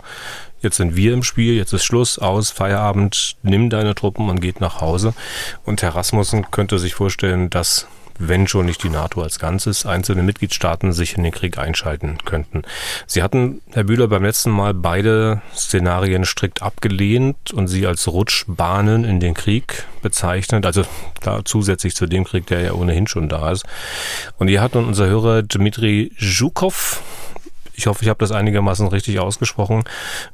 jetzt 0.62 0.76
sind 0.76 0.96
wir 0.96 1.12
im 1.12 1.24
Spiel, 1.24 1.54
jetzt 1.54 1.72
ist 1.72 1.84
Schluss, 1.84 2.18
aus, 2.18 2.50
Feierabend, 2.50 3.36
nimm 3.42 3.68
deine 3.68 3.94
Truppen 3.94 4.30
und 4.30 4.40
geht 4.40 4.60
nach 4.60 4.80
Hause. 4.80 5.14
Und 5.64 5.82
Herr 5.82 5.94
Rasmussen 5.94 6.50
könnte 6.50 6.78
sich 6.78 6.94
vorstellen, 6.94 7.50
dass 7.50 7.88
wenn 8.18 8.46
schon 8.46 8.66
nicht 8.66 8.82
die 8.82 8.88
NATO 8.88 9.22
als 9.22 9.38
Ganzes, 9.38 9.86
einzelne 9.86 10.22
Mitgliedstaaten 10.22 10.92
sich 10.92 11.16
in 11.16 11.22
den 11.22 11.32
Krieg 11.32 11.58
einschalten 11.58 12.18
könnten. 12.24 12.62
Sie 13.06 13.22
hatten, 13.22 13.60
Herr 13.72 13.84
Bühler, 13.84 14.08
beim 14.08 14.24
letzten 14.24 14.50
Mal 14.50 14.74
beide 14.74 15.42
Szenarien 15.54 16.24
strikt 16.24 16.62
abgelehnt 16.62 17.52
und 17.52 17.68
sie 17.68 17.86
als 17.86 18.08
Rutschbahnen 18.08 19.04
in 19.04 19.20
den 19.20 19.34
Krieg 19.34 19.84
bezeichnet, 20.02 20.66
also 20.66 20.84
da 21.20 21.44
zusätzlich 21.44 21.94
zu 21.94 22.06
dem 22.06 22.24
Krieg, 22.24 22.46
der 22.46 22.60
ja 22.60 22.72
ohnehin 22.72 23.06
schon 23.06 23.28
da 23.28 23.52
ist. 23.52 23.64
Und 24.38 24.48
hier 24.48 24.60
hat 24.60 24.74
nun 24.74 24.86
unser 24.86 25.06
Hörer 25.06 25.42
Dmitri 25.42 26.12
Zhukov 26.18 27.02
ich 27.74 27.86
hoffe, 27.86 28.02
ich 28.02 28.08
habe 28.08 28.18
das 28.18 28.32
einigermaßen 28.32 28.86
richtig 28.88 29.18
ausgesprochen, 29.18 29.82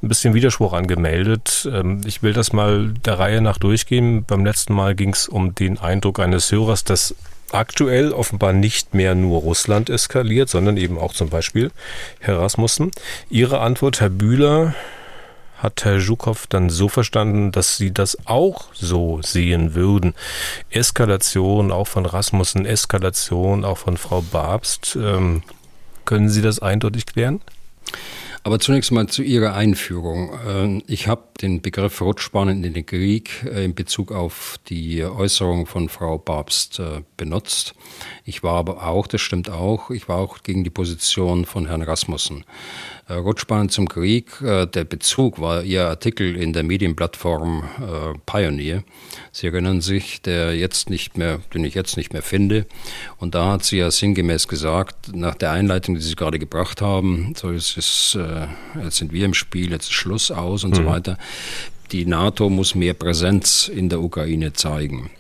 ein 0.03 0.09
bisschen 0.09 0.35
Widerspruch 0.35 0.73
angemeldet. 0.73 1.69
Ähm, 1.73 2.01
ich 2.05 2.23
will 2.23 2.33
das 2.33 2.53
mal 2.53 2.93
der 3.05 3.19
Reihe 3.19 3.41
nach 3.41 3.59
durchgehen. 3.59 4.25
Beim 4.25 4.45
letzten 4.45 4.75
Mal 4.75 4.95
ging 4.95 5.11
es 5.11 5.29
um 5.29 5.55
den 5.55 5.79
Eindruck 5.79 6.19
eines 6.19 6.51
Hörers, 6.51 6.85
dass 6.85 7.15
aktuell 7.53 8.13
offenbar 8.13 8.53
nicht 8.53 8.95
mehr 8.95 9.15
nur 9.15 9.41
Russland 9.41 9.91
eskaliert, 9.91 10.49
sondern 10.49 10.77
eben 10.77 10.99
auch 10.99 11.13
zum 11.13 11.31
Beispiel 11.31 11.71
Herr 12.21 12.39
Rasmussen. 12.39 12.91
Ihre 13.31 13.61
Antwort, 13.61 14.01
Herr 14.01 14.11
Bühler, 14.11 14.75
hat 15.59 15.85
Herr 15.85 15.99
Zhukow 15.99 16.47
dann 16.47 16.71
so 16.71 16.89
verstanden, 16.89 17.51
dass 17.51 17.77
Sie 17.77 17.93
das 17.93 18.17
auch 18.27 18.73
so 18.75 19.21
sehen 19.23 19.75
würden. 19.75 20.15
Eskalation 20.71 21.73
auch 21.73 21.89
von 21.89 22.07
Rasmussen, 22.07 22.65
Eskalation 22.65 23.65
auch 23.65 23.79
von 23.79 23.97
Frau 23.97 24.23
Babst. 24.23 24.97
Ähm, 25.01 25.43
können 26.05 26.29
Sie 26.29 26.43
das 26.43 26.61
eindeutig 26.61 27.07
klären? 27.07 27.41
Aber 28.49 28.61
zunächst 28.61 28.93
mal 28.93 29.07
zu 29.07 29.23
Ihrer 29.23 29.53
Einführung. 29.53 30.31
Ähm, 30.49 30.83
ich 30.87 31.07
habe 31.07 31.25
den 31.43 31.61
Begriff 31.61 32.01
Rutschbahnen 32.01 32.65
in 32.65 32.73
den 32.73 32.87
Krieg 32.87 33.45
äh, 33.45 33.63
in 33.63 33.75
Bezug 33.75 34.11
auf 34.11 34.57
die 34.71 35.05
Äußerung 35.05 35.67
von 35.67 35.91
Frau 35.91 36.17
Babst 36.17 36.79
äh, 36.79 37.03
benutzt. 37.19 37.75
Ich 38.25 38.43
war 38.43 38.55
aber 38.55 38.87
auch, 38.87 39.07
das 39.07 39.21
stimmt 39.21 39.51
auch, 39.51 39.91
ich 39.91 40.09
war 40.09 40.17
auch 40.17 40.43
gegen 40.43 40.65
die 40.65 40.71
Position 40.71 41.45
von 41.45 41.67
Herrn 41.67 41.83
Rasmussen. 41.83 42.45
Äh, 43.07 43.15
Rutschbahn 43.15 43.69
zum 43.69 43.87
Krieg, 43.87 44.33
der 44.41 44.67
Bezug 44.67 45.41
war 45.41 45.63
Ihr 45.63 45.87
Artikel 45.87 46.37
in 46.37 46.53
der 46.53 46.63
Medienplattform 46.63 47.65
Pioneer. 48.27 48.83
Sie 49.33 49.47
erinnern 49.47 49.81
sich, 49.81 50.21
der 50.21 50.55
jetzt 50.55 50.91
nicht 50.91 51.17
mehr, 51.17 51.41
den 51.55 51.65
ich 51.65 51.75
jetzt 51.75 51.97
nicht 51.97 52.13
mehr 52.13 52.23
finde. 52.23 52.67
Und 53.17 53.35
da 53.35 53.53
hat 53.53 53.65
sie 53.65 53.79
ja 53.79 53.91
sinngemäß 53.91 54.47
gesagt, 54.47 55.15
nach 55.15 55.35
der 55.35 55.53
Einleitung, 55.53 55.95
die 55.95 56.03
Sie 56.03 56.17
gerade 56.17 56.39
gebracht 56.39 56.83
haben, 56.83 57.33
so 57.35 57.51
ist 57.51 57.79
es, 57.79 58.19
jetzt 58.83 58.97
sind 58.97 59.13
wir 59.13 59.25
im 59.25 59.35
Spiel, 59.35 59.71
jetzt 59.71 59.87
ist 59.87 59.93
Schluss 59.93 60.31
aus 60.31 60.65
und 60.65 60.71
mhm. 60.71 60.77
so 60.77 60.85
weiter. 60.87 61.19
Die 61.93 62.05
NATO 62.05 62.51
muss 62.51 62.75
mehr 62.75 62.95
Präsenz 62.95 63.69
in 63.69 63.89
der 63.89 64.01
Ukraine 64.01 64.53
zeigen. 64.53 65.11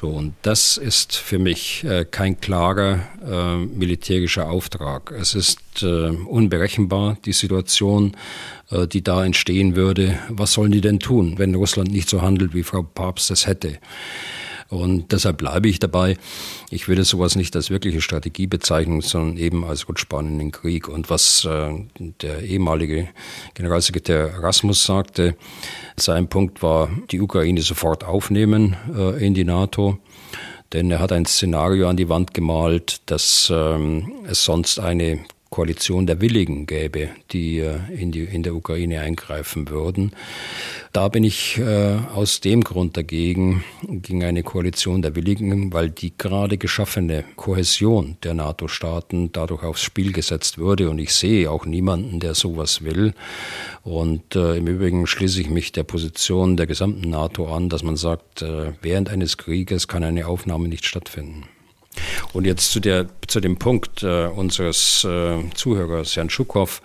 So, 0.00 0.10
und 0.10 0.34
das 0.42 0.76
ist 0.76 1.16
für 1.16 1.40
mich 1.40 1.82
äh, 1.82 2.04
kein 2.04 2.40
klarer 2.40 3.00
äh, 3.24 3.56
militärischer 3.56 4.48
Auftrag. 4.48 5.10
Es 5.10 5.34
ist 5.34 5.82
äh, 5.82 6.10
unberechenbar, 6.10 7.16
die 7.24 7.32
Situation, 7.32 8.16
äh, 8.70 8.86
die 8.86 9.02
da 9.02 9.24
entstehen 9.24 9.74
würde. 9.74 10.16
Was 10.28 10.52
sollen 10.52 10.70
die 10.70 10.80
denn 10.80 11.00
tun, 11.00 11.34
wenn 11.38 11.54
Russland 11.56 11.90
nicht 11.90 12.08
so 12.08 12.22
handelt, 12.22 12.54
wie 12.54 12.62
Frau 12.62 12.84
Papst 12.84 13.32
es 13.32 13.48
hätte? 13.48 13.78
Und 14.68 15.12
deshalb 15.12 15.38
bleibe 15.38 15.68
ich 15.68 15.78
dabei. 15.78 16.18
Ich 16.70 16.88
würde 16.88 17.04
sowas 17.04 17.36
nicht 17.36 17.56
als 17.56 17.70
wirkliche 17.70 18.02
Strategie 18.02 18.46
bezeichnen, 18.46 19.00
sondern 19.00 19.38
eben 19.38 19.64
als 19.64 19.88
Rutschbahn 19.88 20.26
in 20.26 20.38
den 20.38 20.52
Krieg. 20.52 20.88
Und 20.88 21.08
was 21.08 21.46
äh, 21.46 21.70
der 21.98 22.42
ehemalige 22.42 23.08
Generalsekretär 23.54 24.42
Rasmus 24.42 24.84
sagte, 24.84 25.36
sein 25.96 26.28
Punkt 26.28 26.62
war, 26.62 26.90
die 27.10 27.20
Ukraine 27.20 27.62
sofort 27.62 28.04
aufnehmen 28.04 28.76
äh, 28.94 29.24
in 29.24 29.32
die 29.32 29.44
NATO. 29.44 29.98
Denn 30.74 30.90
er 30.90 30.98
hat 31.00 31.12
ein 31.12 31.24
Szenario 31.24 31.88
an 31.88 31.96
die 31.96 32.10
Wand 32.10 32.34
gemalt, 32.34 33.00
dass 33.06 33.50
ähm, 33.50 34.12
es 34.28 34.44
sonst 34.44 34.78
eine 34.78 35.20
Koalition 35.50 36.06
der 36.06 36.20
Willigen 36.20 36.66
gäbe, 36.66 37.08
die 37.32 37.58
äh, 37.58 37.78
in, 37.96 38.12
die 38.12 38.24
in 38.24 38.42
der 38.42 38.54
Ukraine 38.54 39.00
eingreifen 39.00 39.70
würden. 39.70 40.12
Da 40.92 41.08
bin 41.08 41.24
ich 41.24 41.58
äh, 41.58 41.96
aus 42.14 42.40
dem 42.40 42.62
Grund 42.62 42.96
dagegen, 42.96 43.64
gegen 43.82 44.24
eine 44.24 44.42
Koalition 44.42 45.00
der 45.00 45.16
Willigen, 45.16 45.72
weil 45.72 45.90
die 45.90 46.12
gerade 46.16 46.58
geschaffene 46.58 47.24
Kohäsion 47.36 48.16
der 48.22 48.34
NATO-Staaten 48.34 49.32
dadurch 49.32 49.62
aufs 49.62 49.82
Spiel 49.82 50.12
gesetzt 50.12 50.58
würde. 50.58 50.90
Und 50.90 50.98
ich 50.98 51.14
sehe 51.14 51.50
auch 51.50 51.64
niemanden, 51.64 52.20
der 52.20 52.34
sowas 52.34 52.84
will. 52.84 53.14
Und 53.84 54.36
äh, 54.36 54.56
im 54.56 54.66
Übrigen 54.66 55.06
schließe 55.06 55.40
ich 55.40 55.48
mich 55.48 55.72
der 55.72 55.84
Position 55.84 56.56
der 56.56 56.66
gesamten 56.66 57.08
NATO 57.08 57.54
an, 57.54 57.68
dass 57.70 57.82
man 57.82 57.96
sagt, 57.96 58.42
äh, 58.42 58.72
während 58.82 59.08
eines 59.08 59.38
Krieges 59.38 59.88
kann 59.88 60.04
eine 60.04 60.26
Aufnahme 60.26 60.68
nicht 60.68 60.84
stattfinden. 60.84 61.44
Und 62.32 62.46
jetzt 62.46 62.72
zu, 62.72 62.80
der, 62.80 63.06
zu 63.26 63.40
dem 63.40 63.58
Punkt 63.58 64.02
äh, 64.02 64.26
unseres 64.26 65.04
äh, 65.04 65.38
Zuhörers, 65.54 66.14
Jan 66.14 66.30
Schukow. 66.30 66.80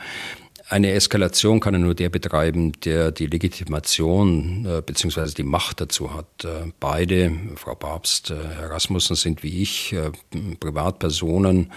Eine 0.70 0.91
Eskalation 0.93 1.59
kann 1.59 1.80
nur 1.80 1.93
der 1.93 2.09
betreiben, 2.09 2.72
der 2.82 3.11
die 3.11 3.28
Legitimation 3.28 4.66
äh, 4.66 4.82
bzw. 4.82 5.34
die 5.38 5.43
Macht 5.43 5.82
dazu 5.82 6.14
hat. 6.14 6.45
Äh, 6.45 6.72
beide, 6.80 7.32
Frau 7.55 7.76
Papst, 7.76 8.32
äh, 8.32 8.36
Herr 8.55 8.72
Rasmussen, 8.72 9.16
sind 9.16 9.43
wie 9.43 9.61
ich 9.61 9.93
äh, 9.93 10.11
Privatpersonen. 10.59 11.72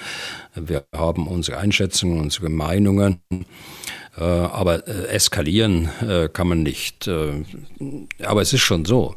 Wir 0.54 0.84
haben 0.94 1.26
unsere 1.26 1.58
Einschätzungen, 1.58 2.20
unsere 2.20 2.48
Meinungen. 2.48 3.20
Äh, 4.16 4.22
aber 4.22 4.86
äh, 4.88 5.08
eskalieren 5.08 5.90
äh, 6.00 6.28
kann 6.28 6.48
man 6.48 6.62
nicht. 6.62 7.08
aber 8.22 8.42
es 8.42 8.52
ist 8.52 8.62
schon 8.62 8.84
so, 8.84 9.16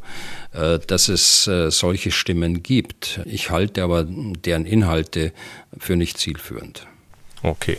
dass 0.51 1.09
es 1.09 1.43
solche 1.43 2.11
Stimmen 2.11 2.63
gibt. 2.63 3.21
Ich 3.25 3.51
halte 3.51 3.83
aber 3.83 4.05
deren 4.07 4.65
Inhalte 4.65 5.31
für 5.77 5.95
nicht 5.95 6.17
zielführend. 6.17 6.87
Okay. 7.41 7.77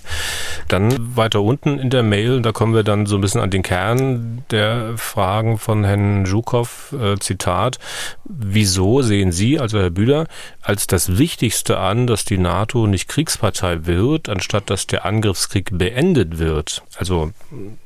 Dann 0.69 1.17
weiter 1.17 1.43
unten 1.43 1.79
in 1.79 1.91
der 1.91 2.03
Mail, 2.03 2.41
da 2.41 2.53
kommen 2.53 2.75
wir 2.75 2.83
dann 2.83 3.07
so 3.07 3.17
ein 3.17 3.21
bisschen 3.21 3.41
an 3.41 3.51
den 3.51 3.63
Kern 3.63 4.45
der 4.51 4.97
Fragen 4.97 5.59
von 5.59 5.85
Herrn 5.85 6.25
Zhukow. 6.27 6.95
Äh, 6.99 7.19
Zitat. 7.19 7.79
Wieso 8.25 9.03
sehen 9.03 9.33
Sie, 9.33 9.59
also 9.59 9.79
Herr 9.79 9.91
Bühler, 9.91 10.27
als 10.63 10.87
das 10.87 11.19
Wichtigste 11.19 11.79
an, 11.79 12.07
dass 12.07 12.25
die 12.25 12.39
NATO 12.39 12.87
nicht 12.87 13.09
Kriegspartei 13.09 13.87
wird, 13.87 14.29
anstatt 14.29 14.71
dass 14.71 14.87
der 14.87 15.05
Angriffskrieg 15.05 15.71
beendet 15.73 16.39
wird? 16.39 16.83
Also 16.97 17.33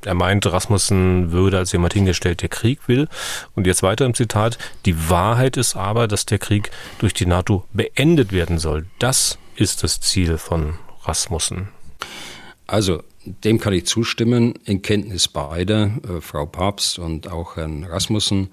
er 0.05 0.15
meint, 0.15 0.47
Rasmussen 0.47 1.33
würde 1.33 1.59
als 1.59 1.73
jemand 1.73 1.95
hingestellt, 1.95 2.43
der 2.43 2.49
Krieg 2.49 2.89
will. 2.89 3.09
Und 3.55 3.67
jetzt 3.67 3.83
weiter 3.83 4.07
im 4.07 4.15
Zitat. 4.15 4.59
Die 4.87 5.11
Wahrheit 5.11 5.57
ist 5.57 5.77
aber, 5.77 6.09
dass 6.09 6.27
der 6.27 6.39
Krieg 6.39 6.71
durch 6.99 7.15
die 7.15 7.27
NATO 7.27 7.65
beendet 7.73 8.33
werden 8.33 8.59
soll. 8.59 8.87
Das 8.99 9.39
ist 9.57 9.83
das 9.83 10.01
Ziel 10.01 10.39
von 10.39 10.75
Rasmussen? 11.05 11.69
Also, 12.67 13.03
dem 13.25 13.59
kann 13.59 13.73
ich 13.73 13.87
zustimmen, 13.87 14.55
in 14.65 14.83
Kenntnis 14.83 15.29
beider, 15.29 15.91
äh, 16.09 16.21
Frau 16.21 16.47
Papst 16.47 16.99
und 16.99 17.31
auch 17.31 17.57
Herrn 17.57 17.85
Rasmussen. 17.85 18.49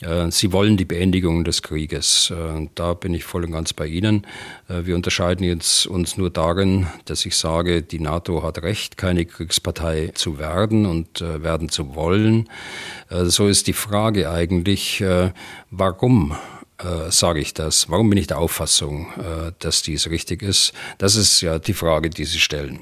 Äh, 0.00 0.30
sie 0.30 0.52
wollen 0.52 0.76
die 0.76 0.84
Beendigung 0.84 1.44
des 1.44 1.62
Krieges. 1.62 2.30
Äh, 2.30 2.68
da 2.74 2.94
bin 2.94 3.14
ich 3.14 3.24
voll 3.24 3.44
und 3.44 3.52
ganz 3.52 3.72
bei 3.72 3.86
Ihnen. 3.86 4.26
Äh, 4.68 4.86
wir 4.86 4.94
unterscheiden 4.96 5.44
jetzt 5.44 5.86
uns 5.86 6.16
nur 6.16 6.30
darin, 6.30 6.86
dass 7.04 7.24
ich 7.26 7.36
sage, 7.36 7.82
die 7.82 8.00
NATO 8.00 8.42
hat 8.42 8.62
Recht, 8.62 8.96
keine 8.96 9.24
Kriegspartei 9.24 10.10
zu 10.14 10.38
werden 10.38 10.86
und 10.86 11.20
werden 11.20 11.68
zu 11.68 11.94
wollen. 11.94 12.48
So 13.10 13.46
ist 13.46 13.66
die 13.66 13.72
Frage 13.72 14.30
eigentlich, 14.30 15.02
warum 15.70 16.36
äh, 16.84 17.10
sage 17.10 17.40
ich 17.40 17.54
das? 17.54 17.90
Warum 17.90 18.10
bin 18.10 18.18
ich 18.18 18.26
der 18.26 18.38
Auffassung, 18.38 19.08
äh, 19.18 19.52
dass 19.58 19.82
dies 19.82 20.08
richtig 20.08 20.42
ist? 20.42 20.72
Das 20.98 21.16
ist 21.16 21.40
ja 21.40 21.58
die 21.58 21.74
Frage, 21.74 22.10
die 22.10 22.24
Sie 22.24 22.40
stellen. 22.40 22.80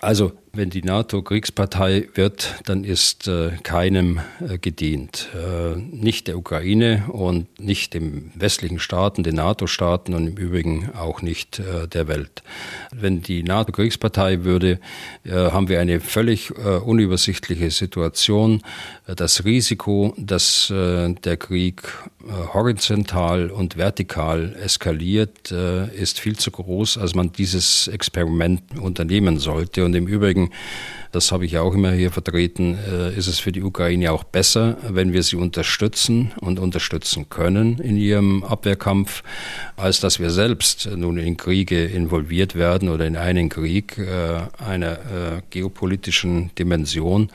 Also 0.00 0.32
wenn 0.54 0.68
die 0.68 0.82
NATO 0.82 1.22
Kriegspartei 1.22 2.08
wird, 2.14 2.56
dann 2.66 2.84
ist 2.84 3.26
äh, 3.26 3.52
keinem 3.62 4.20
äh, 4.46 4.58
gedient. 4.58 5.28
Äh, 5.34 5.78
nicht 5.78 6.28
der 6.28 6.36
Ukraine 6.36 7.04
und 7.08 7.46
nicht 7.58 7.94
den 7.94 8.32
westlichen 8.34 8.78
Staaten, 8.78 9.22
den 9.22 9.36
NATO-Staaten 9.36 10.12
und 10.12 10.26
im 10.26 10.36
Übrigen 10.36 10.90
auch 10.94 11.22
nicht 11.22 11.58
äh, 11.58 11.88
der 11.88 12.06
Welt. 12.06 12.42
Wenn 12.94 13.22
die 13.22 13.42
NATO 13.42 13.72
Kriegspartei 13.72 14.44
würde, 14.44 14.78
äh, 15.24 15.30
haben 15.30 15.68
wir 15.68 15.80
eine 15.80 16.00
völlig 16.00 16.50
äh, 16.50 16.76
unübersichtliche 16.76 17.70
Situation. 17.70 18.62
Das 19.06 19.44
Risiko, 19.44 20.14
dass 20.16 20.72
der 20.72 21.36
Krieg 21.36 21.82
horizontal 22.54 23.50
und 23.50 23.76
vertikal 23.76 24.54
eskaliert, 24.62 25.50
ist 25.50 26.20
viel 26.20 26.36
zu 26.36 26.50
groß, 26.50 26.98
als 26.98 27.14
man 27.14 27.32
dieses 27.32 27.88
Experiment 27.88 28.62
unternehmen 28.80 29.38
sollte. 29.38 29.84
Und 29.84 29.94
im 29.94 30.06
Übrigen 30.06 30.41
Deswegen, 30.42 30.50
das 31.12 31.30
habe 31.30 31.44
ich 31.44 31.58
auch 31.58 31.74
immer 31.74 31.92
hier 31.92 32.10
vertreten, 32.10 32.78
äh, 32.90 33.14
ist 33.14 33.26
es 33.26 33.38
für 33.38 33.52
die 33.52 33.62
Ukraine 33.62 34.12
auch 34.12 34.24
besser, 34.24 34.78
wenn 34.88 35.12
wir 35.12 35.22
sie 35.22 35.36
unterstützen 35.36 36.32
und 36.40 36.58
unterstützen 36.58 37.28
können 37.28 37.78
in 37.78 37.98
ihrem 37.98 38.42
Abwehrkampf, 38.44 39.22
als 39.76 40.00
dass 40.00 40.20
wir 40.20 40.30
selbst 40.30 40.88
nun 40.96 41.18
in 41.18 41.36
Kriege 41.36 41.84
involviert 41.84 42.54
werden 42.54 42.88
oder 42.88 43.06
in 43.06 43.16
einen 43.16 43.50
Krieg 43.50 43.98
äh, 43.98 44.40
einer 44.64 44.92
äh, 44.92 45.42
geopolitischen 45.50 46.50
Dimension 46.58 47.28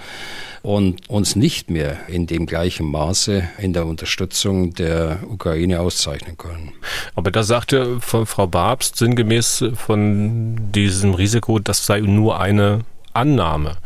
und 0.64 1.08
uns 1.08 1.36
nicht 1.36 1.70
mehr 1.70 1.98
in 2.08 2.26
dem 2.26 2.48
gleichen 2.48 2.90
Maße 2.90 3.48
in 3.60 3.74
der 3.74 3.86
Unterstützung 3.86 4.74
der 4.74 5.20
Ukraine 5.30 5.82
auszeichnen 5.82 6.36
können. 6.36 6.74
Aber 7.14 7.30
da 7.30 7.44
sagte 7.44 8.00
Frau 8.02 8.48
Babst 8.48 8.96
sinngemäß 8.96 9.66
von 9.76 10.72
diesem 10.72 11.14
Risiko, 11.14 11.60
das 11.60 11.86
sei 11.86 12.00
nur 12.00 12.40
eine 12.40 12.82
Annahme, 13.18 13.78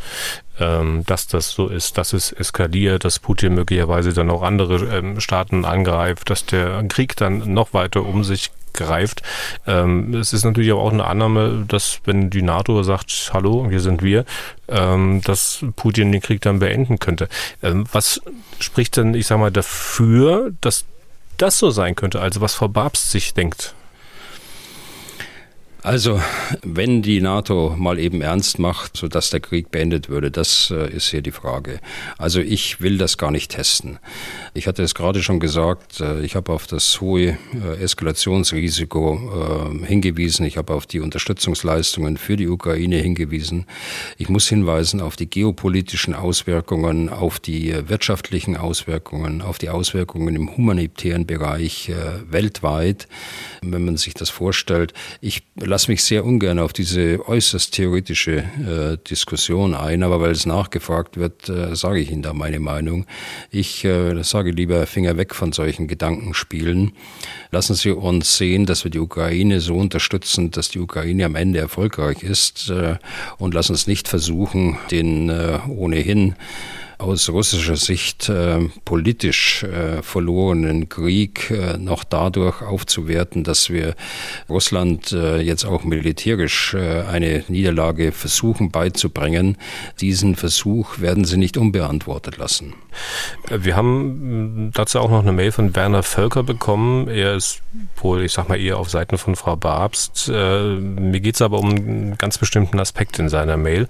ähm, 0.60 1.04
dass 1.08 1.28
das 1.28 1.52
so 1.52 1.68
ist, 1.68 1.98
dass 1.98 2.14
es 2.14 2.32
eskaliert, 2.32 3.06
dass 3.06 3.20
Putin 3.20 3.56
möglicherweise 3.56 4.14
dann 4.14 4.30
auch 4.30 4.44
andere 4.44 4.76
ähm, 4.96 5.20
Staaten 5.20 5.66
angreift, 5.66 6.30
dass 6.30 6.46
der 6.46 6.84
Krieg 6.88 7.16
dann 7.16 7.54
noch 7.54 7.74
weiter 7.74 8.06
um 8.06 8.24
sich 8.24 8.52
greift. 8.74 9.22
Ähm, 9.68 10.14
es 10.14 10.34
ist 10.34 10.46
natürlich 10.46 10.72
aber 10.72 10.82
auch 10.82 10.94
eine 10.94 11.06
Annahme, 11.06 11.66
dass 11.68 12.00
wenn 12.06 12.30
die 12.30 12.42
NATO 12.42 12.84
sagt, 12.84 13.32
hallo, 13.34 13.68
hier 13.70 13.82
sind 13.82 14.02
wir, 14.02 14.26
ähm, 14.68 15.22
dass 15.24 15.66
Putin 15.76 16.12
den 16.12 16.22
Krieg 16.22 16.42
dann 16.42 16.60
beenden 16.60 17.00
könnte. 17.00 17.28
Ähm, 17.64 17.86
was 17.92 18.22
spricht 18.60 18.98
denn, 18.98 19.14
ich 19.14 19.28
sag 19.28 19.40
mal, 19.40 19.52
dafür, 19.52 20.52
dass 20.62 20.86
das 21.38 21.58
so 21.58 21.70
sein 21.72 21.96
könnte? 21.96 22.22
Also 22.22 22.42
was 22.42 22.54
Frau 22.54 22.68
Babst 22.68 23.12
sich 23.12 23.34
denkt? 23.34 23.74
Also, 25.84 26.22
wenn 26.62 27.02
die 27.02 27.22
NATO 27.22 27.76
mal 27.76 27.98
eben 27.98 28.22
ernst 28.22 28.60
macht, 28.60 28.96
sodass 28.96 29.32
der 29.32 29.40
Krieg 29.40 29.72
beendet 29.72 30.10
würde, 30.10 30.30
das 30.30 30.70
äh, 30.70 30.92
ist 30.92 31.10
hier 31.10 31.24
die 31.24 31.32
Frage. 31.32 31.80
Also, 32.20 32.40
ich 32.40 32.82
will 32.82 33.00
das 33.00 33.18
gar 33.18 33.32
nicht 33.32 33.50
testen. 33.50 33.98
Ich 34.54 34.68
hatte 34.68 34.84
es 34.84 34.94
gerade 34.94 35.24
schon 35.24 35.40
gesagt, 35.40 36.00
äh, 36.00 36.22
ich 36.22 36.36
habe 36.36 36.52
auf 36.52 36.68
das 36.68 37.02
hohe 37.02 37.30
äh, 37.56 37.82
Eskalationsrisiko 37.82 39.72
hingewiesen. 39.84 40.46
Ich 40.46 40.58
habe 40.58 40.74
auf 40.74 40.86
die 40.86 41.00
Unterstützungsleistungen 41.00 42.18
für 42.18 42.38
die 42.38 42.48
Ukraine 42.48 42.98
hingewiesen. 42.98 43.66
Ich 44.18 44.30
muss 44.30 44.48
hinweisen 44.48 45.02
auf 45.02 45.16
die 45.16 45.30
geopolitischen 45.30 46.14
Auswirkungen, 46.14 47.10
auf 47.10 47.40
die 47.40 47.74
wirtschaftlichen 47.88 48.56
Auswirkungen, 48.56 49.42
auf 49.42 49.58
die 49.58 49.70
Auswirkungen 49.70 50.36
im 50.36 50.56
humanitären 50.56 51.26
Bereich 51.26 51.92
weltweit. 52.30 53.08
Wenn 53.62 53.86
man 53.86 53.98
sich 53.98 54.14
das 54.14 54.30
vorstellt, 54.30 54.94
ich 55.22 55.44
lasse 55.72 55.90
mich 55.90 56.04
sehr 56.04 56.26
ungern 56.26 56.60
auf 56.60 56.74
diese 56.74 57.26
äußerst 57.26 57.74
theoretische 57.74 58.40
äh, 58.40 58.98
Diskussion 59.10 59.74
ein, 59.74 60.04
aber 60.04 60.20
weil 60.20 60.32
es 60.32 60.46
nachgefragt 60.46 61.16
wird, 61.16 61.48
äh, 61.48 61.78
sage 61.78 62.02
ich 62.02 62.12
Ihnen 62.12 62.22
da 62.22 62.34
meine 62.34 62.60
Meinung. 62.60 63.06
Ich 63.52 63.86
äh, 63.86 64.22
sage 64.22 64.52
lieber 64.52 64.86
Finger 64.86 65.16
weg 65.16 65.34
von 65.34 65.54
solchen 65.54 65.88
Gedankenspielen. 65.88 66.92
Lassen 67.52 67.76
Sie 67.76 67.92
uns 67.92 68.38
sehen, 68.38 68.66
dass 68.66 68.84
wir 68.84 68.92
die 68.92 69.00
Ukraine 69.00 69.62
so 69.62 69.78
unterstützen, 69.78 70.52
dass 70.52 70.68
die 70.68 70.80
Ukraine 70.80 71.24
am 71.24 71.36
Ende 71.36 71.60
erfolgreich 71.60 72.22
ist 72.22 72.70
äh, 72.70 72.98
und 73.38 73.54
lassen 73.54 73.72
uns 73.72 73.88
nicht 73.88 74.10
versuchen, 74.10 74.78
den 74.92 75.30
äh, 75.30 75.60
ohnehin 75.70 76.36
aus 77.02 77.30
russischer 77.30 77.76
Sicht 77.76 78.30
äh, 78.30 78.70
politisch 78.86 79.64
äh, 79.64 80.02
verlorenen 80.02 80.88
Krieg 80.89 81.52
äh, 81.52 81.78
noch 81.78 82.04
dadurch 82.04 82.62
aufzuwerten, 82.62 83.43
dass 83.43 83.70
wir 83.70 83.95
Russland 84.49 85.12
äh, 85.12 85.41
jetzt 85.41 85.66
auch 85.66 85.84
militärisch 85.84 86.74
äh, 86.74 87.02
eine 87.02 87.43
Niederlage 87.47 88.12
versuchen 88.12 88.72
beizubringen. 88.72 89.58
Diesen 89.99 90.36
Versuch 90.36 90.99
werden 90.99 91.26
sie 91.26 91.38
nicht 91.38 91.58
unbeantwortet 91.58 92.38
lassen. 92.38 92.74
Wir 93.50 93.76
haben 93.76 94.72
dazu 94.74 95.00
auch 95.00 95.10
noch 95.10 95.22
eine 95.22 95.32
Mail 95.32 95.52
von 95.52 95.76
Werner 95.76 96.04
Völker 96.04 96.44
bekommen. 96.44 97.08
Er 97.08 97.36
ist 97.36 97.62
wohl, 97.98 98.24
ich 98.24 98.34
sag 98.34 98.50
mal, 98.50 98.60
eher 98.60 98.78
auf 98.78 98.89
Seiten 98.89 99.18
von 99.18 99.36
Frau 99.36 99.56
Babst. 99.56 100.30
Äh, 100.34 100.76
mir 100.76 101.20
geht 101.20 101.36
es 101.36 101.42
aber 101.42 101.60
um 101.60 101.70
einen 101.70 102.18
ganz 102.18 102.38
bestimmten 102.38 102.80
Aspekt 102.80 103.20
in 103.20 103.30
seiner 103.30 103.58
Mail. 103.58 103.88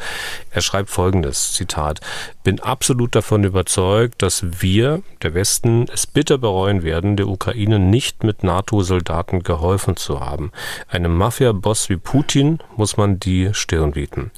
Er 0.52 0.62
schreibt 0.62 0.90
folgendes, 0.90 1.54
Zitat, 1.54 2.02
bin 2.44 2.60
absolut 2.60 3.16
davon 3.16 3.44
überzeugt, 3.44 4.22
dass 4.22 4.62
wir, 4.62 5.02
der 5.22 5.34
Westen, 5.34 5.86
es 5.94 6.08
bitter 6.08 6.38
bereuen 6.38 6.84
werden, 6.84 7.18
der 7.18 7.28
Ukraine 7.28 7.80
nicht 7.80 8.24
mit 8.24 8.44
NATO-Soldaten 8.44 9.44
geholfen 9.44 9.96
zu 9.96 10.20
haben. 10.20 10.52
Einem 10.88 11.16
Mafia-Boss 11.16 11.90
wie 11.90 11.98
Putin 11.98 12.60
muss 12.76 12.98
man 12.98 13.20
die 13.20 13.50
Stirn 13.54 13.92
bieten. 13.92 14.32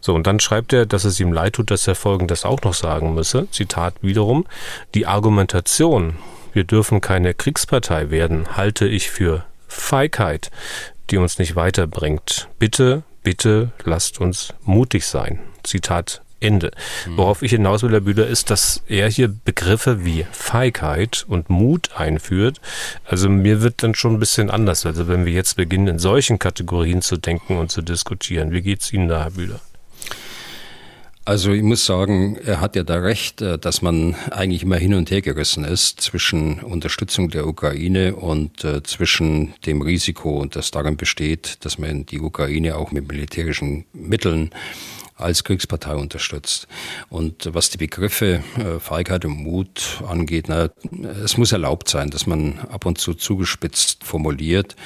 So, 0.00 0.14
und 0.14 0.26
dann 0.26 0.40
schreibt 0.40 0.72
er, 0.72 0.86
dass 0.86 1.04
es 1.04 1.20
ihm 1.20 1.32
leid 1.32 1.54
tut, 1.54 1.70
dass 1.70 1.86
er 1.86 1.94
folgendes 1.94 2.44
auch 2.44 2.62
noch 2.62 2.74
sagen 2.74 3.14
müsse. 3.14 3.48
Zitat 3.50 4.02
wiederum, 4.10 4.46
die 4.94 5.06
Argumentation, 5.06 6.16
wir 6.52 6.64
dürfen 6.64 7.00
keine 7.00 7.32
Kriegspartei 7.32 8.10
werden, 8.10 8.56
halte 8.56 8.86
ich 8.86 9.08
für 9.08 9.44
Feigheit, 9.68 10.50
die 11.10 11.16
uns 11.16 11.38
nicht 11.38 11.56
weiterbringt. 11.56 12.48
Bitte, 12.58 13.04
bitte 13.22 13.70
lasst 13.84 14.20
uns 14.20 14.52
mutig 14.64 15.06
sein. 15.06 15.40
Zitat 15.62 16.22
Ende. 16.40 16.70
Mhm. 17.06 17.18
Worauf 17.18 17.42
ich 17.42 17.52
hinaus 17.52 17.82
will, 17.82 17.92
Herr 17.92 18.00
Bühler, 18.00 18.26
ist, 18.26 18.50
dass 18.50 18.82
er 18.88 19.08
hier 19.08 19.28
Begriffe 19.28 20.04
wie 20.04 20.26
Feigheit 20.32 21.24
und 21.28 21.50
Mut 21.50 21.90
einführt. 21.96 22.60
Also 23.04 23.28
mir 23.28 23.62
wird 23.62 23.82
dann 23.82 23.94
schon 23.94 24.14
ein 24.14 24.20
bisschen 24.20 24.50
anders. 24.50 24.86
Also 24.86 25.06
wenn 25.06 25.26
wir 25.26 25.32
jetzt 25.32 25.56
beginnen, 25.56 25.86
in 25.86 25.98
solchen 25.98 26.38
Kategorien 26.38 27.02
zu 27.02 27.16
denken 27.16 27.58
und 27.58 27.70
zu 27.70 27.82
diskutieren. 27.82 28.52
Wie 28.52 28.62
geht 28.62 28.80
es 28.80 28.92
Ihnen 28.92 29.08
da, 29.08 29.24
Herr 29.24 29.30
Bühler? 29.32 29.60
Also 31.30 31.52
ich 31.52 31.62
muss 31.62 31.86
sagen, 31.86 32.34
er 32.44 32.60
hat 32.60 32.74
ja 32.74 32.82
da 32.82 32.96
recht, 32.96 33.40
äh, 33.40 33.56
dass 33.56 33.82
man 33.82 34.16
eigentlich 34.32 34.64
immer 34.64 34.78
hin 34.78 34.94
und 34.94 35.12
her 35.12 35.22
gerissen 35.22 35.62
ist 35.62 36.00
zwischen 36.00 36.58
Unterstützung 36.58 37.30
der 37.30 37.46
Ukraine 37.46 38.16
und 38.16 38.64
äh, 38.64 38.82
zwischen 38.82 39.54
dem 39.64 39.80
Risiko, 39.80 40.44
das 40.46 40.72
darin 40.72 40.96
besteht, 40.96 41.64
dass 41.64 41.78
man 41.78 42.04
die 42.04 42.18
Ukraine 42.18 42.74
auch 42.74 42.90
mit 42.90 43.06
militärischen 43.06 43.84
Mitteln 43.92 44.50
als 45.20 45.44
Kriegspartei 45.44 45.94
unterstützt. 45.94 46.66
Und 47.08 47.48
was 47.52 47.70
die 47.70 47.78
Begriffe 47.78 48.42
äh, 48.56 48.80
Feigheit 48.80 49.24
und 49.24 49.42
Mut 49.42 50.02
angeht, 50.06 50.46
na, 50.48 50.70
es 51.24 51.36
muss 51.36 51.52
erlaubt 51.52 51.88
sein, 51.88 52.10
dass 52.10 52.26
man 52.26 52.58
ab 52.70 52.86
und 52.86 52.98
zu 52.98 53.14
zugespitzt 53.14 54.04
formuliert. 54.04 54.76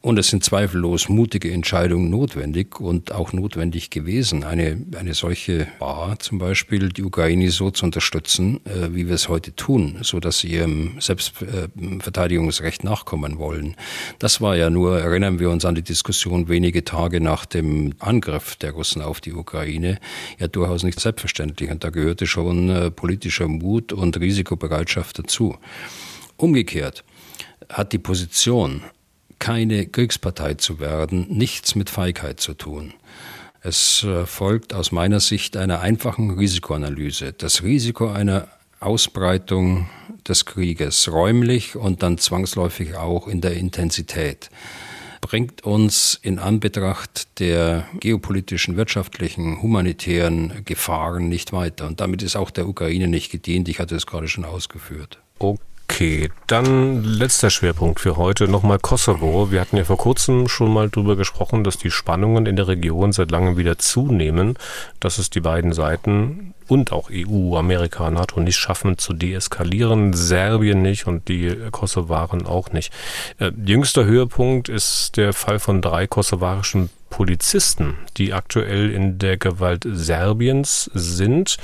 Und 0.00 0.18
es 0.18 0.28
sind 0.28 0.44
zweifellos 0.44 1.08
mutige 1.08 1.50
Entscheidungen 1.50 2.10
notwendig 2.10 2.80
und 2.80 3.12
auch 3.12 3.32
notwendig 3.32 3.90
gewesen. 3.90 4.44
Eine, 4.44 4.84
eine 4.98 5.14
solche 5.14 5.66
war 5.78 6.18
zum 6.18 6.38
Beispiel, 6.38 6.90
die 6.90 7.02
Ukraine 7.02 7.50
so 7.50 7.70
zu 7.70 7.86
unterstützen, 7.86 8.60
äh, 8.66 8.94
wie 8.94 9.06
wir 9.06 9.14
es 9.14 9.28
heute 9.28 9.54
tun, 9.54 9.98
so 10.02 10.20
dass 10.20 10.40
sie 10.40 10.48
ihrem 10.48 11.00
Selbstverteidigungsrecht 11.00 12.84
nachkommen 12.84 13.38
wollen. 13.38 13.76
Das 14.18 14.40
war 14.40 14.56
ja 14.56 14.70
nur, 14.70 15.00
erinnern 15.00 15.38
wir 15.38 15.50
uns 15.50 15.64
an 15.64 15.74
die 15.74 15.82
Diskussion 15.82 16.48
wenige 16.48 16.84
Tage 16.84 17.20
nach 17.20 17.46
dem 17.46 17.94
Angriff 17.98 18.56
der 18.56 18.72
Russen 18.72 19.02
auf 19.02 19.20
die 19.20 19.32
Ukraine. 19.32 19.73
Ukraine 19.74 19.98
ja 20.38 20.48
durchaus 20.48 20.82
nicht 20.82 21.00
selbstverständlich. 21.00 21.70
Und 21.70 21.84
da 21.84 21.90
gehörte 21.90 22.26
schon 22.26 22.70
äh, 22.70 22.90
politischer 22.90 23.48
Mut 23.48 23.92
und 23.92 24.18
Risikobereitschaft 24.18 25.18
dazu. 25.18 25.56
Umgekehrt 26.36 27.04
hat 27.68 27.92
die 27.92 27.98
Position, 27.98 28.82
keine 29.38 29.86
Kriegspartei 29.86 30.54
zu 30.54 30.78
werden, 30.78 31.26
nichts 31.28 31.74
mit 31.74 31.90
Feigheit 31.90 32.40
zu 32.40 32.54
tun. 32.54 32.94
Es 33.62 34.04
äh, 34.04 34.26
folgt 34.26 34.74
aus 34.74 34.92
meiner 34.92 35.20
Sicht 35.20 35.56
einer 35.56 35.80
einfachen 35.80 36.30
Risikoanalyse. 36.30 37.32
Das 37.32 37.62
Risiko 37.62 38.08
einer 38.10 38.48
Ausbreitung 38.80 39.88
des 40.28 40.44
Krieges 40.44 41.10
räumlich 41.10 41.76
und 41.76 42.02
dann 42.02 42.18
zwangsläufig 42.18 42.96
auch 42.96 43.28
in 43.28 43.40
der 43.40 43.54
Intensität 43.54 44.50
bringt 45.24 45.64
uns 45.64 46.20
in 46.20 46.38
Anbetracht 46.38 47.40
der 47.40 47.88
geopolitischen, 47.98 48.76
wirtschaftlichen, 48.76 49.62
humanitären 49.62 50.66
Gefahren 50.66 51.30
nicht 51.30 51.50
weiter. 51.54 51.86
Und 51.86 52.00
damit 52.00 52.22
ist 52.22 52.36
auch 52.36 52.50
der 52.50 52.68
Ukraine 52.68 53.08
nicht 53.08 53.32
gedient. 53.32 53.70
Ich 53.70 53.78
hatte 53.78 53.96
es 53.96 54.04
gerade 54.04 54.28
schon 54.28 54.44
ausgeführt. 54.44 55.18
Okay, 55.38 55.58
dann 56.48 57.04
letzter 57.04 57.50
Schwerpunkt 57.50 58.00
für 58.00 58.16
heute 58.16 58.48
nochmal 58.48 58.78
Kosovo. 58.78 59.52
Wir 59.52 59.60
hatten 59.60 59.76
ja 59.76 59.84
vor 59.84 59.96
kurzem 59.96 60.48
schon 60.48 60.72
mal 60.72 60.88
darüber 60.88 61.14
gesprochen, 61.14 61.62
dass 61.62 61.78
die 61.78 61.90
Spannungen 61.90 62.46
in 62.46 62.56
der 62.56 62.66
Region 62.66 63.12
seit 63.12 63.30
langem 63.30 63.56
wieder 63.56 63.78
zunehmen, 63.78 64.58
dass 64.98 65.18
es 65.18 65.30
die 65.30 65.40
beiden 65.40 65.72
Seiten 65.72 66.54
und 66.66 66.90
auch 66.90 67.10
EU, 67.12 67.56
Amerika, 67.56 68.10
NATO 68.10 68.40
nicht 68.40 68.56
schaffen 68.56 68.98
zu 68.98 69.12
deeskalieren, 69.12 70.14
Serbien 70.14 70.82
nicht 70.82 71.06
und 71.06 71.28
die 71.28 71.54
Kosovaren 71.70 72.46
auch 72.46 72.72
nicht. 72.72 72.92
Äh, 73.38 73.52
jüngster 73.64 74.04
Höhepunkt 74.04 74.68
ist 74.68 75.16
der 75.16 75.32
Fall 75.32 75.60
von 75.60 75.80
drei 75.80 76.06
kosovarischen 76.06 76.90
Polizisten, 77.08 77.94
die 78.16 78.32
aktuell 78.32 78.90
in 78.90 79.18
der 79.18 79.36
Gewalt 79.36 79.86
Serbiens 79.88 80.90
sind. 80.92 81.56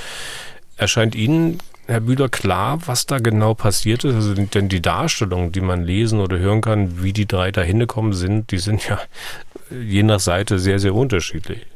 Erscheint 0.77 1.15
Ihnen 1.17 1.59
Herr 1.91 2.01
Bühler, 2.01 2.29
klar, 2.29 2.79
was 2.87 3.07
da 3.07 3.19
genau 3.19 3.55
passiert 3.55 4.05
ist? 4.05 4.15
Also, 4.15 4.35
denn 4.35 4.69
die 4.69 4.81
Darstellungen, 4.81 5.51
die 5.51 5.61
man 5.61 5.83
lesen 5.83 6.21
oder 6.21 6.39
hören 6.39 6.61
kann, 6.61 7.03
wie 7.03 7.13
die 7.13 7.27
drei 7.27 7.51
da 7.51 7.63
hingekommen 7.63 8.13
sind, 8.13 8.53
die 8.53 8.59
sind 8.59 8.87
ja 8.89 9.01
je 9.71 10.05
nach 10.05 10.21
Seite 10.21 10.61
sehr, 10.61 10.79
sehr 10.79 10.95
unterschiedlich. 10.95 11.67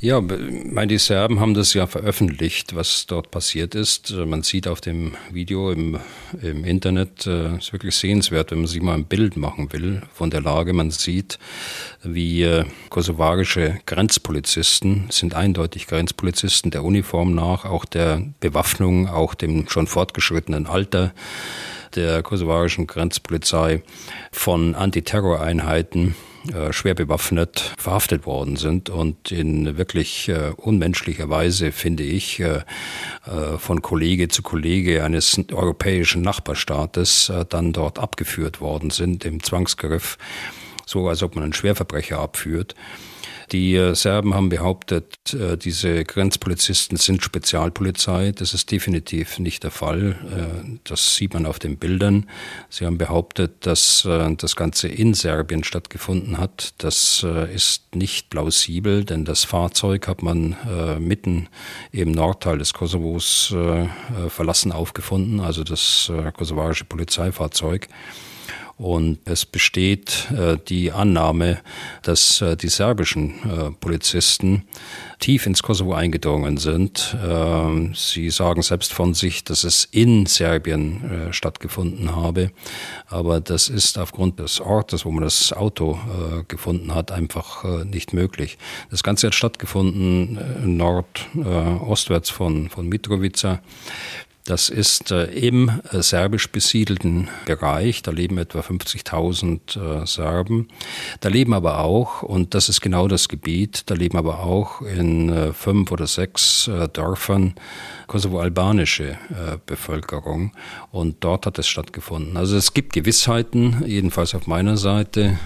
Ja, 0.00 0.20
meine, 0.20 0.86
die 0.86 0.98
Serben 0.98 1.40
haben 1.40 1.54
das 1.54 1.74
ja 1.74 1.88
veröffentlicht, 1.88 2.76
was 2.76 3.06
dort 3.06 3.32
passiert 3.32 3.74
ist. 3.74 4.12
Man 4.12 4.44
sieht 4.44 4.68
auf 4.68 4.80
dem 4.80 5.16
Video 5.32 5.72
im, 5.72 5.98
im 6.40 6.64
Internet, 6.64 7.26
äh, 7.26 7.56
ist 7.56 7.72
wirklich 7.72 7.96
sehenswert, 7.96 8.52
wenn 8.52 8.58
man 8.58 8.68
sich 8.68 8.80
mal 8.80 8.94
ein 8.94 9.06
Bild 9.06 9.36
machen 9.36 9.72
will 9.72 10.02
von 10.14 10.30
der 10.30 10.40
Lage. 10.40 10.72
Man 10.72 10.92
sieht, 10.92 11.40
wie 12.04 12.44
äh, 12.44 12.64
kosovarische 12.90 13.80
Grenzpolizisten, 13.86 15.06
sind 15.10 15.34
eindeutig 15.34 15.88
Grenzpolizisten 15.88 16.70
der 16.70 16.84
Uniform 16.84 17.34
nach, 17.34 17.64
auch 17.64 17.84
der 17.84 18.22
Bewaffnung, 18.38 19.08
auch 19.08 19.34
dem 19.34 19.68
schon 19.68 19.88
fortgeschrittenen 19.88 20.68
Alter 20.68 21.12
der 21.96 22.22
kosovarischen 22.22 22.86
Grenzpolizei 22.86 23.82
von 24.30 24.76
Antiterroreinheiten 24.76 26.14
äh, 26.52 26.72
schwer 26.72 26.94
bewaffnet 26.94 27.74
verhaftet 27.76 28.24
worden 28.24 28.56
sind 28.56 28.90
und 28.90 29.32
in 29.32 29.76
wirklich 29.76 30.28
äh, 30.28 30.52
unmenschlicher 30.56 31.28
Weise, 31.28 31.72
finde 31.72 32.04
ich, 32.04 32.40
äh, 32.40 32.60
von 33.58 33.82
Kollege 33.82 34.28
zu 34.28 34.42
Kollege 34.42 35.04
eines 35.04 35.38
europäischen 35.52 36.22
Nachbarstaates 36.22 37.30
dann 37.50 37.72
dort 37.72 37.98
abgeführt 37.98 38.60
worden 38.60 38.90
sind 38.90 39.24
im 39.24 39.42
Zwangsgriff, 39.42 40.16
so 40.86 41.08
als 41.08 41.22
ob 41.22 41.34
man 41.34 41.44
einen 41.44 41.52
Schwerverbrecher 41.52 42.18
abführt. 42.18 42.74
Die 43.52 43.74
äh, 43.74 43.94
Serben 43.94 44.34
haben 44.34 44.48
behauptet, 44.48 45.16
äh, 45.32 45.56
diese 45.56 46.04
Grenzpolizisten 46.04 46.98
sind 46.98 47.22
Spezialpolizei. 47.22 48.32
Das 48.32 48.52
ist 48.52 48.70
definitiv 48.70 49.38
nicht 49.38 49.64
der 49.64 49.70
Fall. 49.70 50.16
Äh, 50.30 50.78
das 50.84 51.14
sieht 51.14 51.34
man 51.34 51.46
auf 51.46 51.58
den 51.58 51.78
Bildern. 51.78 52.28
Sie 52.68 52.84
haben 52.84 52.98
behauptet, 52.98 53.66
dass 53.66 54.02
das 54.02 54.56
Ganze 54.56 54.88
in 54.88 55.14
Serbien 55.14 55.64
stattgefunden 55.64 56.38
hat. 56.38 56.74
Das 56.78 57.24
ist 57.52 57.94
nicht 57.94 58.30
plausibel, 58.30 59.04
denn 59.04 59.24
das 59.24 59.44
Fahrzeug 59.44 60.08
hat 60.08 60.22
man 60.22 60.56
mitten 61.00 61.48
im 61.92 62.12
Nordteil 62.12 62.58
des 62.58 62.74
Kosovos 62.74 63.54
verlassen 64.28 64.72
aufgefunden, 64.72 65.40
also 65.40 65.64
das 65.64 66.10
kosovarische 66.36 66.84
Polizeifahrzeug. 66.84 67.88
Und 68.78 69.18
es 69.24 69.44
besteht 69.44 70.28
äh, 70.30 70.56
die 70.68 70.92
Annahme, 70.92 71.58
dass 72.02 72.40
äh, 72.40 72.56
die 72.56 72.68
serbischen 72.68 73.34
äh, 73.42 73.70
Polizisten 73.72 74.68
tief 75.18 75.46
ins 75.46 75.64
Kosovo 75.64 75.94
eingedrungen 75.94 76.58
sind. 76.58 77.16
Ähm, 77.20 77.92
sie 77.96 78.30
sagen 78.30 78.62
selbst 78.62 78.92
von 78.92 79.14
sich, 79.14 79.42
dass 79.42 79.64
es 79.64 79.84
in 79.84 80.26
Serbien 80.26 81.28
stattgefunden 81.32 82.14
habe. 82.14 82.52
Aber 83.08 83.40
das 83.40 83.68
ist 83.68 83.98
aufgrund 83.98 84.38
des 84.38 84.60
Ortes, 84.60 85.04
wo 85.04 85.10
man 85.10 85.24
das 85.24 85.52
Auto 85.52 85.98
gefunden 86.46 86.94
hat, 86.94 87.10
einfach 87.10 87.84
nicht 87.84 88.12
möglich. 88.12 88.58
Das 88.90 89.02
Ganze 89.02 89.26
hat 89.26 89.34
stattgefunden 89.34 90.38
nordostwärts 90.76 92.30
von, 92.30 92.68
von 92.68 92.88
Mitrovica. 92.88 93.60
Das 94.48 94.70
ist 94.70 95.10
äh, 95.10 95.24
im 95.24 95.82
äh, 95.92 96.00
serbisch 96.00 96.48
besiedelten 96.48 97.28
Bereich. 97.44 98.00
Da 98.00 98.10
leben 98.12 98.38
etwa 98.38 98.60
50.000 98.60 100.02
äh, 100.02 100.06
Serben. 100.06 100.68
Da 101.20 101.28
leben 101.28 101.52
aber 101.52 101.80
auch, 101.80 102.22
und 102.22 102.54
das 102.54 102.70
ist 102.70 102.80
genau 102.80 103.08
das 103.08 103.28
Gebiet, 103.28 103.82
da 103.90 103.94
leben 103.94 104.16
aber 104.16 104.38
auch 104.38 104.80
in 104.80 105.52
fünf 105.52 105.92
oder 105.92 106.06
sechs 106.06 106.70
Dörfern 106.94 107.54
kosovo-albanische 108.06 109.18
Bevölkerung. 109.66 110.52
Und 110.92 111.16
dort 111.20 111.44
hat 111.44 111.58
es 111.58 111.68
stattgefunden. 111.68 112.36
Also 112.38 112.56
es 112.56 112.72
gibt 112.72 112.94
Gewissheiten, 112.94 113.82
jedenfalls 113.84 114.34
auf 114.34 114.46
meiner 114.46 114.76
Seite. 114.76 115.38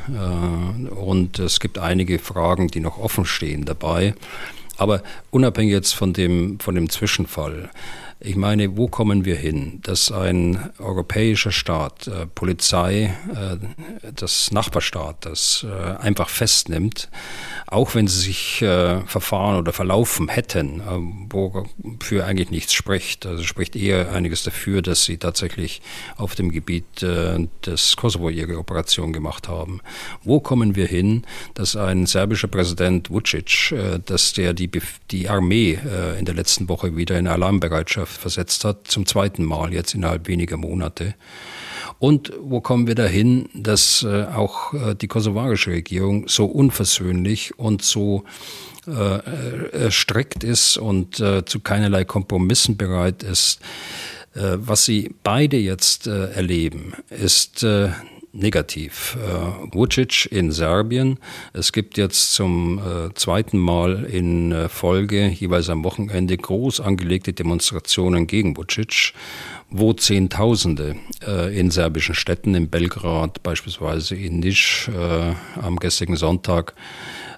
und 0.91 1.39
es 1.39 1.59
gibt 1.59 1.79
einige 1.79 2.19
Fragen, 2.19 2.69
die 2.69 2.81
noch 2.81 2.99
offen 2.99 3.25
stehen 3.25 3.65
dabei. 3.65 4.15
Aber 4.77 5.03
unabhängig 5.31 5.73
jetzt 5.73 5.95
von 5.95 6.13
dem, 6.13 6.59
von 6.61 6.75
dem 6.75 6.89
Zwischenfall, 6.89 7.71
ich 8.25 8.37
meine, 8.37 8.77
wo 8.77 8.87
kommen 8.87 9.25
wir 9.25 9.35
hin, 9.35 9.81
dass 9.83 10.13
ein 10.13 10.71
europäischer 10.79 11.51
Staat, 11.51 12.07
äh, 12.07 12.27
Polizei, 12.27 13.15
äh, 13.35 13.57
das 14.15 14.53
Nachbarstaat, 14.53 15.27
das 15.27 15.67
äh, 15.69 15.97
einfach 16.01 16.29
festnimmt, 16.29 17.09
auch 17.67 17.95
wenn 17.97 18.07
sie 18.07 18.21
sich 18.21 18.63
äh, 18.63 19.01
verfahren 19.07 19.57
oder 19.57 19.73
verlaufen 19.73 20.29
hätten, 20.29 20.81
äh, 20.81 21.33
wofür 21.33 22.25
eigentlich 22.25 22.51
nichts 22.51 22.75
spricht. 22.75 23.27
Also 23.27 23.43
spricht 23.43 23.75
eher 23.75 24.13
einiges 24.13 24.45
dafür, 24.45 24.83
dass 24.83 25.05
sie 25.05 25.17
tatsächlich 25.17 25.83
auf 26.17 26.37
dem 26.37 26.53
Gebiet 26.53 27.03
äh, 27.03 27.49
des 27.67 27.97
Kosovo 27.97 28.29
ihre 28.29 28.59
Operation 28.59 29.13
gemacht 29.13 29.49
haben. 29.49 29.81
Wo 30.23 30.39
kommen 30.39 30.77
wir 30.77 30.87
hin, 30.87 31.25
dass 31.55 31.75
ein 31.75 32.07
serbischer 32.07 32.49
Präsident 32.49 33.11
Vucic, 33.11 33.75
dass 34.07 34.33
der 34.33 34.55
die, 34.55 34.71
die 35.11 35.29
Armee 35.29 35.79
in 36.19 36.25
der 36.25 36.35
letzten 36.35 36.69
Woche 36.69 36.97
wieder 36.97 37.19
in 37.19 37.27
Alarmbereitschaft 37.27 38.12
versetzt 38.13 38.65
hat, 38.65 38.89
zum 38.89 39.07
zweiten 39.07 39.45
Mal 39.45 39.73
jetzt 39.73 39.95
innerhalb 39.95 40.29
weniger 40.29 40.57
Monate. 40.57 41.15
Und 41.99 42.33
wo 42.41 42.61
kommen 42.61 42.89
wir 42.89 42.97
dahin, 42.97 43.49
dass 43.55 44.03
äh, 44.03 44.25
auch 44.25 44.75
äh, 44.75 44.95
die 44.95 45.07
kosovarische 45.07 45.71
Regierung 45.71 46.27
so 46.27 46.47
unversöhnlich 46.47 47.59
und 47.59 47.83
so 47.83 48.25
äh, 48.89 49.91
strikt 49.93 50.43
ist 50.43 50.77
und 50.77 51.15
zu 51.15 51.61
keinerlei 51.61 52.05
Kompromissen 52.05 52.77
bereit 52.77 53.23
ist. 53.23 53.61
Was 54.35 54.85
sie 54.85 55.15
beide 55.23 55.57
jetzt 55.57 56.09
erleben, 56.09 56.95
ist 57.09 57.65
negativ. 58.33 59.17
Äh, 59.21 59.75
Vucic 59.75 60.27
in 60.31 60.53
Serbien. 60.53 61.19
Es 61.53 61.73
gibt 61.73 61.99
jetzt 61.99 62.33
zum 62.35 62.79
äh, 62.79 63.15
zweiten 63.15 63.59
Mal 63.59 64.05
in 64.05 64.53
äh, 64.53 64.69
Folge, 64.69 65.29
jeweils 65.29 65.69
am 65.69 65.85
Wochenende, 65.85 66.37
groß 66.37 66.81
angelegte 66.81 67.33
Demonstrationen 67.33 68.27
gegen 68.27 68.57
Vucic, 68.57 69.13
wo 69.71 69.93
Zehntausende 69.93 70.97
äh, 71.27 71.59
in 71.59 71.71
serbischen 71.71 72.15
Städten, 72.15 72.55
in 72.55 72.69
Belgrad 72.69 73.43
beispielsweise, 73.43 74.17
in 74.17 74.41
Nisch 74.41 74.89
äh, 74.89 75.61
am 75.61 75.77
gestrigen 75.77 76.17
Sonntag, 76.17 76.75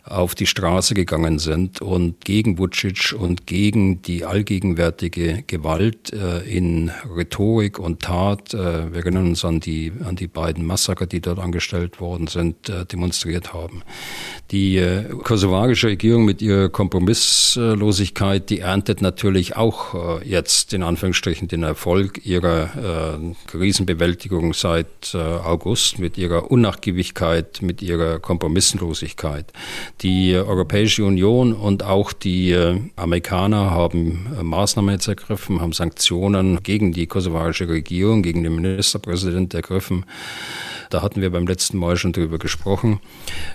auf 0.05 0.35
die 0.35 0.47
Straße 0.47 0.95
gegangen 0.95 1.39
sind 1.39 1.81
und 1.81 2.25
gegen 2.25 2.59
Vucic 2.59 3.15
und 3.19 3.47
gegen 3.47 4.03
die 4.03 4.27
allgegenwärtige 4.27 5.45
Gewalt 5.47 6.13
äh, 6.13 6.41
in 6.41 6.91
Rhetorik 7.17 7.79
und 7.79 8.03
Tat, 8.03 8.53
äh, 8.53 8.93
wir 8.93 9.01
erinnern 9.01 9.29
uns 9.29 9.47
an 9.47 9.61
die, 9.61 9.93
an 10.05 10.17
die 10.17 10.27
beiden 10.27 10.67
Massaker, 10.67 11.07
die 11.07 11.23
dort 11.23 11.39
angestellt 11.39 12.01
worden 12.01 12.27
sind, 12.27 12.69
äh, 12.69 12.85
demonstriert 12.85 13.55
haben. 13.55 13.83
Die 14.51 14.77
äh, 14.77 15.05
kosovarische 15.23 15.87
Regierung 15.87 16.27
mit 16.27 16.43
ihrer 16.43 16.69
Kompromisslosigkeit, 16.69 18.51
die 18.51 18.61
erntet 18.61 19.01
natürlich 19.01 19.57
auch 19.57 20.21
äh, 20.21 20.29
jetzt 20.29 20.75
in 20.75 20.83
Anführungsstrichen 20.83 21.49
den 21.49 21.63
Erfolg 21.63 22.27
ihrer 22.27 23.17
äh, 23.17 23.35
Krisenbewältigung 23.47 24.53
seit 24.53 25.15
August 25.15 25.99
mit 25.99 26.19
ihrer 26.19 26.51
Unnachgiebigkeit, 26.51 27.63
mit 27.63 27.83
ihrer 27.83 28.19
Kompromisslosigkeit. 28.19 29.53
Die 30.01 30.35
Europäische 30.35 31.05
Union 31.05 31.53
und 31.53 31.83
auch 31.85 32.13
die 32.13 32.51
äh, 32.51 32.81
Amerikaner 32.97 33.71
haben 33.71 34.27
äh, 34.39 34.43
Maßnahmen 34.43 34.93
jetzt 34.93 35.09
ergriffen, 35.09 35.61
haben 35.61 35.73
Sanktionen 35.73 36.63
gegen 36.63 36.93
die 36.93 37.07
kosovarische 37.07 37.69
Regierung, 37.69 38.23
gegen 38.23 38.43
den 38.43 38.57
Ministerpräsident 38.57 39.55
ergriffen. 39.55 40.05
Da 40.91 41.01
hatten 41.01 41.21
wir 41.21 41.31
beim 41.31 41.47
letzten 41.47 41.79
Mal 41.79 41.97
schon 41.97 42.13
drüber 42.13 42.39
gesprochen. 42.39 43.01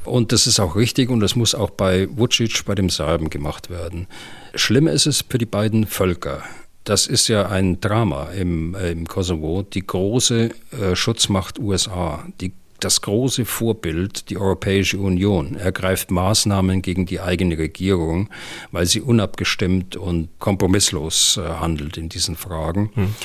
Und 0.05 0.31
das 0.31 0.47
ist 0.47 0.59
auch 0.59 0.75
richtig 0.75 1.09
und 1.09 1.19
das 1.19 1.35
muss 1.35 1.53
auch 1.53 1.69
bei 1.69 2.07
Vucic, 2.11 2.65
bei 2.65 2.75
dem 2.75 2.89
Serben 2.89 3.29
gemacht 3.29 3.69
werden. 3.69 4.07
Schlimm 4.55 4.87
ist 4.87 5.05
es 5.05 5.23
für 5.27 5.37
die 5.37 5.45
beiden 5.45 5.85
Völker. 5.85 6.41
Das 6.85 7.05
ist 7.05 7.27
ja 7.27 7.47
ein 7.47 7.81
Drama 7.81 8.29
im, 8.31 8.73
äh, 8.75 8.91
im 8.91 9.05
Kosovo. 9.05 9.61
Die 9.61 9.85
große 9.85 10.49
äh, 10.71 10.95
Schutzmacht 10.95 11.59
USA, 11.59 12.25
die 12.41 12.53
das 12.83 13.01
große 13.01 13.45
Vorbild, 13.45 14.29
die 14.29 14.37
Europäische 14.37 14.97
Union, 14.97 15.55
ergreift 15.55 16.11
Maßnahmen 16.11 16.81
gegen 16.81 17.05
die 17.05 17.19
eigene 17.19 17.57
Regierung, 17.57 18.29
weil 18.71 18.85
sie 18.85 19.01
unabgestimmt 19.01 19.95
und 19.95 20.29
kompromisslos 20.39 21.37
äh, 21.37 21.47
handelt 21.47 21.97
in 21.97 22.09
diesen 22.09 22.35
Fragen. 22.35 22.91
Hm. 22.93 23.15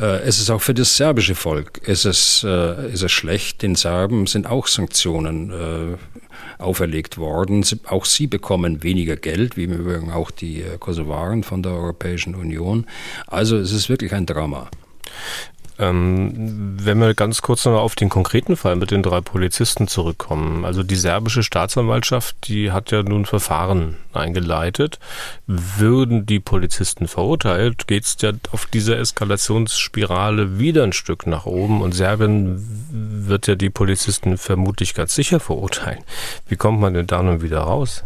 Äh, 0.00 0.20
es 0.22 0.38
ist 0.38 0.50
auch 0.50 0.62
für 0.62 0.74
das 0.74 0.96
serbische 0.96 1.34
Volk, 1.34 1.80
es 1.86 2.04
ist, 2.04 2.44
äh, 2.44 2.48
es 2.48 3.02
ist 3.02 3.12
schlecht. 3.12 3.62
Den 3.62 3.74
Serben 3.74 4.26
sind 4.26 4.46
auch 4.46 4.66
Sanktionen 4.66 5.50
äh, 5.50 5.96
auferlegt 6.58 7.18
worden. 7.18 7.64
Auch 7.86 8.04
sie 8.04 8.26
bekommen 8.26 8.82
weniger 8.82 9.16
Geld, 9.16 9.56
wie 9.56 9.64
im 9.64 9.72
Übrigen 9.72 10.10
auch 10.12 10.30
die 10.30 10.62
äh, 10.62 10.78
Kosovaren 10.78 11.42
von 11.42 11.62
der 11.62 11.72
Europäischen 11.72 12.34
Union. 12.34 12.86
Also 13.26 13.56
es 13.56 13.72
ist 13.72 13.88
wirklich 13.88 14.12
ein 14.12 14.26
Drama. 14.26 14.68
Ähm, 15.78 16.76
wenn 16.80 16.98
wir 16.98 17.14
ganz 17.14 17.42
kurz 17.42 17.64
noch 17.66 17.80
auf 17.80 17.94
den 17.94 18.08
konkreten 18.08 18.56
Fall 18.56 18.76
mit 18.76 18.90
den 18.90 19.02
drei 19.02 19.20
Polizisten 19.20 19.88
zurückkommen. 19.88 20.64
Also 20.64 20.82
die 20.82 20.96
serbische 20.96 21.42
Staatsanwaltschaft, 21.42 22.48
die 22.48 22.72
hat 22.72 22.90
ja 22.90 23.02
nun 23.02 23.26
Verfahren 23.26 23.96
eingeleitet. 24.12 24.98
Würden 25.46 26.24
die 26.24 26.40
Polizisten 26.40 27.08
verurteilt, 27.08 27.86
geht 27.86 28.04
es 28.04 28.16
ja 28.20 28.32
auf 28.52 28.66
dieser 28.66 28.98
Eskalationsspirale 28.98 30.58
wieder 30.58 30.82
ein 30.82 30.94
Stück 30.94 31.26
nach 31.26 31.44
oben 31.44 31.82
und 31.82 31.92
Serbien 31.92 33.26
wird 33.26 33.46
ja 33.46 33.54
die 33.54 33.70
Polizisten 33.70 34.38
vermutlich 34.38 34.94
ganz 34.94 35.14
sicher 35.14 35.40
verurteilen. 35.40 36.02
Wie 36.48 36.56
kommt 36.56 36.80
man 36.80 36.94
denn 36.94 37.06
da 37.06 37.22
nun 37.22 37.42
wieder 37.42 37.60
raus? 37.60 38.04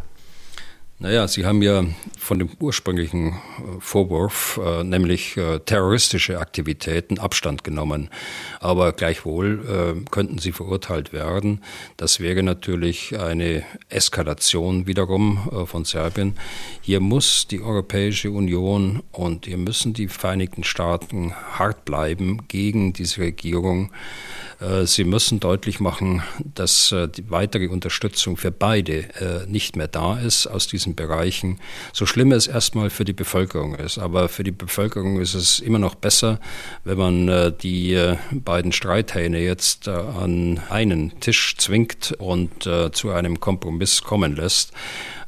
Naja, 1.02 1.26
Sie 1.28 1.46
haben 1.46 1.62
ja 1.62 1.82
von 2.18 2.38
dem 2.38 2.50
ursprünglichen 2.60 3.28
äh, 3.28 3.32
Vorwurf, 3.78 4.60
äh, 4.62 4.84
nämlich 4.84 5.34
äh, 5.38 5.58
terroristische 5.60 6.38
Aktivitäten, 6.38 7.18
Abstand 7.18 7.64
genommen. 7.64 8.10
Aber 8.60 8.92
gleichwohl 8.92 9.64
äh, 10.04 10.10
könnten 10.10 10.36
Sie 10.36 10.52
verurteilt 10.52 11.14
werden. 11.14 11.62
Das 11.96 12.20
wäre 12.20 12.42
natürlich 12.42 13.18
eine 13.18 13.64
Eskalation 13.88 14.86
wiederum 14.86 15.48
äh, 15.50 15.64
von 15.64 15.86
Serbien. 15.86 16.34
Hier 16.82 17.00
muss 17.00 17.46
die 17.46 17.62
Europäische 17.62 18.30
Union 18.30 19.02
und 19.10 19.46
hier 19.46 19.56
müssen 19.56 19.94
die 19.94 20.08
Vereinigten 20.08 20.64
Staaten 20.64 21.32
hart 21.32 21.86
bleiben 21.86 22.46
gegen 22.48 22.92
diese 22.92 23.22
Regierung 23.22 23.90
sie 24.84 25.04
müssen 25.04 25.40
deutlich 25.40 25.80
machen, 25.80 26.22
dass 26.54 26.92
äh, 26.92 27.08
die 27.08 27.30
weitere 27.30 27.68
Unterstützung 27.68 28.36
für 28.36 28.50
beide 28.50 29.04
äh, 29.14 29.46
nicht 29.46 29.76
mehr 29.76 29.88
da 29.88 30.18
ist 30.18 30.46
aus 30.46 30.66
diesen 30.66 30.94
Bereichen. 30.94 31.58
So 31.92 32.04
schlimm 32.04 32.32
es 32.32 32.46
erstmal 32.46 32.90
für 32.90 33.04
die 33.04 33.12
Bevölkerung 33.12 33.74
ist, 33.74 33.98
aber 33.98 34.28
für 34.28 34.44
die 34.44 34.52
Bevölkerung 34.52 35.20
ist 35.20 35.34
es 35.34 35.60
immer 35.60 35.78
noch 35.78 35.94
besser, 35.94 36.40
wenn 36.84 36.98
man 36.98 37.54
die 37.62 38.14
beiden 38.32 38.72
Streithähne 38.72 39.40
jetzt 39.40 39.88
an 39.88 40.60
einen 40.68 41.20
Tisch 41.20 41.56
zwingt 41.56 42.12
und 42.18 42.68
zu 42.92 43.10
einem 43.10 43.40
Kompromiss 43.40 44.02
kommen 44.02 44.36
lässt 44.36 44.72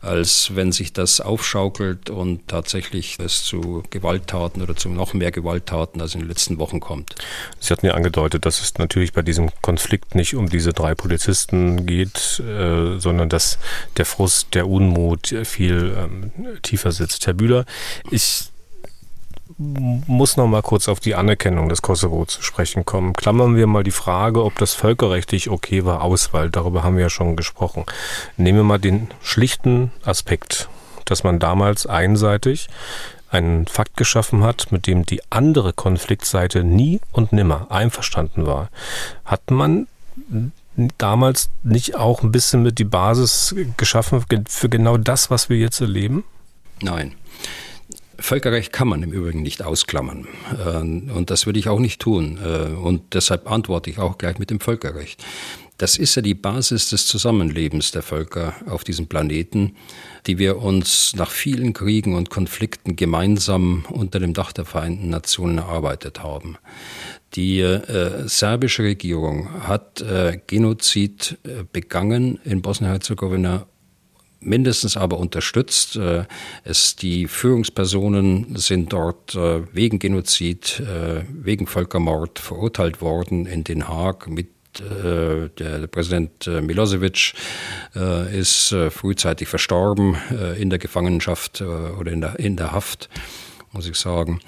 als 0.03 0.55
wenn 0.55 0.73
sich 0.73 0.93
das 0.93 1.21
aufschaukelt 1.21 2.11
und 2.11 2.49
tatsächlich 2.49 3.19
es 3.19 3.45
zu 3.45 3.83
Gewalttaten 3.91 4.61
oder 4.61 4.77
zu 4.77 4.89
noch 4.89 5.15
mehr 5.15 5.31
Gewalttaten 5.31 6.01
als 6.01 6.15
in 6.15 6.21
den 6.21 6.29
letzten 6.29 6.59
Wochen 6.59 6.81
kommt. 6.81 7.15
Sie 7.61 7.73
hatten 7.73 7.87
ja 7.87 7.95
angedeutet, 7.95 8.45
dass 8.45 8.61
es 8.61 8.79
natürlich 8.79 9.13
bei 9.13 9.23
diesem 9.23 9.51
Konflikt 9.63 10.15
nicht 10.15 10.35
um 10.35 10.49
diese 10.49 10.73
drei 10.73 10.95
Polizisten 10.95 11.87
geht, 11.87 12.41
äh, 12.41 12.99
sondern 12.99 13.29
dass 13.29 13.59
der 13.97 14.05
Frust, 14.05 14.55
der 14.55 14.69
Unmut 14.69 15.35
viel 15.45 15.97
ähm, 15.97 16.61
tiefer 16.63 16.93
sitzt. 16.93 17.27
Herr 17.27 17.35
Bühler, 17.35 17.65
ich 18.11 18.52
muss 20.07 20.37
noch 20.37 20.47
mal 20.47 20.63
kurz 20.63 20.89
auf 20.89 21.01
die 21.01 21.15
Anerkennung 21.15 21.69
des 21.69 21.83
Kosovo 21.83 22.25
zu 22.25 22.43
sprechen 22.43 22.85
kommen. 22.85 23.13
Klammern 23.13 23.57
wir 23.57 23.67
mal 23.67 23.85
die 23.85 23.91
Frage, 23.91 24.45
ob 24.45 24.59
das 24.59 24.75
völkerrechtlich 24.75 25.51
okay 25.51 25.85
war, 25.85 26.03
aus, 26.03 26.33
weil 26.33 26.51
darüber 26.51 26.83
haben 26.83 26.97
wir 26.97 27.03
ja 27.03 27.11
schon 27.11 27.37
gesprochen. 27.37 27.85
Nehmen 28.37 28.59
wir 28.59 28.65
mal 28.65 28.79
den 28.79 29.09
schlichten 29.23 29.93
Aspekt, 30.05 30.69
dass 31.05 31.25
man 31.25 31.39
damals 31.39 31.87
einseitig 31.87 32.69
einen 33.31 33.67
Fakt 33.67 33.97
geschaffen 33.97 34.43
hat, 34.43 34.71
mit 34.73 34.87
dem 34.87 35.07
die 35.07 35.23
andere 35.31 35.73
Konfliktseite 35.73 36.65
nie 36.65 37.01
und 37.13 37.33
nimmer 37.33 37.71
einverstanden 37.71 38.47
war. 38.47 38.69
Hat 39.25 39.51
man 39.51 39.87
damals 40.99 41.49
nicht 41.63 41.97
auch 41.97 42.23
ein 42.23 42.33
bisschen 42.33 42.63
mit 42.63 42.79
die 42.79 42.85
Basis 42.85 43.55
geschaffen 43.77 44.25
für 44.49 44.69
genau 44.69 44.97
das, 44.97 45.31
was 45.31 45.49
wir 45.49 45.57
jetzt 45.57 45.81
erleben? 45.81 46.25
Nein. 46.81 47.15
Völkerrecht 48.23 48.73
kann 48.73 48.89
man 48.89 49.03
im 49.03 49.13
Übrigen 49.13 49.43
nicht 49.43 49.63
ausklammern. 49.63 50.27
Äh, 50.59 50.79
und 50.79 51.31
das 51.31 51.47
würde 51.47 51.59
ich 51.59 51.69
auch 51.69 51.81
nicht 51.81 52.01
tun. 52.01 52.39
Äh, 52.43 52.75
und 52.75 53.15
deshalb 53.15 53.51
antworte 53.51 53.91
ich 53.91 53.99
auch 53.99 54.19
gleich 54.19 54.39
mit 54.39 54.51
dem 54.51 54.61
Völkerrecht. 54.61 55.23
Das 55.79 55.99
ist 55.99 56.15
ja 56.15 56.23
die 56.23 56.35
Basis 56.35 56.91
des 56.91 57.07
Zusammenlebens 57.07 57.91
der 57.91 58.03
Völker 58.03 58.55
auf 58.67 58.85
diesem 58.85 59.09
Planeten, 59.09 59.75
die 60.27 60.39
wir 60.39 60.59
uns 60.59 61.15
nach 61.17 61.31
vielen 61.31 61.73
Kriegen 61.73 62.15
und 62.15 62.31
Konflikten 62.31 62.95
gemeinsam 62.95 63.85
unter 63.89 64.21
dem 64.21 64.33
Dach 64.33 64.53
der 64.53 64.65
Vereinten 64.65 65.09
Nationen 65.09 65.59
erarbeitet 65.59 66.23
haben. 66.23 66.57
Die 67.35 67.61
äh, 67.61 68.29
serbische 68.29 68.85
Regierung 68.85 69.67
hat 69.67 70.03
äh, 70.03 70.39
Genozid 70.47 71.39
äh, 71.45 71.65
begangen 71.73 72.39
in 72.45 72.63
Bosnien-Herzegowina 72.63 73.67
mindestens 74.43 74.97
aber 74.97 75.19
unterstützt. 75.19 75.97
Äh, 75.97 76.25
es, 76.65 76.97
die 76.97 77.27
Führungspersonen 77.27 78.57
sind 78.57 78.93
dort 78.93 79.35
äh, 79.35 79.63
wegen 79.73 79.99
Genozid, 79.99 80.81
äh, 80.81 81.25
wegen 81.29 81.67
Völkermord 81.67 82.39
verurteilt 82.39 83.01
worden 83.01 83.47
in 83.47 83.65
Den 83.65 83.89
Haag 83.89 84.29
mit 84.29 84.49
der, 84.79 85.87
Präsident 85.87 86.47
Milosevic 86.47 87.35
ist 88.33 88.75
frühzeitig 88.89 89.47
verstorben 89.47 90.17
in 90.59 90.71
der 90.71 90.79
Gefangenschaft 90.79 91.61
oder 91.61 92.11
in 92.11 92.23
der, 92.23 92.39
in 92.39 92.57
der 92.57 92.73
Haft 92.73 93.11
muss 93.73 93.87
ich 93.87 93.97
sagen, 93.97 94.41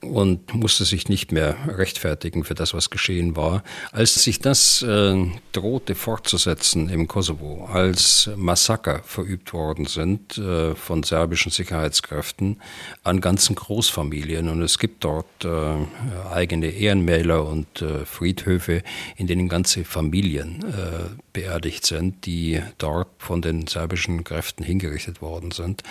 und 0.00 0.54
musste 0.54 0.84
sich 0.84 1.08
nicht 1.08 1.32
mehr 1.32 1.56
rechtfertigen 1.66 2.44
für 2.44 2.54
das, 2.54 2.74
was 2.74 2.90
geschehen 2.90 3.36
war. 3.36 3.62
Als 3.92 4.14
sich 4.14 4.40
das 4.40 4.82
äh, 4.82 5.26
drohte 5.52 5.94
fortzusetzen 5.94 6.88
im 6.88 7.08
Kosovo, 7.08 7.66
als 7.72 8.30
Massaker 8.36 9.02
verübt 9.04 9.52
worden 9.52 9.86
sind 9.86 10.38
äh, 10.38 10.74
von 10.74 11.02
serbischen 11.02 11.50
Sicherheitskräften 11.52 12.60
an 13.04 13.20
ganzen 13.20 13.54
Großfamilien, 13.54 14.48
und 14.48 14.62
es 14.62 14.78
gibt 14.78 15.04
dort 15.04 15.44
äh, 15.44 16.28
eigene 16.32 16.70
Ehrenmäler 16.70 17.46
und 17.46 17.82
äh, 17.82 18.04
Friedhöfe, 18.04 18.82
in 19.16 19.26
denen 19.26 19.48
ganze 19.48 19.84
Familien 19.84 20.64
äh, 20.64 21.10
beerdigt 21.32 21.86
sind, 21.86 22.26
die 22.26 22.62
dort 22.78 23.08
von 23.18 23.42
den 23.42 23.66
serbischen 23.66 24.24
Kräften 24.24 24.64
hingerichtet 24.64 25.22
worden 25.22 25.50
sind. 25.50 25.82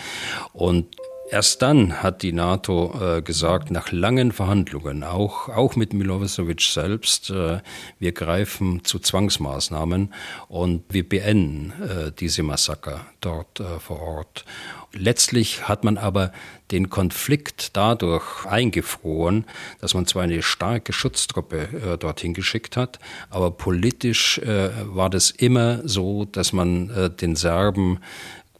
Und 0.53 0.87
Erst 1.31 1.63
dann 1.63 2.03
hat 2.03 2.21
die 2.21 2.33
NATO 2.33 2.93
äh, 3.01 3.21
gesagt, 3.23 3.71
nach 3.71 3.91
langen 3.91 4.31
Verhandlungen, 4.31 5.03
auch, 5.03 5.49
auch 5.49 5.75
mit 5.75 5.91
Milosevic 5.91 6.61
selbst, 6.61 7.31
äh, 7.31 7.61
wir 7.97 8.11
greifen 8.11 8.83
zu 8.83 8.99
Zwangsmaßnahmen 8.99 10.13
und 10.49 10.83
wir 10.89 11.07
beenden 11.07 11.73
äh, 11.81 12.11
diese 12.11 12.43
Massaker 12.43 13.07
dort 13.21 13.59
äh, 13.59 13.79
vor 13.79 14.01
Ort. 14.01 14.45
Letztlich 14.93 15.67
hat 15.67 15.83
man 15.83 15.97
aber 15.97 16.31
den 16.71 16.89
Konflikt 16.89 17.75
dadurch 17.75 18.45
eingefroren, 18.45 19.45
dass 19.81 19.95
man 19.95 20.05
zwar 20.05 20.23
eine 20.23 20.43
starke 20.43 20.93
Schutztruppe 20.93 21.57
äh, 21.57 21.97
dorthin 21.97 22.35
geschickt 22.35 22.77
hat, 22.77 22.99
aber 23.31 23.49
politisch 23.49 24.37
äh, 24.37 24.69
war 24.85 25.09
das 25.09 25.31
immer 25.31 25.87
so, 25.87 26.25
dass 26.25 26.53
man 26.53 26.91
äh, 26.91 27.09
den 27.09 27.35
Serben 27.35 27.99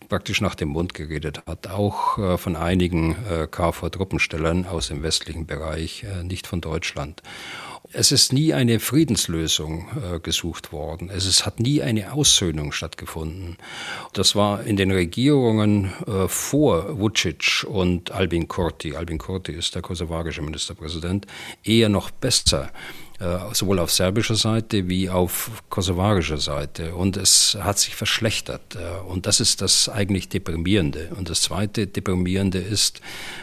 praktisch 0.10 0.42
nach 0.42 0.56
dem 0.56 0.70
Mund 0.70 0.94
geredet 0.94 1.42
hat, 1.46 1.68
auch 1.68 2.18
äh, 2.18 2.38
von 2.38 2.56
einigen 2.56 3.16
äh, 3.30 3.48
KFOR-Truppenstellern 3.48 4.66
aus 4.66 4.88
dem 4.88 5.04
westlichen 5.04 5.46
Bereich, 5.46 6.04
äh, 6.04 6.24
nicht 6.24 6.48
von 6.48 6.62
Deutschland. 6.62 7.22
Es 7.92 8.12
ist 8.12 8.34
nie 8.34 8.54
eine 8.54 8.80
Friedenslösung 8.80 9.88
äh, 9.96 10.20
gesucht 10.20 10.72
worden. 10.72 11.10
Es 11.10 11.26
ist, 11.26 11.46
hat 11.46 11.60
nie 11.60 11.82
eine 11.82 12.14
Aussöhnung 12.14 12.72
stattgefunden. 12.72 13.58
Das 14.14 14.36
war 14.36 14.64
in 14.64 14.76
den 14.76 14.92
Regierungen 14.92 15.94
äh, 16.08 16.28
vor 16.28 17.00
Vucic 17.00 17.66
und 17.68 18.12
Albin 18.12 18.48
Kurti, 18.48 18.96
Albin 18.96 19.18
Kurti 19.18 19.54
ist 19.54 19.76
der 19.76 19.82
kosovarische 19.82 20.42
Ministerpräsident, 20.42 21.28
eher 21.64 21.90
noch 21.90 22.12
besser. 22.12 22.72
Äh, 23.18 23.38
sowohl 23.54 23.80
auf 23.80 23.92
serbischer 23.92 24.36
Seite 24.36 24.90
wie 24.90 25.10
auf 25.10 25.50
kosovarischer 25.70 26.38
Seite. 26.38 26.96
Und 26.96 27.16
es 27.16 27.58
hat 27.62 27.80
sich 27.80 27.96
verschlechtert. 27.96 28.76
Äh, 28.76 29.10
und 29.10 29.26
das 29.26 29.40
ist 29.40 29.62
das 29.62 29.88
eigentlich 29.88 30.28
Deprimierende. 30.28 31.12
Und 31.16 31.30
das 31.30 31.44
zweite 31.44 31.88
Deprimierende 31.88 32.58
ist, 32.58 33.00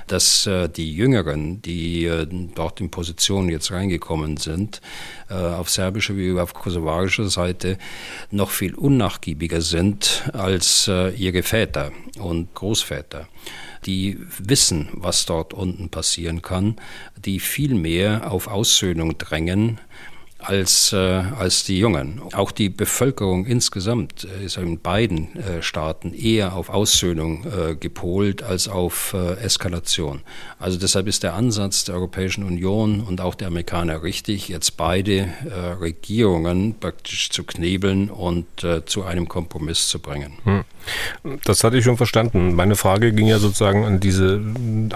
dass 0.08 0.46
äh, 0.46 0.68
die 0.68 0.94
Jüngeren, 0.94 1.62
die 1.62 2.10
dort 2.54 2.80
in 2.80 2.90
Positionen 2.90 3.48
jetzt 3.48 3.70
reingekommen 3.70 4.36
sind, 4.36 4.80
auf 5.28 5.70
serbischer 5.70 6.16
wie 6.16 6.38
auf 6.38 6.52
kosovarischer 6.52 7.28
Seite, 7.28 7.78
noch 8.30 8.50
viel 8.50 8.74
unnachgiebiger 8.74 9.62
sind 9.62 10.30
als 10.32 10.88
ihre 10.88 11.42
Väter 11.42 11.92
und 12.18 12.52
Großväter 12.54 13.28
die 13.84 14.18
wissen, 14.38 14.88
was 14.92 15.26
dort 15.26 15.52
unten 15.54 15.88
passieren 15.88 16.42
kann, 16.42 16.76
die 17.16 17.40
viel 17.40 17.74
mehr 17.74 18.30
auf 18.30 18.46
Aussöhnung 18.46 19.18
drängen, 19.18 19.80
als, 20.42 20.92
äh, 20.92 20.96
als 20.96 21.64
die 21.64 21.78
Jungen. 21.78 22.20
Auch 22.32 22.50
die 22.50 22.68
Bevölkerung 22.68 23.46
insgesamt 23.46 24.24
äh, 24.24 24.44
ist 24.44 24.56
in 24.56 24.80
beiden 24.80 25.36
äh, 25.36 25.62
Staaten 25.62 26.12
eher 26.12 26.54
auf 26.54 26.68
Aussöhnung 26.68 27.44
äh, 27.46 27.74
gepolt 27.74 28.42
als 28.42 28.68
auf 28.68 29.14
äh, 29.14 29.34
Eskalation. 29.34 30.20
Also 30.58 30.78
deshalb 30.78 31.06
ist 31.06 31.22
der 31.22 31.34
Ansatz 31.34 31.84
der 31.84 31.94
Europäischen 31.94 32.44
Union 32.44 33.00
und 33.00 33.20
auch 33.20 33.34
der 33.34 33.48
Amerikaner 33.48 34.02
richtig, 34.02 34.48
jetzt 34.48 34.76
beide 34.76 35.28
äh, 35.48 35.72
Regierungen 35.80 36.74
praktisch 36.78 37.30
zu 37.30 37.44
knebeln 37.44 38.10
und 38.10 38.46
zu 38.86 39.04
einem 39.04 39.28
Kompromiss 39.28 39.88
zu 39.88 39.98
bringen. 39.98 40.34
Hm. 40.44 40.64
Das 41.44 41.64
hatte 41.64 41.76
ich 41.76 41.84
schon 41.84 41.96
verstanden. 41.96 42.54
Meine 42.54 42.76
Frage 42.76 43.12
ging 43.12 43.26
ja 43.26 43.38
sozusagen 43.38 43.84
an 43.84 44.00
diese 44.00 44.40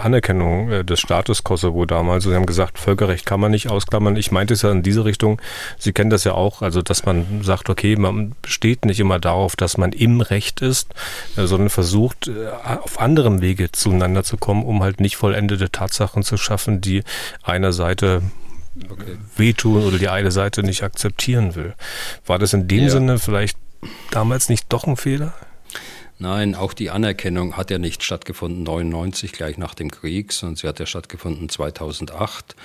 Anerkennung 0.03 0.85
des 0.85 1.01
Staates 1.01 1.45
Kosovo 1.45 1.87
damals. 1.87 2.25
Sie 2.25 2.35
haben 2.35 2.47
gesagt, 2.47 2.79
Völkerrecht 2.79 3.27
kann 3.27 3.41
man 3.41 3.51
nicht 3.51 3.69
ausklammern. 3.69 4.17
Ich 4.17 4.33
meinte 4.33 4.55
es 4.55 4.63
ja 4.63 4.71
in 4.73 4.83
diese 4.83 5.05
Richtung, 5.05 5.36
Sie 5.79 5.93
kennen 5.93 6.11
das 6.11 6.25
ja 6.25 6.33
auch, 6.33 6.63
also 6.63 6.83
dass 6.83 7.05
man 7.05 7.43
sagt, 7.43 7.69
okay, 7.69 7.97
man 7.97 8.35
besteht 8.43 8.85
nicht 8.85 9.01
immer 9.01 9.19
darauf, 9.19 9.57
dass 9.57 9.77
man 9.77 9.93
im 9.93 10.21
Recht 10.21 10.63
ist, 10.63 10.95
äh, 11.37 11.47
sondern 11.47 11.71
versucht, 11.71 12.29
äh, 12.29 12.49
auf 12.65 13.01
anderem 13.01 13.41
Wege 13.41 13.73
zueinander 13.73 14.25
zu 14.25 14.37
kommen, 14.37 14.65
um 14.65 14.83
halt 14.83 15.01
nicht 15.01 15.17
vollendete 15.17 15.71
Tatsachen 15.71 16.23
zu 16.23 16.37
schaffen, 16.37 16.81
die 16.81 17.03
einer 17.43 17.73
Seite 17.73 18.23
okay. 18.91 19.19
wehtun 19.37 19.85
oder 19.85 19.99
die 19.99 20.09
eine 20.09 20.31
Seite 20.31 20.63
nicht 20.63 20.83
akzeptieren 20.83 21.55
will. 21.55 21.75
War 22.27 22.39
das 22.39 22.53
in 22.53 22.69
dem 22.69 22.85
ja. 22.85 22.91
Sinne 22.91 23.19
vielleicht 23.19 23.59
damals 24.11 24.49
nicht 24.49 24.67
doch 24.73 24.87
ein 24.87 24.97
Fehler? 24.97 25.35
Nein, 26.19 26.55
auch 26.55 26.73
die 26.73 26.89
Anerkennung 26.89 27.59
hat 27.59 27.71
ja 27.71 27.79
nicht 27.79 28.03
stattgefunden 28.03 28.63
99 28.63 29.33
gleich 29.33 29.59
nach 29.59 29.75
dem 29.75 29.91
Krieg, 29.91 30.33
sondern 30.33 30.57
sie 30.57 30.67
hat 30.67 30.81
ja 30.81 30.87
stattgefunden 30.87 31.51
2008 31.51 32.57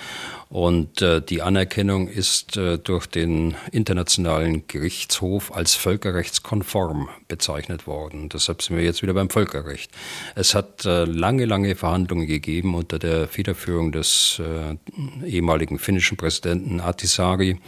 Und 0.52 1.00
äh, 1.00 1.22
die 1.22 1.40
Anerkennung 1.40 2.08
ist 2.08 2.58
äh, 2.58 2.76
durch 2.76 3.06
den 3.06 3.54
Internationalen 3.70 4.64
Gerichtshof 4.68 5.50
als 5.50 5.76
völkerrechtskonform 5.76 7.08
bezeichnet 7.26 7.86
worden. 7.86 8.28
Deshalb 8.28 8.60
sind 8.60 8.76
wir 8.76 8.84
jetzt 8.84 9.00
wieder 9.00 9.14
beim 9.14 9.30
Völkerrecht. 9.30 9.90
Es 10.34 10.54
hat 10.54 10.84
äh, 10.84 11.04
lange, 11.06 11.46
lange 11.46 11.74
Verhandlungen 11.74 12.26
gegeben 12.26 12.74
unter 12.74 12.98
der 12.98 13.28
Federführung 13.28 13.92
des 13.92 14.42
äh, 14.44 14.76
ehemaligen 15.26 15.78
finnischen 15.78 16.18
Präsidenten 16.18 16.82
Atisari. 16.82 17.58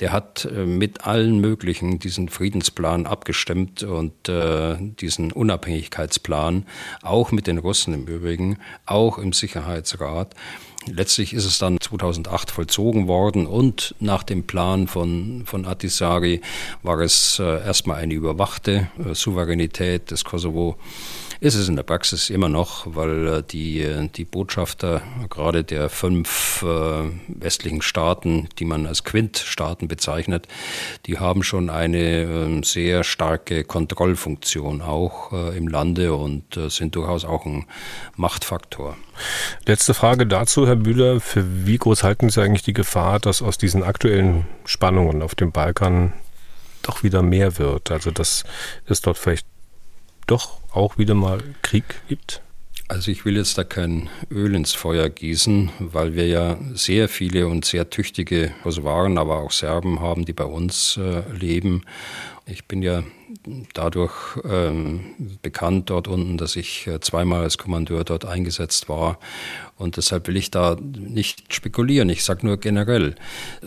Der 0.00 0.12
hat 0.12 0.46
äh, 0.46 0.64
mit 0.64 1.06
allen 1.06 1.38
möglichen 1.38 1.98
diesen 1.98 2.30
Friedensplan 2.30 3.04
abgestimmt 3.04 3.82
und 3.82 4.30
äh, 4.30 4.76
diesen 4.80 5.32
Unabhängigkeitsplan, 5.32 6.64
auch 7.02 7.30
mit 7.30 7.46
den 7.46 7.58
Russen 7.58 7.92
im 7.92 8.06
Übrigen, 8.06 8.56
auch 8.86 9.18
im 9.18 9.34
Sicherheitsrat. 9.34 10.34
Letztlich 10.86 11.32
ist 11.32 11.44
es 11.44 11.58
dann 11.58 11.80
2008 11.80 12.50
vollzogen 12.50 13.06
worden 13.06 13.46
und 13.46 13.94
nach 14.00 14.22
dem 14.22 14.44
Plan 14.44 14.88
von, 14.88 15.44
von 15.46 15.64
Atisari 15.64 16.40
war 16.82 16.98
es 17.00 17.38
äh, 17.38 17.64
erstmal 17.64 17.98
eine 17.98 18.14
überwachte 18.14 18.88
äh, 18.98 19.14
Souveränität 19.14 20.10
des 20.10 20.24
Kosovo 20.24 20.76
ist 21.42 21.56
es 21.56 21.68
in 21.68 21.74
der 21.74 21.82
Praxis 21.82 22.30
immer 22.30 22.48
noch, 22.48 22.86
weil 22.86 23.26
äh, 23.26 23.42
die, 23.42 23.80
äh, 23.80 24.08
die 24.08 24.24
Botschafter 24.24 25.02
gerade 25.28 25.64
der 25.64 25.88
fünf 25.88 26.62
äh, 26.62 27.10
westlichen 27.26 27.82
Staaten, 27.82 28.48
die 28.60 28.64
man 28.64 28.86
als 28.86 29.02
Quint-Staaten 29.02 29.88
bezeichnet, 29.88 30.46
die 31.06 31.18
haben 31.18 31.42
schon 31.42 31.68
eine 31.68 32.22
ähm, 32.22 32.62
sehr 32.62 33.02
starke 33.02 33.64
Kontrollfunktion 33.64 34.82
auch 34.82 35.32
im 35.32 35.66
Lande 35.66 36.14
und 36.14 36.58
sind 36.68 36.94
durchaus 36.94 37.24
auch 37.24 37.46
ein 37.46 37.66
Machtfaktor. 38.16 38.96
Letzte 39.66 39.94
Frage 39.94 40.26
dazu, 40.26 40.66
Herr 40.66 40.76
Bühler. 40.76 41.20
Für 41.20 41.44
wie 41.66 41.78
groß 41.78 42.02
halten 42.02 42.30
Sie 42.30 42.40
eigentlich 42.40 42.62
die 42.62 42.72
Gefahr, 42.72 43.18
dass 43.18 43.42
aus 43.42 43.58
diesen 43.58 43.82
aktuellen 43.82 44.46
Spannungen 44.64 45.22
auf 45.22 45.34
dem 45.34 45.52
Balkan 45.52 46.12
doch 46.82 47.02
wieder 47.02 47.22
mehr 47.22 47.58
wird? 47.58 47.90
Also, 47.90 48.10
dass 48.10 48.44
es 48.86 49.00
dort 49.00 49.18
vielleicht 49.18 49.46
doch 50.32 50.58
auch 50.72 50.96
wieder 50.96 51.14
mal 51.14 51.42
Krieg 51.60 51.84
gibt? 52.08 52.40
Also 52.88 53.10
ich 53.10 53.24
will 53.24 53.36
jetzt 53.36 53.56
da 53.58 53.64
kein 53.64 54.08
Öl 54.30 54.54
ins 54.54 54.72
Feuer 54.72 55.08
gießen, 55.08 55.70
weil 55.78 56.14
wir 56.14 56.26
ja 56.26 56.58
sehr 56.72 57.08
viele 57.08 57.46
und 57.48 57.64
sehr 57.64 57.90
tüchtige 57.90 58.52
Kosovaren, 58.62 59.18
aber 59.18 59.38
auch 59.38 59.50
Serben 59.50 60.00
haben, 60.00 60.24
die 60.24 60.32
bei 60.32 60.44
uns 60.44 60.96
äh, 60.96 61.22
leben. 61.32 61.82
Ich 62.46 62.66
bin 62.66 62.82
ja 62.82 63.02
dadurch 63.74 64.12
ähm, 64.44 65.14
bekannt 65.42 65.90
dort 65.90 66.08
unten, 66.08 66.38
dass 66.38 66.56
ich 66.56 66.86
äh, 66.86 67.00
zweimal 67.00 67.42
als 67.42 67.56
Kommandeur 67.58 68.04
dort 68.04 68.24
eingesetzt 68.24 68.88
war. 68.88 69.18
Und 69.78 69.96
deshalb 69.96 70.28
will 70.28 70.36
ich 70.36 70.50
da 70.50 70.76
nicht 70.80 71.52
spekulieren. 71.52 72.08
Ich 72.08 72.22
sage 72.22 72.46
nur 72.46 72.58
generell, 72.58 73.16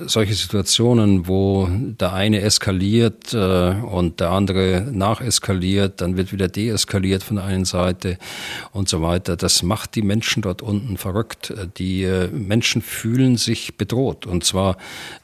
solche 0.06 0.34
Situationen, 0.34 1.28
wo 1.28 1.68
der 1.70 2.14
eine 2.14 2.41
eskaliert 2.41 3.34
äh, 3.34 3.72
und 3.82 4.20
der 4.20 4.30
andere 4.30 4.88
nacheskaliert, 4.91 5.99
dann 6.01 6.16
wird 6.16 6.32
wieder 6.32 6.47
deeskaliert 6.47 7.24
von 7.24 7.38
der 7.38 7.45
einen 7.45 7.66
Seite 7.66 8.18
und 8.72 8.88
so 8.88 9.01
weiter, 9.01 9.36
das 9.36 9.64
macht 9.64 9.95
die 9.95 10.03
Menschen 10.03 10.41
dort 10.41 10.62
unten 10.62 10.97
verrückt. 10.97 11.53
Die 11.78 12.03
äh, 12.03 12.30
Menschen 12.30 12.82
fühlen 12.82 13.36
sich 13.36 13.76
bedroht. 13.76 14.26
Und 14.26 14.43
zwar 14.43 14.78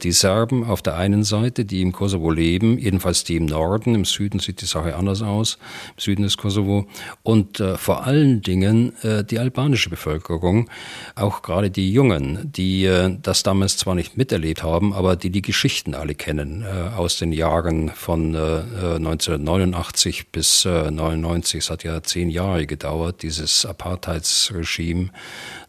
die 0.04 0.12
Serben 0.12 0.66
auf 0.66 0.82
der 0.82 0.98
einen 0.98 1.24
Seite, 1.24 1.64
die 1.64 1.82
im 1.82 1.92
Kosovo 1.92 2.32
leben, 2.32 2.78
jedenfalls 2.78 3.24
die 3.24 3.38
im 3.38 3.46
Norden, 3.46 3.96
im 3.96 4.06
Süden 4.06 4.40
sieht 4.40 4.62
die 4.62 4.66
Sache 4.66 4.96
anders 4.96 5.22
aus, 5.22 5.58
im 5.96 6.00
Süden 6.02 6.24
des 6.24 6.38
Kosovo. 6.38 6.88
Und 7.24 7.60
äh, 7.60 7.78
vor 7.78 8.06
allen 8.06 8.42
Dingen 8.42 8.94
äh, 9.04 9.24
die 9.24 9.40
albanische 9.40 9.90
Bevölkerung, 9.90 10.70
auch 11.16 11.42
gerade 11.42 11.70
die 11.70 11.92
Jungen, 11.92 12.52
die 12.52 12.86
äh, 12.86 13.18
das 13.22 13.44
damals 13.44 13.78
zwar 13.78 13.96
nicht 13.96 14.18
miterlebt 14.18 14.64
haben, 14.64 14.94
aber 14.94 15.16
die 15.16 15.30
die 15.30 15.42
Geschichten 15.42 15.96
alle 15.96 16.16
kennen 16.16 16.64
äh, 16.64 16.96
aus 16.96 17.18
den 17.18 17.32
Jahren 17.32 17.90
von 17.90 18.36
äh, 18.36 18.96
1989 18.96 20.20
äh, 20.20 20.24
bis 20.32 20.66
äh, 20.66 20.92
99. 20.92 21.60
Es 21.60 21.70
hat 21.70 21.84
ja 21.84 22.02
zehn 22.04 22.30
Jahre 22.30 22.66
gedauert, 22.66 23.24
dieses 23.24 23.66
Apartheidsregime 23.66 25.10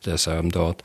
Serben 0.05 0.51
dort. 0.51 0.83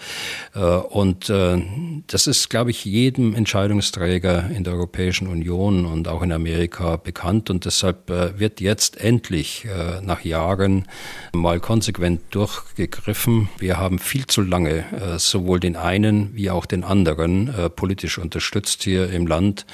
Und 0.53 1.27
das 1.29 2.27
ist, 2.27 2.49
glaube 2.51 2.69
ich, 2.69 2.85
jedem 2.85 3.33
Entscheidungsträger 3.33 4.51
in 4.51 4.63
der 4.63 4.73
Europäischen 4.73 5.27
Union 5.27 5.85
und 5.85 6.07
auch 6.07 6.21
in 6.21 6.31
Amerika 6.31 6.97
bekannt. 6.97 7.49
Und 7.49 7.65
deshalb 7.65 8.09
wird 8.09 8.61
jetzt 8.61 9.01
endlich 9.01 9.65
nach 10.03 10.23
Jahren 10.23 10.85
mal 11.33 11.59
konsequent 11.59 12.21
durchgegriffen. 12.29 13.49
Wir 13.57 13.77
haben 13.77 13.97
viel 14.07 14.25
zu 14.25 14.41
lange 14.41 14.85
sowohl 15.17 15.59
den 15.59 15.75
einen 15.75 16.33
wie 16.33 16.49
auch 16.49 16.65
den 16.65 16.83
anderen 16.83 17.53
politisch 17.75 18.17
unterstützt 18.17 18.83
hier 18.83 19.09
im 19.11 19.27
Land. 19.27 19.65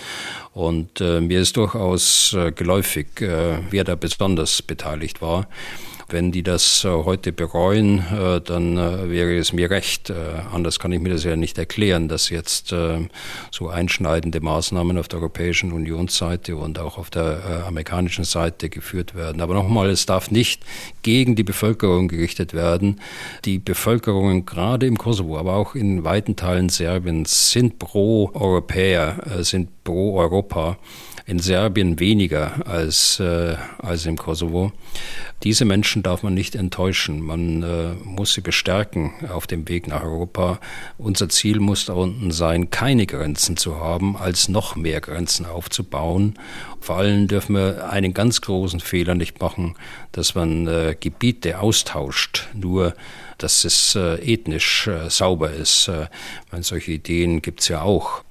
Und 0.53 0.99
mir 0.99 1.39
ist 1.39 1.55
durchaus 1.55 2.35
geläufig, 2.55 3.07
wer 3.19 3.83
da 3.83 3.95
besonders 3.95 4.61
beteiligt 4.61 5.21
war. 5.21 5.47
Wenn 6.13 6.31
die 6.31 6.43
das 6.43 6.85
äh, 6.85 6.89
heute 6.89 7.31
bereuen, 7.31 7.97
äh, 7.97 8.39
dann 8.39 8.77
äh, 8.77 9.09
wäre 9.09 9.35
es 9.35 9.51
mir 9.51 9.71
recht. 9.71 10.13
Anders 10.53 10.77
kann 10.77 10.91
ich 10.91 10.99
mir 10.99 11.09
das 11.09 11.23
ja 11.23 11.35
nicht 11.35 11.57
erklären, 11.57 12.07
dass 12.07 12.29
jetzt 12.29 12.75
so 13.51 13.69
einschneidende 13.69 14.39
Maßnahmen 14.41 14.97
auf 14.97 15.07
der 15.07 15.19
Europäischen 15.19 15.71
Unionsseite 15.71 16.55
und 16.55 16.77
auch 16.77 16.97
auf 16.97 17.09
der 17.09 17.65
amerikanischen 17.67 18.25
Seite 18.25 18.69
geführt 18.69 19.15
werden. 19.15 19.41
Aber 19.41 19.53
nochmal, 19.53 19.89
es 19.89 20.05
darf 20.05 20.29
nicht 20.29 20.61
gegen 21.01 21.35
die 21.35 21.43
Bevölkerung 21.43 22.07
gerichtet 22.07 22.53
werden. 22.53 22.99
Die 23.45 23.59
Bevölkerungen 23.59 24.45
gerade 24.45 24.85
im 24.85 24.97
Kosovo, 24.97 25.37
aber 25.37 25.55
auch 25.55 25.73
in 25.73 26.03
weiten 26.03 26.35
Teilen 26.35 26.69
Serbiens 26.69 27.51
sind 27.51 27.79
pro 27.79 28.29
Europäer, 28.33 29.23
sind 29.41 29.83
pro 29.83 30.17
Europa 30.17 30.77
in 31.25 31.39
Serbien 31.39 31.99
weniger 31.99 32.67
als, 32.67 33.19
äh, 33.19 33.55
als 33.77 34.05
im 34.05 34.17
Kosovo. 34.17 34.73
Diese 35.43 35.65
Menschen 35.65 36.03
darf 36.03 36.23
man 36.23 36.33
nicht 36.33 36.55
enttäuschen. 36.55 37.21
Man 37.21 37.63
äh, 37.63 37.93
muss 38.03 38.33
sie 38.33 38.41
bestärken 38.41 39.13
auf 39.29 39.47
dem 39.47 39.67
Weg 39.69 39.87
nach 39.87 40.03
Europa. 40.03 40.59
Unser 40.97 41.29
Ziel 41.29 41.59
muss 41.59 41.85
da 41.85 41.93
unten 41.93 42.31
sein, 42.31 42.69
keine 42.69 43.05
Grenzen 43.05 43.55
zu 43.57 43.77
haben, 43.77 44.17
als 44.17 44.49
noch 44.49 44.75
mehr 44.75 44.99
Grenzen 45.01 45.45
aufzubauen. 45.45 46.37
Vor 46.81 46.97
allem 46.97 47.27
dürfen 47.27 47.55
wir 47.55 47.89
einen 47.89 48.13
ganz 48.13 48.41
großen 48.41 48.81
Fehler 48.81 49.15
nicht 49.15 49.39
machen, 49.39 49.75
dass 50.11 50.35
man 50.35 50.67
äh, 50.67 50.95
Gebiete 50.99 51.59
austauscht, 51.59 52.47
nur 52.53 52.95
dass 53.37 53.63
es 53.63 53.95
äh, 53.95 54.15
ethnisch 54.15 54.87
äh, 54.87 55.09
sauber 55.09 55.51
ist. 55.51 55.87
Äh, 55.87 56.07
meine, 56.51 56.63
solche 56.63 56.91
Ideen 56.91 57.41
gibt 57.41 57.61
es 57.61 57.69
ja 57.69 57.81
auch. 57.81 58.23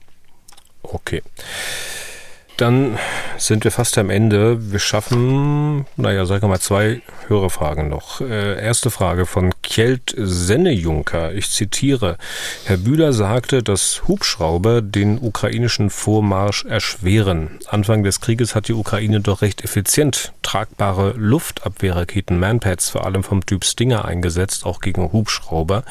Okay. 0.83 1.23
Dann 2.57 2.99
sind 3.39 3.65
wir 3.65 3.71
fast 3.71 3.97
am 3.99 4.11
Ende. 4.11 4.73
Wir 4.73 4.79
schaffen, 4.79 5.87
naja, 5.97 6.27
sagen 6.27 6.43
wir 6.43 6.49
mal, 6.49 6.61
zwei 6.61 7.03
Hörerfragen 7.27 7.89
noch. 7.89 8.21
Äh, 8.21 8.63
erste 8.63 8.91
Frage 8.91 9.27
von 9.27 9.53
Kjeld 9.63 10.15
Sennejunker. 10.17 11.33
Ich 11.33 11.51
zitiere. 11.51 12.19
Herr 12.65 12.77
Bühler 12.77 13.13
sagte, 13.13 13.63
dass 13.63 14.03
Hubschrauber 14.07 14.83
den 14.83 15.19
ukrainischen 15.19 15.91
Vormarsch 15.91 16.65
erschweren. 16.65 17.59
Anfang 17.69 18.05
des 18.05 18.21
Krieges 18.21 18.55
hat 18.55 18.69
die 18.69 18.75
Ukraine 18.75 19.21
doch 19.21 19.43
recht 19.43 19.65
effizient 19.65 20.33
tragbare 20.43 21.15
Luftabwehrraketen 21.17 22.39
Manpads, 22.39 22.91
vor 22.91 23.07
allem 23.07 23.23
vom 23.23 23.47
Typ 23.47 23.65
Stinger, 23.65 24.05
eingesetzt, 24.05 24.67
auch 24.67 24.81
gegen 24.81 25.13
Hubschrauber. 25.13 25.85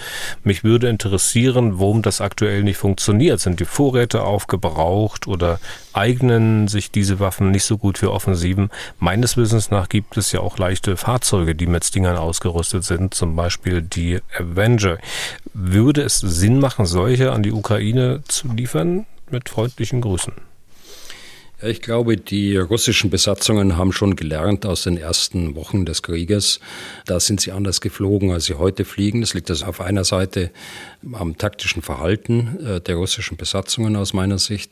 Mich 0.44 0.64
würde 0.64 0.90
interessieren, 0.90 1.80
warum 1.80 2.02
das 2.02 2.22
aktuell 2.22 2.64
nicht 2.64 2.78
funktioniert. 2.78 3.40
Sind 3.40 3.60
die 3.60 3.66
Vorräte 3.66 4.24
aufgebraucht 4.24 5.28
oder 5.28 5.60
eignen 5.94 6.68
sich 6.68 6.92
diese 6.92 7.20
Waffen 7.20 7.52
nicht 7.52 7.64
so 7.64 7.78
gut 7.78 7.98
für 7.98 8.12
Offensiven. 8.12 8.70
Meines 9.00 9.38
Wissens 9.38 9.72
nach 9.72 9.90
gibt 9.90 10.18
es 10.18 10.32
ja 10.32 10.40
auch 10.40 10.58
leichte 10.58 10.98
Fahrzeuge, 10.98 11.56
die 11.56 11.68
mit 11.68 11.86
Stingern 11.86 12.18
ausgerüstet 12.18 12.84
sind, 12.84 13.14
zum 13.14 13.36
Beispiel 13.36 13.82
die 13.82 14.20
Avenger. 14.38 14.98
Würde 15.54 16.02
es 16.02 16.20
Sinn 16.20 16.60
machen, 16.60 16.86
solche 16.86 17.32
an 17.32 17.44
die 17.44 17.52
Ukraine 17.52 18.24
zu 18.28 18.48
liefern? 18.50 19.06
Mit 19.30 19.48
freundlichen 19.48 20.02
Grüßen. 20.02 20.34
Ich 21.64 21.82
glaube, 21.84 22.18
die 22.18 22.58
russischen 22.58 23.12
Besatzungen 23.12 23.78
haben 23.78 23.92
schon 23.92 24.16
gelernt 24.16 24.66
aus 24.66 24.82
den 24.82 24.98
ersten 24.98 25.56
Wochen 25.56 25.86
des 25.86 26.02
Krieges. 26.02 26.60
Da 27.06 27.20
sind 27.20 27.40
sie 27.40 27.52
anders 27.52 27.82
geflogen, 27.82 28.32
als 28.32 28.46
sie 28.46 28.56
heute 28.56 28.84
fliegen. 28.84 29.22
Das 29.22 29.36
liegt 29.36 29.48
also 29.52 29.66
auf 29.66 29.80
einer 29.80 30.04
Seite 30.04 30.50
am 31.14 31.38
taktischen 31.38 31.82
Verhalten 31.82 32.60
äh, 32.66 32.82
der 32.82 32.96
russischen 32.96 33.38
Besatzungen 33.38 33.96
aus 33.96 34.14
meiner 34.14 34.38
Sicht. 34.38 34.72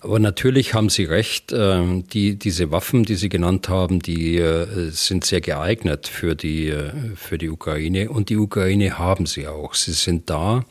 Aber 0.00 0.18
natürlich 0.18 0.74
haben 0.74 0.88
Sie 0.88 1.04
recht, 1.04 1.52
äh, 1.52 2.02
die, 2.02 2.38
diese 2.38 2.70
Waffen, 2.70 3.04
die 3.04 3.14
Sie 3.14 3.28
genannt 3.28 3.68
haben, 3.68 4.00
die 4.00 4.36
äh, 4.38 4.90
sind 4.90 5.24
sehr 5.24 5.40
geeignet 5.40 6.06
für 6.08 6.34
die, 6.34 6.74
für 7.16 7.38
die 7.38 7.48
Ukraine. 7.48 8.10
Und 8.10 8.28
die 8.28 8.36
Ukraine 8.36 8.98
haben 8.98 9.26
sie 9.26 9.46
auch. 9.46 9.74
Sie 9.74 9.92
sind 9.92 10.30
da. 10.30 10.64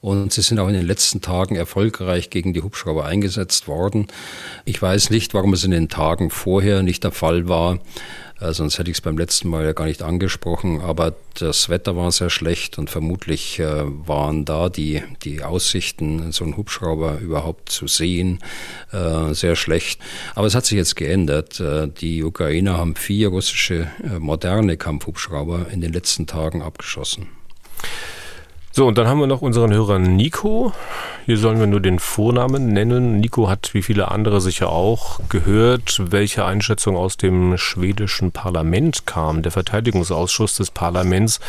Und 0.00 0.32
sie 0.32 0.42
sind 0.42 0.58
auch 0.58 0.68
in 0.68 0.74
den 0.74 0.86
letzten 0.86 1.20
Tagen 1.20 1.56
erfolgreich 1.56 2.30
gegen 2.30 2.52
die 2.52 2.62
Hubschrauber 2.62 3.04
eingesetzt 3.06 3.66
worden. 3.66 4.06
Ich 4.64 4.80
weiß 4.80 5.10
nicht, 5.10 5.34
warum 5.34 5.52
es 5.52 5.64
in 5.64 5.70
den 5.72 5.88
Tagen 5.88 6.30
vorher 6.30 6.82
nicht 6.82 7.02
der 7.02 7.12
Fall 7.12 7.48
war. 7.48 7.80
Äh, 8.40 8.52
sonst 8.52 8.78
hätte 8.78 8.90
ich 8.90 8.98
es 8.98 9.00
beim 9.00 9.18
letzten 9.18 9.48
Mal 9.48 9.64
ja 9.64 9.72
gar 9.72 9.86
nicht 9.86 10.02
angesprochen. 10.02 10.80
Aber 10.80 11.14
das 11.34 11.68
Wetter 11.68 11.96
war 11.96 12.10
sehr 12.12 12.30
schlecht 12.30 12.78
und 12.78 12.90
vermutlich 12.90 13.58
äh, 13.58 13.82
waren 13.84 14.44
da 14.44 14.68
die, 14.68 15.02
die 15.22 15.42
Aussichten, 15.42 16.32
so 16.32 16.44
einen 16.44 16.56
Hubschrauber 16.56 17.18
überhaupt 17.18 17.70
zu 17.70 17.86
sehen, 17.86 18.40
äh, 18.92 19.32
sehr 19.32 19.56
schlecht. 19.56 20.00
Aber 20.34 20.46
es 20.46 20.54
hat 20.54 20.66
sich 20.66 20.76
jetzt 20.76 20.96
geändert. 20.96 21.60
Äh, 21.60 21.88
die 21.88 22.22
Ukrainer 22.24 22.76
haben 22.78 22.96
vier 22.96 23.28
russische 23.28 23.90
äh, 24.02 24.18
moderne 24.18 24.76
Kampfhubschrauber 24.76 25.66
in 25.70 25.80
den 25.80 25.92
letzten 25.92 26.26
Tagen 26.26 26.62
abgeschossen. 26.62 27.28
So, 28.76 28.86
und 28.86 28.98
dann 28.98 29.08
haben 29.08 29.20
wir 29.20 29.26
noch 29.26 29.40
unseren 29.40 29.72
Hörer 29.72 29.98
Nico. 29.98 30.70
Hier 31.24 31.38
sollen 31.38 31.58
wir 31.58 31.66
nur 31.66 31.80
den 31.80 31.98
Vornamen 31.98 32.74
nennen. 32.74 33.20
Nico 33.20 33.48
hat 33.48 33.72
wie 33.72 33.80
viele 33.80 34.10
andere 34.10 34.42
sicher 34.42 34.68
auch 34.68 35.18
gehört, 35.30 35.98
welche 36.10 36.44
Einschätzung 36.44 36.94
aus 36.94 37.16
dem 37.16 37.56
schwedischen 37.56 38.32
Parlament 38.32 39.06
kam. 39.06 39.40
Der 39.40 39.50
Verteidigungsausschuss 39.50 40.56
des 40.56 40.70
Parlaments, 40.70 41.40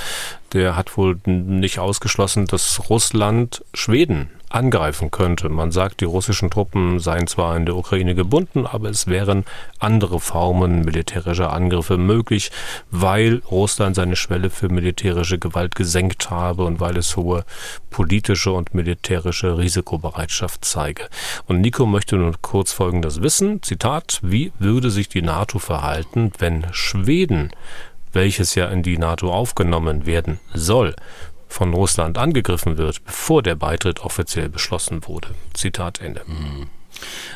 der 0.53 0.77
hat 0.77 0.95
wohl 0.95 1.17
nicht 1.25 1.79
ausgeschlossen, 1.79 2.45
dass 2.45 2.89
Russland 2.89 3.61
Schweden 3.73 4.29
angreifen 4.57 5.11
könnte. 5.11 5.49
Man 5.49 5.71
sagt, 5.71 6.01
die 6.01 6.05
russischen 6.05 6.49
Truppen 6.49 6.99
seien 6.99 7.27
zwar 7.27 7.55
in 7.55 7.65
der 7.65 7.75
Ukraine 7.75 8.15
gebunden, 8.15 8.65
aber 8.65 8.89
es 8.89 9.05
wären 9.07 9.45
andere 9.79 10.19
Formen 10.19 10.81
militärischer 10.81 11.53
Angriffe 11.53 11.97
möglich, 11.97 12.51
weil 12.89 13.43
Russland 13.51 13.95
seine 13.95 14.15
Schwelle 14.15 14.49
für 14.49 14.69
militärische 14.69 15.37
Gewalt 15.37 15.75
gesenkt 15.75 16.31
habe 16.31 16.65
und 16.65 16.79
weil 16.79 16.97
es 16.97 17.15
hohe 17.15 17.45
politische 17.91 18.51
und 18.51 18.73
militärische 18.73 19.57
Risikobereitschaft 19.57 20.65
zeige. 20.65 21.07
Und 21.45 21.61
Nico 21.61 21.85
möchte 21.85 22.15
nun 22.15 22.35
kurz 22.41 22.71
Folgendes 22.71 23.21
wissen. 23.21 23.61
Zitat, 23.61 24.19
wie 24.23 24.51
würde 24.57 24.89
sich 24.89 25.07
die 25.07 25.21
NATO 25.21 25.59
verhalten, 25.59 26.31
wenn 26.39 26.65
Schweden 26.71 27.51
welches 28.13 28.55
ja 28.55 28.67
in 28.67 28.81
die 28.81 28.97
NATO 28.97 29.31
aufgenommen 29.31 30.07
werden 30.07 30.39
soll, 30.53 30.95
von 31.47 31.73
Russland 31.73 32.17
angegriffen 32.17 32.77
wird, 32.77 33.03
bevor 33.05 33.43
der 33.43 33.55
Beitritt 33.55 34.01
offiziell 34.01 34.49
beschlossen 34.49 35.07
wurde. 35.07 35.29
Zitat 35.53 36.01
Ende. 36.01 36.21
Mhm. 36.25 36.69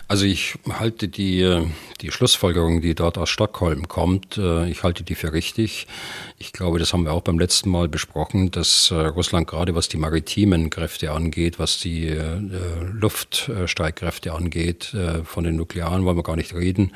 Also 0.07 0.25
ich 0.25 0.55
halte 0.69 1.07
die, 1.07 1.67
die 2.01 2.11
Schlussfolgerung, 2.11 2.81
die 2.81 2.95
dort 2.95 3.17
aus 3.17 3.29
Stockholm 3.29 3.87
kommt, 3.87 4.37
äh, 4.37 4.69
ich 4.69 4.83
halte 4.83 5.03
die 5.03 5.15
für 5.15 5.33
richtig. 5.33 5.87
Ich 6.37 6.51
glaube, 6.51 6.79
das 6.79 6.93
haben 6.93 7.05
wir 7.05 7.13
auch 7.13 7.21
beim 7.21 7.39
letzten 7.39 7.69
Mal 7.69 7.87
besprochen, 7.87 8.51
dass 8.51 8.91
äh, 8.91 8.95
Russland 8.95 9.47
gerade 9.47 9.75
was 9.75 9.87
die 9.87 9.97
maritimen 9.97 10.69
Kräfte 10.69 11.11
angeht, 11.11 11.59
was 11.59 11.79
die 11.79 12.07
äh, 12.07 12.39
Luftstreitkräfte 12.91 14.33
angeht, 14.33 14.95
von 15.23 15.43
den 15.43 15.55
Nuklearen 15.55 16.05
wollen 16.05 16.17
wir 16.17 16.23
gar 16.23 16.35
nicht 16.35 16.53
reden, 16.53 16.91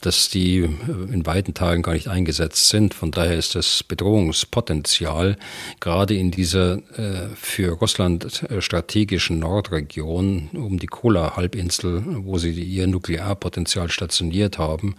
dass 0.00 0.28
die 0.28 0.58
äh, 0.58 0.66
in 1.12 1.26
weiten 1.26 1.54
Teilen 1.54 1.82
gar 1.82 1.92
nicht 1.92 2.08
eingesetzt 2.08 2.68
sind. 2.68 2.94
Von 2.94 3.10
daher 3.10 3.36
ist 3.36 3.54
das 3.54 3.82
Bedrohungspotenzial 3.82 5.36
gerade 5.80 6.14
in 6.14 6.30
dieser 6.30 6.78
äh, 6.98 7.28
für 7.34 7.72
Russland 7.72 8.44
äh, 8.50 8.60
strategischen 8.60 9.38
Nordregion 9.38 10.50
um 10.52 10.78
die 10.78 10.86
Kola-Halbinsel, 10.86 12.02
wo 12.24 12.38
sie 12.38 12.50
ihr 12.50 12.86
Nuklearpotenzial 12.86 13.90
stationiert 13.90 14.58
haben, 14.58 14.96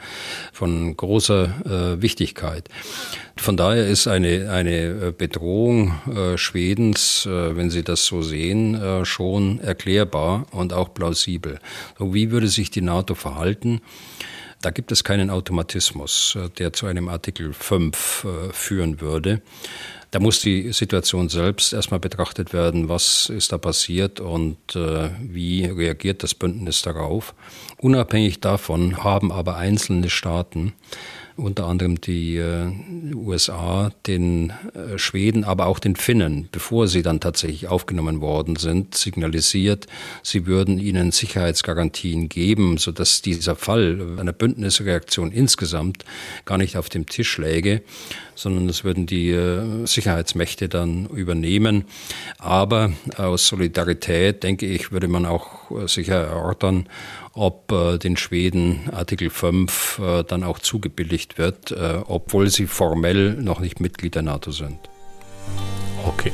von 0.53 0.95
großer 0.95 1.99
Wichtigkeit. 2.01 2.69
Von 3.39 3.55
daher 3.55 3.87
ist 3.87 4.07
eine, 4.07 4.51
eine 4.51 5.13
Bedrohung 5.13 5.93
äh, 6.07 6.37
Schwedens, 6.37 7.25
äh, 7.25 7.55
wenn 7.55 7.69
Sie 7.69 7.83
das 7.83 8.05
so 8.05 8.21
sehen, 8.21 8.75
äh, 8.75 9.05
schon 9.05 9.59
erklärbar 9.59 10.45
und 10.51 10.73
auch 10.73 10.93
plausibel. 10.93 11.59
So, 11.97 12.13
wie 12.13 12.31
würde 12.31 12.49
sich 12.49 12.69
die 12.69 12.81
NATO 12.81 13.15
verhalten? 13.15 13.81
Da 14.61 14.71
gibt 14.71 14.91
es 14.91 15.05
keinen 15.05 15.29
Automatismus, 15.29 16.37
äh, 16.37 16.49
der 16.49 16.73
zu 16.73 16.85
einem 16.85 17.07
Artikel 17.07 17.53
5 17.53 18.25
äh, 18.25 18.53
führen 18.53 18.99
würde. 18.99 19.41
Da 20.11 20.19
muss 20.19 20.41
die 20.41 20.73
Situation 20.73 21.29
selbst 21.29 21.71
erstmal 21.71 21.99
betrachtet 21.99 22.51
werden, 22.51 22.89
was 22.89 23.29
ist 23.29 23.51
da 23.51 23.59
passiert 23.59 24.19
und 24.19 24.57
äh, 24.75 25.11
wie 25.21 25.65
reagiert 25.65 26.23
das 26.23 26.33
Bündnis 26.33 26.81
darauf. 26.81 27.35
Unabhängig 27.77 28.39
davon 28.39 29.03
haben 29.03 29.31
aber 29.31 29.57
einzelne 29.57 30.09
Staaten 30.09 30.73
unter 31.39 31.65
anderem 31.65 31.99
die 32.01 32.37
äh, 32.37 32.67
USA, 33.13 33.91
den 34.07 34.51
äh, 34.73 34.97
Schweden, 34.97 35.43
aber 35.43 35.67
auch 35.67 35.79
den 35.79 35.95
Finnen, 35.95 36.49
bevor 36.51 36.87
sie 36.87 37.01
dann 37.01 37.19
tatsächlich 37.19 37.67
aufgenommen 37.67 38.21
worden 38.21 38.55
sind, 38.55 38.95
signalisiert, 38.95 39.87
sie 40.23 40.45
würden 40.45 40.79
ihnen 40.79 41.11
Sicherheitsgarantien 41.11 42.29
geben, 42.29 42.77
sodass 42.77 43.21
dieser 43.21 43.55
Fall 43.55 44.17
einer 44.19 44.33
Bündnisreaktion 44.33 45.31
insgesamt 45.31 46.05
gar 46.45 46.57
nicht 46.57 46.77
auf 46.77 46.89
dem 46.89 47.05
Tisch 47.05 47.37
läge, 47.37 47.81
sondern 48.39 48.69
es 48.69 48.85
würden 48.85 49.05
die 49.05 49.31
äh, 49.31 49.85
Sicherheitsmächte 49.85 50.69
dann 50.69 51.07
übernehmen. 51.07 51.83
Aber 52.37 52.91
aus 53.17 53.47
Solidarität, 53.47 54.43
denke 54.43 54.65
ich, 54.65 54.93
würde 54.93 55.09
man 55.09 55.25
auch 55.25 55.69
äh, 55.71 55.87
sicher 55.87 56.15
erörtern, 56.15 56.87
ob 57.33 57.69
äh, 57.71 57.97
den 57.97 58.15
Schweden 58.15 58.89
Artikel 58.93 59.29
5 59.29 59.99
äh, 59.99 60.23
dann 60.23 60.43
auch 60.43 60.59
zugebilligt 60.59 61.37
wird, 61.37 61.75
obwohl 62.07 62.49
sie 62.49 62.67
formell 62.67 63.33
noch 63.33 63.59
nicht 63.59 63.79
Mitglied 63.79 64.15
der 64.15 64.21
NATO 64.21 64.51
sind. 64.51 64.77
Okay. 66.05 66.31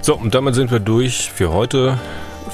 So, 0.00 0.16
und 0.16 0.34
damit 0.34 0.54
sind 0.54 0.70
wir 0.70 0.80
durch 0.80 1.30
für 1.30 1.52
heute. 1.52 1.98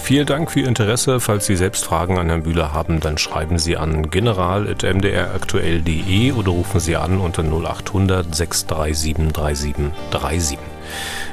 Vielen 0.04 0.26
Dank 0.26 0.52
für 0.52 0.60
Ihr 0.60 0.68
Interesse. 0.68 1.18
Falls 1.18 1.46
Sie 1.46 1.56
selbst 1.56 1.86
Fragen 1.86 2.18
an 2.18 2.28
Herrn 2.28 2.42
Bühler 2.42 2.74
haben, 2.74 3.00
dann 3.00 3.16
schreiben 3.16 3.58
Sie 3.58 3.78
an 3.78 4.10
general.mdraktuell.de 4.10 6.32
oder 6.32 6.50
rufen 6.50 6.78
Sie 6.78 6.94
an 6.94 7.20
unter 7.20 7.42
0800 7.42 8.34
637 8.34 9.32
3737. 9.32 10.58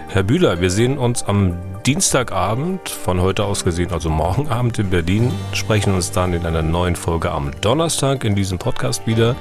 Herr 0.08 0.24
Bühler, 0.24 0.62
wir 0.62 0.70
sehen 0.70 0.98
uns 0.98 1.24
am 1.24 1.58
Dienstagabend, 1.86 2.88
von 2.88 3.20
heute 3.20 3.44
aus 3.44 3.66
gesehen, 3.66 3.92
also 3.92 4.10
morgen 4.10 4.48
Abend 4.48 4.80
in 4.80 4.90
Berlin, 4.90 5.34
sprechen 5.52 5.94
uns 5.94 6.12
dann 6.12 6.32
in 6.32 6.46
einer 6.46 6.62
neuen 6.62 6.96
Folge 6.96 7.30
am 7.30 7.52
Donnerstag 7.60 8.24
in 8.24 8.36
diesem 8.36 8.58
Podcast 8.58 9.06
wieder. 9.06 9.36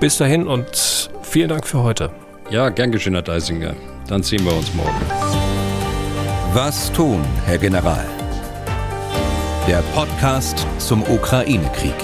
Bis 0.00 0.16
dahin 0.16 0.46
und 0.46 1.10
vielen 1.20 1.50
Dank 1.50 1.66
für 1.66 1.82
heute. 1.82 2.08
Ja, 2.48 2.70
gern 2.70 2.90
geschehen, 2.90 3.12
Herr 3.12 3.20
Deisinger. 3.20 3.74
Dann 4.08 4.22
sehen 4.22 4.46
wir 4.46 4.56
uns 4.56 4.72
morgen. 4.72 5.43
Was 6.54 6.92
tun, 6.92 7.20
Herr 7.46 7.58
General? 7.58 8.06
Der 9.66 9.82
Podcast 9.92 10.64
zum 10.78 11.02
Ukraine-Krieg. 11.02 11.96